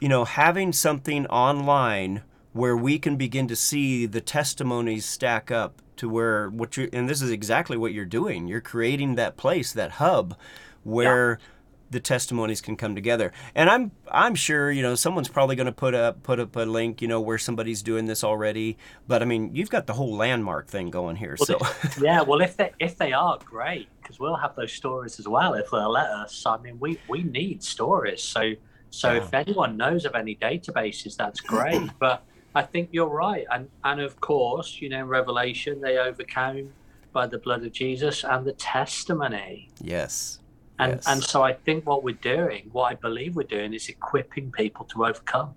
you 0.00 0.08
know 0.08 0.24
having 0.24 0.72
something 0.72 1.26
online 1.26 2.22
where 2.52 2.76
we 2.76 2.98
can 2.98 3.16
begin 3.16 3.48
to 3.48 3.56
see 3.56 4.04
the 4.06 4.20
testimonies 4.20 5.04
stack 5.04 5.50
up 5.50 5.80
to 5.96 6.08
where 6.08 6.50
what 6.50 6.76
you 6.76 6.88
and 6.92 7.08
this 7.08 7.22
is 7.22 7.30
exactly 7.30 7.76
what 7.76 7.92
you're 7.92 8.04
doing. 8.04 8.46
You're 8.46 8.60
creating 8.60 9.14
that 9.14 9.36
place, 9.36 9.72
that 9.72 9.92
hub 9.92 10.36
where 10.84 11.38
yeah 11.40 11.44
the 11.90 12.00
testimonies 12.00 12.60
can 12.60 12.76
come 12.76 12.94
together. 12.94 13.32
And 13.54 13.70
I'm 13.70 13.92
I'm 14.10 14.34
sure 14.34 14.70
you 14.70 14.82
know 14.82 14.94
someone's 14.94 15.28
probably 15.28 15.56
going 15.56 15.66
to 15.66 15.72
put 15.72 15.94
up 15.94 16.22
put 16.22 16.40
up 16.40 16.54
a 16.56 16.60
link 16.60 17.00
you 17.00 17.08
know 17.08 17.20
where 17.20 17.38
somebody's 17.38 17.82
doing 17.82 18.06
this 18.06 18.22
already. 18.22 18.76
But 19.06 19.22
I 19.22 19.24
mean 19.24 19.54
you've 19.54 19.70
got 19.70 19.86
the 19.86 19.94
whole 19.94 20.14
landmark 20.14 20.68
thing 20.68 20.90
going 20.90 21.16
here. 21.16 21.36
Well, 21.38 21.60
so 21.60 22.00
yeah, 22.00 22.22
well 22.22 22.40
if 22.40 22.56
they 22.56 22.72
if 22.78 22.96
they 22.96 23.12
are 23.12 23.38
great 23.44 23.88
because 24.00 24.18
we'll 24.18 24.36
have 24.36 24.54
those 24.56 24.72
stories 24.72 25.18
as 25.18 25.28
well 25.28 25.54
if 25.54 25.70
they'll 25.70 25.90
let 25.90 26.10
us. 26.10 26.44
I 26.46 26.58
mean 26.58 26.78
we 26.78 26.98
we 27.08 27.22
need 27.22 27.62
stories. 27.62 28.22
So 28.22 28.52
so 28.90 29.12
yeah. 29.12 29.18
if 29.18 29.34
anyone 29.34 29.76
knows 29.76 30.04
of 30.04 30.14
any 30.14 30.34
databases, 30.36 31.16
that's 31.16 31.40
great. 31.40 31.90
but 31.98 32.24
I 32.54 32.62
think 32.62 32.90
you're 32.92 33.06
right. 33.06 33.46
And 33.50 33.68
and 33.84 34.00
of 34.00 34.20
course 34.20 34.80
you 34.80 34.88
know 34.88 35.00
in 35.00 35.08
Revelation 35.08 35.80
they 35.80 35.98
overcame 35.98 36.72
by 37.12 37.26
the 37.26 37.38
blood 37.38 37.64
of 37.64 37.72
Jesus 37.72 38.24
and 38.24 38.46
the 38.46 38.52
testimony. 38.52 39.70
Yes. 39.80 40.40
And 40.78 40.92
yes. 40.92 41.06
and 41.08 41.22
so 41.22 41.42
I 41.42 41.52
think 41.52 41.86
what 41.86 42.04
we're 42.04 42.14
doing, 42.14 42.68
what 42.72 42.92
I 42.92 42.94
believe 42.94 43.34
we're 43.36 43.42
doing, 43.42 43.74
is 43.74 43.88
equipping 43.88 44.52
people 44.52 44.84
to 44.86 45.06
overcome. 45.06 45.54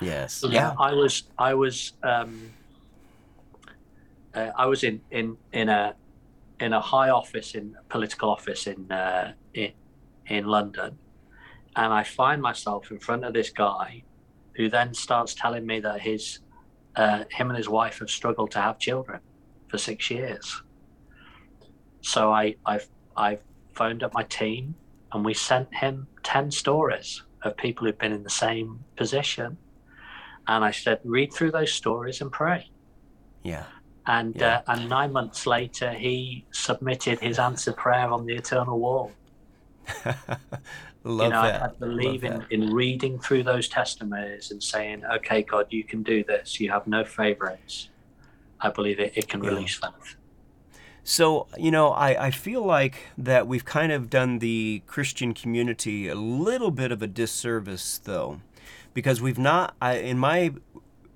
Yes. 0.00 0.44
yeah. 0.48 0.74
I 0.78 0.92
was 0.94 1.24
I 1.38 1.54
was 1.54 1.92
um, 2.02 2.50
uh, 4.34 4.50
I 4.56 4.66
was 4.66 4.84
in 4.84 5.00
in 5.10 5.36
in 5.52 5.68
a 5.68 5.94
in 6.60 6.72
a 6.72 6.80
high 6.80 7.10
office 7.10 7.54
in 7.54 7.76
a 7.78 7.82
political 7.92 8.30
office 8.30 8.66
in 8.66 8.90
uh, 8.90 9.32
in 9.54 9.72
in 10.26 10.46
London, 10.46 10.98
and 11.76 11.92
I 11.92 12.02
find 12.02 12.40
myself 12.40 12.90
in 12.90 12.98
front 12.98 13.24
of 13.24 13.34
this 13.34 13.50
guy, 13.50 14.02
who 14.56 14.68
then 14.68 14.94
starts 14.94 15.34
telling 15.34 15.66
me 15.66 15.80
that 15.80 16.00
his 16.00 16.40
uh, 16.96 17.24
him 17.30 17.50
and 17.50 17.56
his 17.56 17.68
wife 17.68 17.98
have 17.98 18.10
struggled 18.10 18.50
to 18.52 18.60
have 18.60 18.78
children 18.78 19.20
for 19.68 19.78
six 19.78 20.10
years. 20.10 20.62
So 22.00 22.32
I 22.32 22.56
I've 22.64 22.88
I've 23.16 23.42
phoned 23.74 24.02
up 24.02 24.12
my 24.14 24.24
team 24.24 24.76
and 25.12 25.24
we 25.24 25.34
sent 25.34 25.68
him 25.74 26.08
10 26.22 26.50
stories 26.50 27.22
of 27.44 27.56
people 27.56 27.86
who've 27.86 27.98
been 27.98 28.12
in 28.12 28.22
the 28.22 28.30
same 28.30 28.84
position. 28.96 29.58
And 30.48 30.64
I 30.64 30.70
said, 30.70 31.00
read 31.04 31.32
through 31.32 31.52
those 31.52 31.72
stories 31.72 32.20
and 32.20 32.30
pray. 32.32 32.66
Yeah. 33.44 33.64
And, 34.06 34.34
yeah. 34.36 34.62
Uh, 34.66 34.72
and 34.72 34.88
nine 34.88 35.12
months 35.12 35.46
later, 35.46 35.92
he 35.92 36.46
submitted 36.52 37.20
his 37.20 37.38
answered 37.38 37.76
prayer 37.76 38.10
on 38.10 38.26
the 38.26 38.34
eternal 38.34 38.78
wall. 38.78 39.12
Love 41.04 41.26
you 41.26 41.30
know, 41.30 41.42
that. 41.42 41.62
I, 41.62 41.66
I 41.66 41.70
believe 41.78 42.22
Love 42.24 42.32
in, 42.32 42.38
that. 42.40 42.52
in 42.52 42.74
reading 42.74 43.18
through 43.20 43.42
those 43.44 43.68
testimonies 43.68 44.50
and 44.50 44.62
saying, 44.62 45.02
okay, 45.04 45.42
God, 45.42 45.66
you 45.70 45.84
can 45.84 46.02
do 46.02 46.24
this. 46.24 46.60
You 46.60 46.70
have 46.70 46.86
no 46.86 47.04
favorites. 47.04 47.90
I 48.60 48.70
believe 48.70 49.00
it, 49.00 49.12
it 49.16 49.28
can 49.28 49.42
Yeah. 49.42 49.50
release 49.50 49.76
faith. 49.76 50.16
So, 51.04 51.48
you 51.58 51.70
know, 51.70 51.88
I, 51.88 52.26
I 52.26 52.30
feel 52.30 52.64
like 52.64 53.08
that 53.18 53.48
we've 53.48 53.64
kind 53.64 53.90
of 53.90 54.08
done 54.08 54.38
the 54.38 54.82
Christian 54.86 55.34
community 55.34 56.08
a 56.08 56.14
little 56.14 56.70
bit 56.70 56.92
of 56.92 57.02
a 57.02 57.08
disservice, 57.08 57.98
though, 57.98 58.40
because 58.94 59.20
we've 59.20 59.38
not, 59.38 59.74
I, 59.82 59.94
in 59.94 60.18
my, 60.18 60.52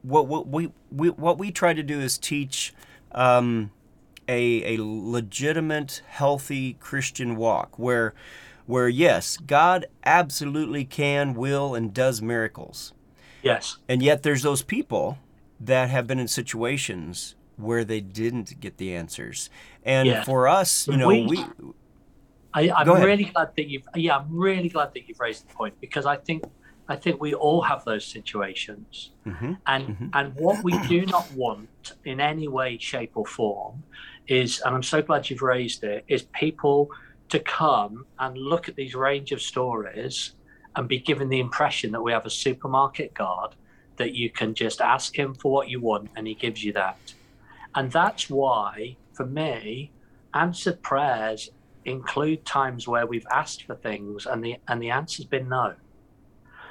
what, 0.03 0.27
what 0.27 0.49
we, 0.49 0.73
we 0.91 1.11
what 1.11 1.39
we 1.39 1.53
try 1.53 1.73
to 1.73 1.83
do 1.83 2.01
is 2.01 2.19
teach 2.19 2.75
um, 3.13 3.71
a, 4.27 4.77
a 4.77 4.83
legitimate, 4.83 6.03
healthy 6.09 6.75
Christian 6.75 7.37
walk 7.37 7.79
where, 7.79 8.13
where 8.67 8.89
yes, 8.89 9.37
God 9.37 9.87
absolutely 10.05 10.85
can, 10.85 11.35
will, 11.35 11.77
and 11.77 11.95
does 11.95 12.21
miracles. 12.21 12.93
Yes. 13.43 13.77
And 13.89 14.03
yet 14.03 14.25
there's 14.25 14.43
those 14.43 14.63
people 14.63 15.19
that 15.61 15.91
have 15.91 16.09
been 16.09 16.19
in 16.19 16.29
situations 16.29 17.37
where 17.57 17.85
they 17.85 18.01
didn't 18.01 18.61
get 18.61 18.77
the 18.77 18.95
answers. 18.95 19.49
And 19.87 20.09
Yeah. 20.09 20.25
for 20.25 20.49
us, 20.49 20.87
you 20.89 20.97
know, 20.99 21.07
We- 21.09 21.27
we 21.27 21.45
I, 22.53 22.71
I'm 22.71 22.89
really 23.03 23.25
glad 23.25 23.51
that 23.57 23.69
you've 23.69 23.87
yeah, 23.95 24.17
I'm 24.17 24.35
really 24.37 24.69
glad 24.71 24.91
that 24.95 25.07
you've 25.07 25.21
raised 25.21 25.45
the 25.49 25.55
point 25.55 25.75
because 25.81 26.07
I 26.07 26.17
think 26.17 26.45
I 26.89 26.97
think 26.97 27.21
we 27.21 27.35
all 27.35 27.63
have 27.63 27.85
those 27.85 28.07
situations. 28.07 29.13
Mhm, 29.27 29.59
And 29.67 29.85
mhm. 29.89 30.11
and 30.15 30.35
what 30.35 30.65
we 30.65 30.73
do 30.89 31.05
not 31.07 31.31
want 31.33 31.69
in 32.05 32.19
any 32.21 32.49
way, 32.49 32.79
shape 32.79 33.13
or 33.15 33.27
form 33.27 33.85
is 34.27 34.61
and 34.65 34.75
I'm 34.75 34.83
so 34.83 35.03
glad 35.03 35.29
you've 35.31 35.43
raised 35.43 35.85
it, 35.85 36.05
is 36.09 36.23
people 36.45 36.89
to 37.29 37.39
come 37.41 38.07
and 38.19 38.37
look 38.39 38.69
at 38.69 38.77
these 38.77 38.95
range 38.95 39.33
of 39.33 39.41
stories 39.43 40.35
and 40.77 40.89
be 40.89 40.99
given 40.99 41.29
the 41.29 41.41
impression 41.41 41.93
that 41.93 42.03
we 42.03 42.13
have 42.13 42.27
a 42.27 42.31
supermarket 42.45 43.13
guard 43.15 43.55
that 43.99 44.15
you 44.15 44.31
can 44.31 44.55
just 44.55 44.81
ask 44.81 45.17
him 45.19 45.35
for 45.35 45.51
what 45.53 45.69
you 45.69 45.81
want 45.81 46.09
and 46.17 46.27
he 46.27 46.35
gives 46.35 46.63
you 46.65 46.73
that. 46.73 47.15
And 47.75 47.91
that's 47.93 48.31
why, 48.31 48.97
for 49.17 49.27
me, 49.27 49.93
answered 50.35 50.83
prayers 50.83 51.49
include 51.85 52.45
times 52.45 52.87
where 52.89 53.07
we've 53.07 53.27
asked 53.33 53.63
for 53.67 53.77
things 53.77 54.27
and 54.27 54.45
the 54.45 54.57
and 54.69 54.83
the 54.83 54.91
answer's 54.91 55.27
been 55.27 55.49
no. 55.49 55.75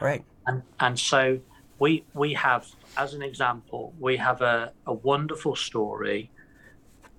right. 0.02 0.24
And 0.48 0.64
and 0.80 1.00
so 1.00 1.40
we 1.80 2.08
we 2.14 2.34
have, 2.34 2.66
as 2.98 3.14
an 3.14 3.22
example, 3.22 3.96
we 4.00 4.18
have 4.18 4.42
a, 4.42 4.72
a 4.86 4.94
wonderful 4.94 5.56
story. 5.56 6.32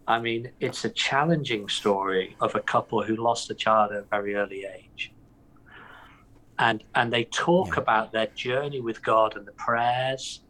I 0.06 0.20
mean, 0.20 0.52
it's 0.60 0.84
a 0.84 0.90
challenging 0.90 1.68
story 1.68 2.36
of 2.40 2.54
a 2.54 2.60
couple 2.60 3.02
who 3.02 3.16
lost 3.16 3.50
a 3.50 3.54
child 3.54 3.92
at 3.92 3.98
a 3.98 4.06
very 4.10 4.36
early 4.36 4.64
age. 4.64 5.12
And 6.58 6.84
and 6.94 7.12
they 7.12 7.24
talk 7.24 7.76
Yeah. 7.76 7.82
about 7.82 8.12
their 8.12 8.28
journey 8.36 8.80
with 8.80 9.02
God 9.02 9.36
and 9.36 9.46
the 9.46 9.52
prayers, 9.58 10.44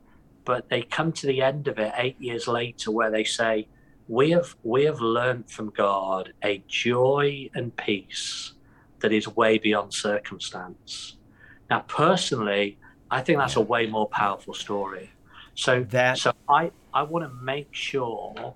but 0.44 0.68
they 0.68 0.82
come 0.82 1.12
to 1.12 1.26
the 1.26 1.42
end 1.42 1.68
of 1.68 1.78
it 1.78 1.92
eight 1.96 2.16
years 2.20 2.46
later 2.46 2.90
where 2.92 3.10
they 3.10 3.24
say, 3.24 3.68
We 4.08 4.30
have 4.30 4.54
we 4.62 4.84
have 4.84 5.00
learned 5.00 5.50
from 5.50 5.70
God 5.70 6.32
a 6.44 6.64
joy 6.68 7.50
and 7.54 7.76
peace 7.76 8.52
that 9.00 9.12
is 9.12 9.28
way 9.28 9.58
beyond 9.58 9.92
circumstance. 9.92 11.16
Now, 11.68 11.80
personally, 11.80 12.78
I 13.10 13.20
think 13.20 13.38
that's 13.38 13.56
a 13.56 13.60
way 13.60 13.86
more 13.86 14.08
powerful 14.08 14.54
story. 14.54 15.10
So 15.54 15.84
That- 15.84 16.18
so 16.18 16.32
I 16.48 16.70
I 16.92 17.02
want 17.02 17.28
to 17.28 17.34
make 17.42 17.68
sure 17.72 18.54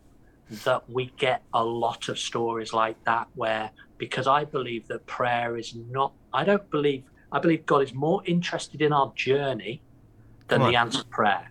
that 0.64 0.88
we 0.88 1.12
get 1.18 1.42
a 1.52 1.64
lot 1.64 2.08
of 2.08 2.18
stories 2.18 2.72
like 2.72 3.02
that 3.04 3.28
where 3.34 3.70
because 3.98 4.26
I 4.26 4.44
believe 4.44 4.88
that 4.88 5.06
prayer 5.06 5.56
is 5.56 5.74
not 5.74 6.12
I 6.32 6.44
don't 6.44 6.68
believe 6.70 7.04
I 7.32 7.38
believe 7.38 7.66
God 7.66 7.82
is 7.82 7.92
more 7.94 8.22
interested 8.24 8.82
in 8.82 8.92
our 8.92 9.12
journey 9.14 9.82
than 10.48 10.62
the 10.62 10.76
answer 10.76 11.04
prayer. 11.10 11.49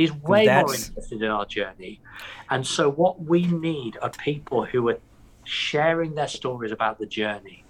He's 0.00 0.12
way 0.12 0.46
more 0.46 0.74
interested 0.74 1.22
in 1.22 1.30
our 1.30 1.44
journey. 1.44 2.00
And 2.48 2.66
so 2.66 2.90
what 2.90 3.22
we 3.22 3.46
need 3.46 3.98
are 4.00 4.10
people 4.10 4.64
who 4.64 4.88
are 4.88 4.98
sharing 5.44 6.14
their 6.14 6.28
stories 6.28 6.72
about 6.72 6.98
the 6.98 7.06
journey. 7.06 7.64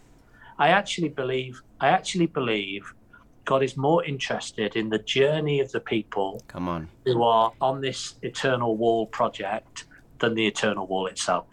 I 0.58 0.68
actually 0.68 1.08
believe 1.08 1.62
I 1.80 1.88
actually 1.88 2.26
believe 2.26 2.92
God 3.46 3.62
is 3.62 3.76
more 3.76 4.04
interested 4.04 4.76
in 4.76 4.90
the 4.90 4.98
journey 4.98 5.58
of 5.60 5.72
the 5.72 5.80
people 5.80 6.44
Come 6.46 6.68
on. 6.68 6.88
who 7.04 7.22
are 7.22 7.52
on 7.60 7.80
this 7.80 8.14
eternal 8.22 8.76
wall 8.76 9.06
project 9.06 9.86
than 10.20 10.34
the 10.34 10.46
eternal 10.46 10.86
wall 10.86 11.06
itself. 11.06 11.46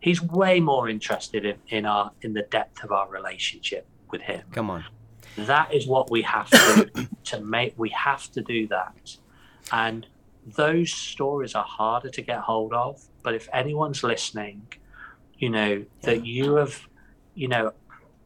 He's 0.00 0.22
way 0.22 0.58
more 0.58 0.88
interested 0.88 1.44
in, 1.44 1.56
in 1.68 1.86
our 1.86 2.10
in 2.22 2.32
the 2.32 2.42
depth 2.42 2.82
of 2.82 2.90
our 2.90 3.08
relationship 3.08 3.86
with 4.10 4.22
him. 4.22 4.42
Come 4.50 4.70
on. 4.70 4.84
That 5.36 5.72
is 5.72 5.86
what 5.86 6.10
we 6.10 6.22
have 6.22 6.50
to 6.50 7.08
to 7.24 7.40
make 7.40 7.74
we 7.76 7.90
have 7.90 8.30
to 8.32 8.40
do 8.40 8.66
that. 8.68 9.16
And 9.72 10.06
those 10.56 10.92
stories 10.92 11.54
are 11.54 11.64
harder 11.64 12.08
to 12.10 12.22
get 12.22 12.40
hold 12.40 12.72
of. 12.72 13.00
But 13.22 13.34
if 13.34 13.48
anyone's 13.52 14.02
listening, 14.02 14.68
you 15.38 15.50
know, 15.50 15.84
that 16.02 16.24
you 16.24 16.56
have, 16.56 16.80
you 17.34 17.48
know, 17.48 17.72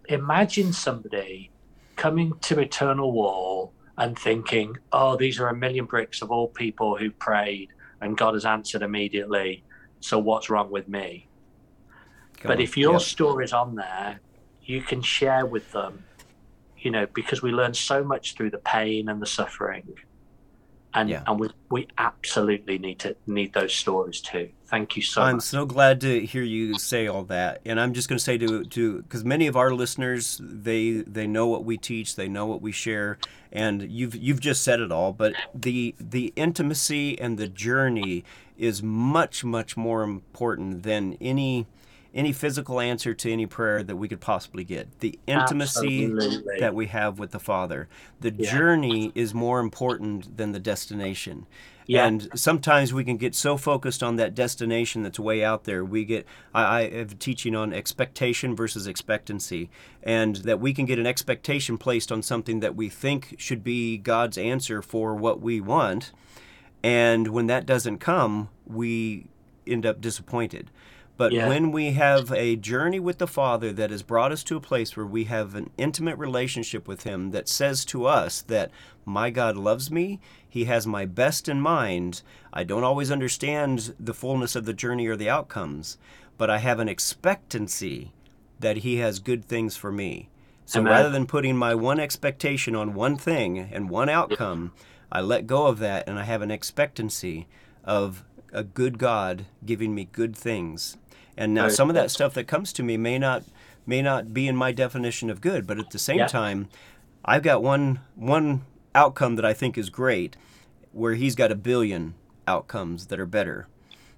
imagine 0.08 0.72
somebody 0.72 1.52
coming 1.96 2.32
to 2.42 2.60
Eternal 2.60 3.12
Wall 3.12 3.74
and 3.96 4.18
thinking, 4.18 4.76
oh, 4.92 5.16
these 5.16 5.38
are 5.38 5.48
a 5.48 5.56
million 5.56 5.84
bricks 5.86 6.22
of 6.22 6.30
all 6.30 6.48
people 6.48 6.96
who 6.96 7.10
prayed 7.10 7.68
and 8.00 8.16
God 8.16 8.34
has 8.34 8.44
answered 8.44 8.82
immediately. 8.82 9.64
So 10.00 10.18
what's 10.18 10.50
wrong 10.50 10.70
with 10.70 10.88
me? 10.88 11.28
Come 12.40 12.50
but 12.50 12.58
on. 12.58 12.62
if 12.64 12.76
your 12.76 12.94
Yep. 12.94 13.00
story's 13.00 13.52
on 13.52 13.76
there, 13.76 14.20
you 14.60 14.82
can 14.82 15.02
share 15.02 15.46
with 15.46 15.70
them, 15.72 16.04
you 16.76 16.90
know, 16.90 17.06
because 17.14 17.42
we 17.42 17.52
learn 17.52 17.74
so 17.74 18.02
much 18.02 18.36
through 18.36 18.50
the 18.50 18.58
pain 18.58 19.08
and 19.08 19.20
the 19.22 19.26
suffering. 19.26 19.84
And 20.94 21.08
Yeah. 21.08 21.22
and 21.26 21.40
we, 21.40 21.48
we 21.70 21.88
absolutely 21.98 22.78
need 22.78 22.98
to 23.00 23.16
need 23.26 23.52
those 23.54 23.74
stories 23.74 24.20
too. 24.20 24.50
Thank 24.66 24.96
you 24.96 25.02
so 25.02 25.20
much 25.20 25.28
I'm 25.28 25.36
much. 25.36 25.44
so 25.44 25.66
glad 25.66 26.00
to 26.02 26.24
hear 26.26 26.42
you 26.42 26.76
say 26.78 27.06
all 27.06 27.24
that, 27.24 27.60
and 27.64 27.78
I'm 27.80 27.92
just 27.92 28.08
going 28.08 28.18
to 28.18 28.24
say 28.24 28.38
to 28.38 28.64
to 28.64 29.02
because 29.02 29.24
many 29.24 29.46
of 29.46 29.56
our 29.56 29.72
listeners 29.74 30.40
they 30.42 31.02
they 31.06 31.26
know 31.26 31.46
what 31.46 31.64
we 31.64 31.76
teach, 31.78 32.16
they 32.16 32.28
know 32.28 32.46
what 32.46 32.60
we 32.62 32.72
share, 32.72 33.18
and 33.50 33.82
you've 33.90 34.14
you've 34.14 34.40
just 34.40 34.62
said 34.62 34.80
it 34.80 34.90
all. 34.92 35.12
But 35.12 35.34
the 35.54 35.94
the 35.98 36.32
intimacy 36.36 37.18
and 37.20 37.38
the 37.38 37.48
journey 37.48 38.24
is 38.58 38.82
much 38.82 39.44
much 39.44 39.76
more 39.76 40.02
important 40.02 40.82
than 40.84 41.16
any 41.20 41.66
any 42.14 42.32
physical 42.32 42.80
answer 42.80 43.14
to 43.14 43.30
any 43.30 43.46
prayer 43.46 43.82
that 43.82 43.96
we 43.96 44.08
could 44.08 44.20
possibly 44.20 44.64
get. 44.64 45.00
The 45.00 45.18
intimacy 45.26 46.04
Absolutely. 46.04 46.60
that 46.60 46.74
we 46.74 46.86
have 46.86 47.18
with 47.18 47.30
the 47.30 47.38
Father, 47.38 47.88
the 48.20 48.32
Yeah. 48.36 48.52
journey 48.52 49.12
is 49.14 49.32
more 49.32 49.60
important 49.60 50.36
than 50.36 50.52
the 50.52 50.60
destination. 50.60 51.46
Yeah. 51.86 52.06
And 52.06 52.28
sometimes 52.34 52.92
we 52.92 53.02
can 53.02 53.16
get 53.16 53.34
so 53.34 53.56
focused 53.56 54.02
on 54.02 54.16
that 54.16 54.34
destination 54.34 55.02
that's 55.02 55.18
way 55.18 55.42
out 55.42 55.64
there. 55.64 55.84
We 55.84 56.04
get, 56.04 56.26
I, 56.54 56.82
I 56.82 56.90
have 56.90 57.18
teaching 57.18 57.56
on 57.56 57.72
expectation 57.72 58.54
versus 58.54 58.86
expectancy, 58.86 59.68
and 60.02 60.36
that 60.36 60.60
we 60.60 60.74
can 60.74 60.86
get 60.86 60.98
an 60.98 61.06
expectation 61.06 61.78
placed 61.78 62.12
on 62.12 62.22
something 62.22 62.60
that 62.60 62.76
we 62.76 62.88
think 62.88 63.34
should 63.38 63.64
be 63.64 63.98
God's 63.98 64.38
answer 64.38 64.80
for 64.80 65.14
what 65.14 65.40
we 65.40 65.60
want. 65.60 66.12
And 66.84 67.28
when 67.28 67.46
that 67.46 67.66
doesn't 67.66 67.98
come, 67.98 68.48
we 68.66 69.26
end 69.66 69.84
up 69.86 70.00
disappointed. 70.00 70.70
But 71.16 71.32
Yeah. 71.32 71.48
when 71.48 71.72
we 71.72 71.92
have 71.92 72.32
a 72.32 72.56
journey 72.56 72.98
with 72.98 73.18
the 73.18 73.26
Father 73.26 73.72
that 73.72 73.90
has 73.90 74.02
brought 74.02 74.32
us 74.32 74.42
to 74.44 74.56
a 74.56 74.60
place 74.60 74.96
where 74.96 75.06
we 75.06 75.24
have 75.24 75.54
an 75.54 75.70
intimate 75.76 76.16
relationship 76.18 76.88
with 76.88 77.02
Him 77.04 77.30
that 77.32 77.48
says 77.48 77.84
to 77.86 78.06
us 78.06 78.40
that 78.42 78.70
my 79.04 79.30
God 79.30 79.56
loves 79.56 79.90
me, 79.90 80.20
He 80.48 80.64
has 80.64 80.86
my 80.86 81.04
best 81.04 81.48
in 81.48 81.60
mind. 81.60 82.22
I 82.52 82.64
don't 82.64 82.84
always 82.84 83.10
understand 83.10 83.94
the 84.00 84.14
fullness 84.14 84.56
of 84.56 84.64
the 84.64 84.72
journey 84.72 85.06
or 85.06 85.16
the 85.16 85.30
outcomes, 85.30 85.98
but 86.38 86.50
I 86.50 86.58
have 86.58 86.78
an 86.78 86.88
expectancy 86.88 88.12
that 88.60 88.78
He 88.78 88.96
has 88.96 89.18
good 89.18 89.44
things 89.44 89.76
for 89.76 89.92
me. 89.92 90.28
So 90.64 90.80
Amen. 90.80 90.92
rather 90.92 91.10
than 91.10 91.26
putting 91.26 91.56
my 91.56 91.74
one 91.74 92.00
expectation 92.00 92.74
on 92.74 92.94
one 92.94 93.16
thing 93.16 93.58
and 93.58 93.90
one 93.90 94.08
outcome, 94.08 94.72
I 95.10 95.20
let 95.20 95.46
go 95.46 95.66
of 95.66 95.78
that 95.80 96.08
and 96.08 96.18
I 96.18 96.24
have 96.24 96.40
an 96.40 96.50
expectancy 96.50 97.46
of 97.84 98.24
a 98.52 98.62
good 98.64 98.98
God 98.98 99.46
giving 99.64 99.94
me 99.94 100.08
good 100.10 100.36
things. 100.36 100.96
And 101.36 101.54
now 101.54 101.62
Very 101.62 101.72
some 101.74 101.88
of 101.90 101.94
that 101.94 102.10
stuff 102.10 102.34
that 102.34 102.44
comes 102.46 102.72
to 102.74 102.82
me 102.82 102.96
may 102.96 103.18
not 103.18 103.44
may 103.86 104.00
not 104.02 104.32
be 104.32 104.46
in 104.46 104.54
my 104.56 104.70
definition 104.72 105.28
of 105.30 105.40
good, 105.40 105.66
but 105.66 105.78
at 105.78 105.90
the 105.90 105.98
same 105.98 106.18
Yeah. 106.18 106.26
time, 106.26 106.68
I've 107.24 107.42
got 107.42 107.62
one 107.62 108.00
one 108.16 108.62
outcome 108.94 109.36
that 109.36 109.44
I 109.44 109.52
think 109.54 109.76
is 109.78 109.90
great 109.90 110.36
where 110.92 111.14
he's 111.14 111.34
got 111.34 111.50
a 111.50 111.54
billion 111.54 112.14
outcomes 112.46 113.06
that 113.06 113.18
are 113.18 113.26
better 113.26 113.66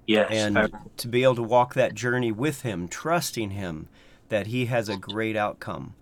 yes. 0.06 0.28
and 0.32 0.54
very- 0.54 0.68
to 0.96 1.08
be 1.08 1.22
able 1.22 1.36
to 1.36 1.42
walk 1.42 1.74
that 1.74 1.94
journey 1.94 2.32
with 2.32 2.62
him, 2.62 2.88
trusting 2.88 3.50
him 3.50 3.88
that 4.28 4.48
he 4.48 4.66
has 4.66 4.88
a 4.88 4.96
great 4.96 5.36
outcome. 5.36 5.94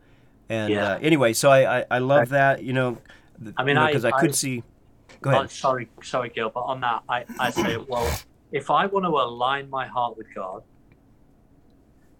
And 0.48 0.72
Yeah. 0.72 0.92
uh, 0.92 0.98
anyway, 1.02 1.34
so 1.34 1.50
I, 1.50 1.80
I, 1.80 1.84
I 1.90 1.98
love 1.98 2.30
that, 2.30 2.62
you 2.62 2.72
know, 2.72 2.98
I 3.58 3.64
mean, 3.64 3.76
I- 3.76 3.88
because 3.88 4.04
I, 4.04 4.10
I- 4.10 4.20
could 4.20 4.34
see. 4.34 4.62
Go 5.20 5.30
Oh, 5.30 5.46
sorry, 5.46 5.88
sorry, 6.02 6.30
Gil, 6.30 6.50
but 6.50 6.60
on 6.62 6.80
that, 6.80 7.02
I, 7.08 7.24
I 7.38 7.50
say, 7.50 7.76
well, 7.76 8.10
if 8.50 8.70
I 8.70 8.86
want 8.86 9.04
to 9.04 9.10
align 9.10 9.70
my 9.70 9.86
heart 9.86 10.16
with 10.16 10.26
God, 10.34 10.62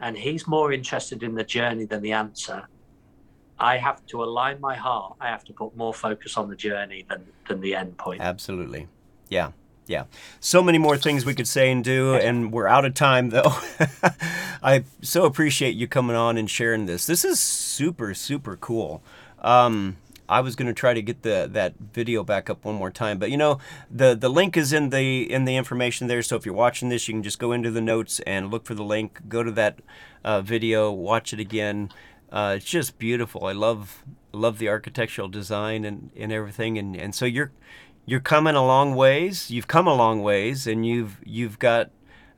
and 0.03 0.17
He's 0.17 0.47
more 0.47 0.73
interested 0.73 1.23
in 1.23 1.35
the 1.35 1.45
journey 1.45 1.87
than 1.87 2.03
the 2.03 2.13
answer, 2.13 2.69
I 3.59 3.79
have 3.79 4.05
to 4.07 4.23
align 4.23 4.61
my 4.61 4.75
heart. 4.75 5.15
I 5.21 5.29
have 5.29 5.45
to 5.45 5.53
put 5.53 5.77
more 5.77 5.95
focus 5.95 6.37
on 6.37 6.51
the 6.51 6.57
journey 6.57 7.07
than 7.09 7.25
than 7.49 7.61
the 7.61 7.75
end 7.75 7.97
point. 7.97 8.21
Absolutely. 8.21 8.89
Yeah. 9.29 9.53
Yeah. 9.87 10.05
So 10.41 10.63
many 10.63 10.79
more 10.79 10.97
things 10.97 11.25
we 11.25 11.35
could 11.35 11.49
say 11.49 11.71
and 11.71 11.83
do, 11.83 12.15
and 12.15 12.53
we're 12.53 12.69
out 12.69 12.85
of 12.85 12.95
time 12.95 13.31
though. 13.31 13.53
I 14.63 14.85
so 15.01 15.25
appreciate 15.25 15.75
you 15.75 15.89
coming 15.89 16.17
on 16.17 16.37
and 16.37 16.49
sharing 16.51 16.87
this. 16.87 17.07
This 17.07 17.25
is 17.25 17.41
super, 17.41 18.15
super 18.15 18.57
cool. 18.57 19.03
Um, 19.41 19.97
I 20.33 20.41
was 20.41 20.57
going 20.57 20.67
to 20.67 20.73
try 20.73 20.95
to 20.95 21.03
get 21.03 21.23
the 21.23 21.47
that 21.53 21.75
video 21.79 22.25
back 22.25 22.49
up 22.49 22.65
one 22.65 22.77
more 22.77 22.91
time, 22.91 23.19
but 23.19 23.31
you 23.31 23.37
know 23.37 23.59
the 23.91 24.15
the 24.15 24.31
link 24.31 24.57
is 24.57 24.73
in 24.73 24.89
the 24.89 25.31
in 25.31 25.45
the 25.45 25.57
information 25.57 26.07
there. 26.07 26.23
So 26.23 26.37
if 26.37 26.47
you're 26.47 26.55
watching 26.55 26.89
this, 26.89 27.07
you 27.07 27.13
can 27.15 27.23
just 27.23 27.39
go 27.39 27.53
into 27.53 27.71
the 27.71 27.83
notes 27.83 28.19
and 28.21 28.51
look 28.51 28.65
for 28.65 28.75
the 28.75 28.83
link. 28.83 29.21
Go 29.29 29.43
to 29.43 29.51
that 29.51 29.81
uh, 30.25 30.41
video, 30.41 30.91
watch 30.91 31.35
it 31.35 31.41
again. 31.41 31.91
Uh, 32.31 32.55
it's 32.57 32.65
just 32.65 32.99
beautiful. 32.99 33.45
I 33.45 33.53
love 33.53 34.05
love 34.33 34.57
the 34.59 34.71
architectural 34.71 35.29
design 35.29 35.85
and, 35.85 36.11
and 36.17 36.33
everything. 36.33 36.79
And, 36.79 36.97
and 36.97 37.15
so 37.15 37.27
you're 37.27 37.53
you're 38.07 38.21
coming 38.21 38.55
a 38.55 38.65
long 38.65 38.95
ways. 38.95 39.51
You've 39.51 39.69
come 39.69 39.87
a 39.87 39.95
long 39.95 40.23
ways, 40.23 40.67
and 40.67 40.87
you've 40.87 41.19
you've 41.25 41.59
got 41.59 41.91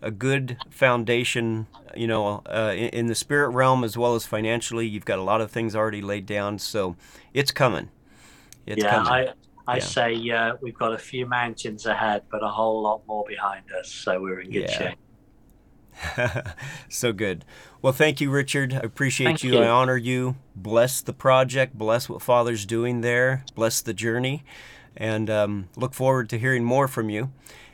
a 0.04 0.12
good 0.12 0.58
foundation. 0.70 1.66
You 1.96 2.08
know, 2.08 2.42
uh, 2.46 2.72
in, 2.76 2.88
in 2.90 3.06
the 3.08 3.14
spirit 3.16 3.50
realm 3.50 3.84
as 3.84 3.96
well 3.98 4.14
as 4.14 4.26
financially, 4.26 4.86
you've 4.86 5.04
got 5.06 5.18
a 5.18 5.22
lot 5.22 5.40
of 5.40 5.50
things 5.50 5.76
already 5.76 6.02
laid 6.02 6.26
down. 6.26 6.58
So 6.60 6.96
it's 7.32 7.52
coming. 7.52 7.90
It's 8.66 8.84
yeah, 8.84 8.90
coming. 8.90 9.08
I 9.08 9.28
I 9.66 9.78
Yeah. 9.78 9.80
say 9.80 10.30
uh, 10.30 10.54
we've 10.62 10.78
got 10.78 10.94
a 10.94 10.98
few 10.98 11.26
mountains 11.26 11.86
ahead, 11.86 12.24
but 12.30 12.42
a 12.44 12.48
whole 12.48 12.82
lot 12.82 13.02
more 13.06 13.24
behind 13.28 13.64
us. 13.72 13.90
So 13.90 14.20
we're 14.20 14.40
in 14.40 14.50
good 14.50 14.68
Yeah. 14.68 14.68
shape. 14.70 14.98
so 16.88 17.12
good. 17.12 17.44
Well, 17.82 17.92
thank 17.92 18.20
you, 18.20 18.30
Richard. 18.30 18.74
I 18.74 18.78
appreciate 18.78 19.42
you. 19.42 19.54
you. 19.54 19.60
I 19.60 19.68
honor 19.68 19.96
you. 19.96 20.36
Bless 20.56 21.00
the 21.02 21.12
project. 21.12 21.74
Bless 21.74 22.08
what 22.08 22.22
Father's 22.22 22.66
doing 22.66 23.00
there. 23.00 23.44
Bless 23.54 23.80
the 23.80 23.94
journey. 23.94 24.44
And 24.96 25.28
um, 25.30 25.68
look 25.76 25.94
forward 25.94 26.28
to 26.30 26.38
hearing 26.38 26.64
more 26.64 26.88
from 26.88 27.10
you. 27.10 27.32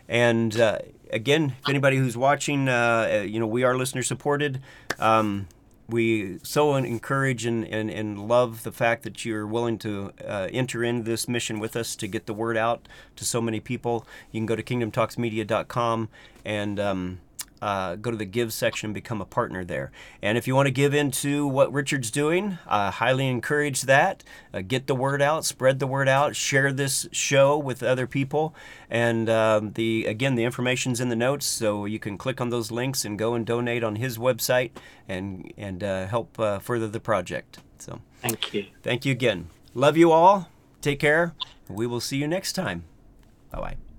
And 0.09 0.59
uh, 0.59 0.78
again, 1.12 1.54
if 1.61 1.68
anybody 1.68 1.96
who's 1.96 2.16
watching, 2.16 2.68
uh, 2.68 3.08
uh, 3.12 3.22
you 3.22 3.38
know, 3.40 3.46
we 3.46 3.64
are 3.64 3.76
listener 3.76 4.02
supported. 4.02 4.61
Um, 4.98 5.48
we 5.88 6.38
so 6.42 6.76
encourage 6.76 7.44
and, 7.44 7.66
and, 7.66 7.90
and 7.90 8.28
love 8.28 8.62
the 8.62 8.72
fact 8.72 9.02
that 9.02 9.24
you're 9.24 9.46
willing 9.46 9.78
to 9.78 10.12
uh, 10.24 10.48
enter 10.52 10.84
in 10.84 11.02
this 11.02 11.28
mission 11.28 11.58
with 11.58 11.76
us 11.76 11.96
to 11.96 12.06
get 12.06 12.26
the 12.26 12.34
word 12.34 12.56
out 12.56 12.88
to 13.16 13.24
so 13.24 13.40
many 13.40 13.61
people. 13.61 14.06
You 14.30 14.40
can 14.40 14.46
go 14.46 14.56
to 14.56 14.62
kingdomtalksmedia.com 14.62 16.08
and 16.44 16.80
um, 16.80 17.20
uh, 17.62 17.96
go 17.96 18.11
to 18.11 18.16
the 18.16 18.24
give 18.24 18.52
section 18.52 18.88
and 18.88 18.94
become 18.94 19.20
a 19.20 19.24
partner 19.24 19.64
there. 19.64 19.92
And 20.22 20.38
if 20.38 20.46
you 20.46 20.54
want 20.54 20.66
to 20.66 20.72
give 20.72 20.94
into 20.94 21.46
what 21.46 21.72
Richard's 21.72 22.11
doing, 22.11 22.58
I 22.66 22.90
highly 22.90 23.28
encourage 23.28 23.82
that. 23.82 24.24
Uh, 24.52 24.62
get 24.62 24.86
the 24.86 24.94
word 24.94 25.22
out, 25.22 25.44
spread 25.44 25.78
the 25.78 25.86
word 25.86 26.08
out, 26.08 26.36
share 26.36 26.72
this 26.72 27.08
show 27.12 27.58
with 27.58 27.82
other 27.82 28.06
people. 28.06 28.54
And 28.88 29.28
um, 29.28 29.72
the 29.72 30.06
again, 30.06 30.34
the 30.34 30.44
information's 30.44 31.00
in 31.00 31.08
the 31.08 31.16
notes, 31.16 31.46
so 31.46 31.84
you 31.84 31.98
can 31.98 32.18
click 32.18 32.40
on 32.40 32.50
those 32.50 32.70
links 32.70 33.04
and 33.04 33.18
go 33.18 33.34
and 33.34 33.46
donate 33.46 33.84
on 33.84 33.96
his 33.96 34.18
website 34.18 34.70
and 35.08 35.52
and 35.56 35.82
uh, 35.84 36.06
help 36.06 36.38
uh, 36.38 36.58
further 36.58 36.88
the 36.88 37.00
project. 37.00 37.58
So 37.78 38.00
Thank 38.20 38.54
you. 38.54 38.66
thank 38.82 39.04
you 39.04 39.12
again. 39.12 39.48
Love 39.74 39.96
you 39.96 40.11
all. 40.12 40.48
Take 40.82 40.98
care. 41.00 41.34
We 41.68 41.86
will 41.86 42.00
see 42.00 42.16
you 42.16 42.26
next 42.26 42.52
time. 42.52 42.84
Bye 43.50 43.61
bye. 43.61 43.89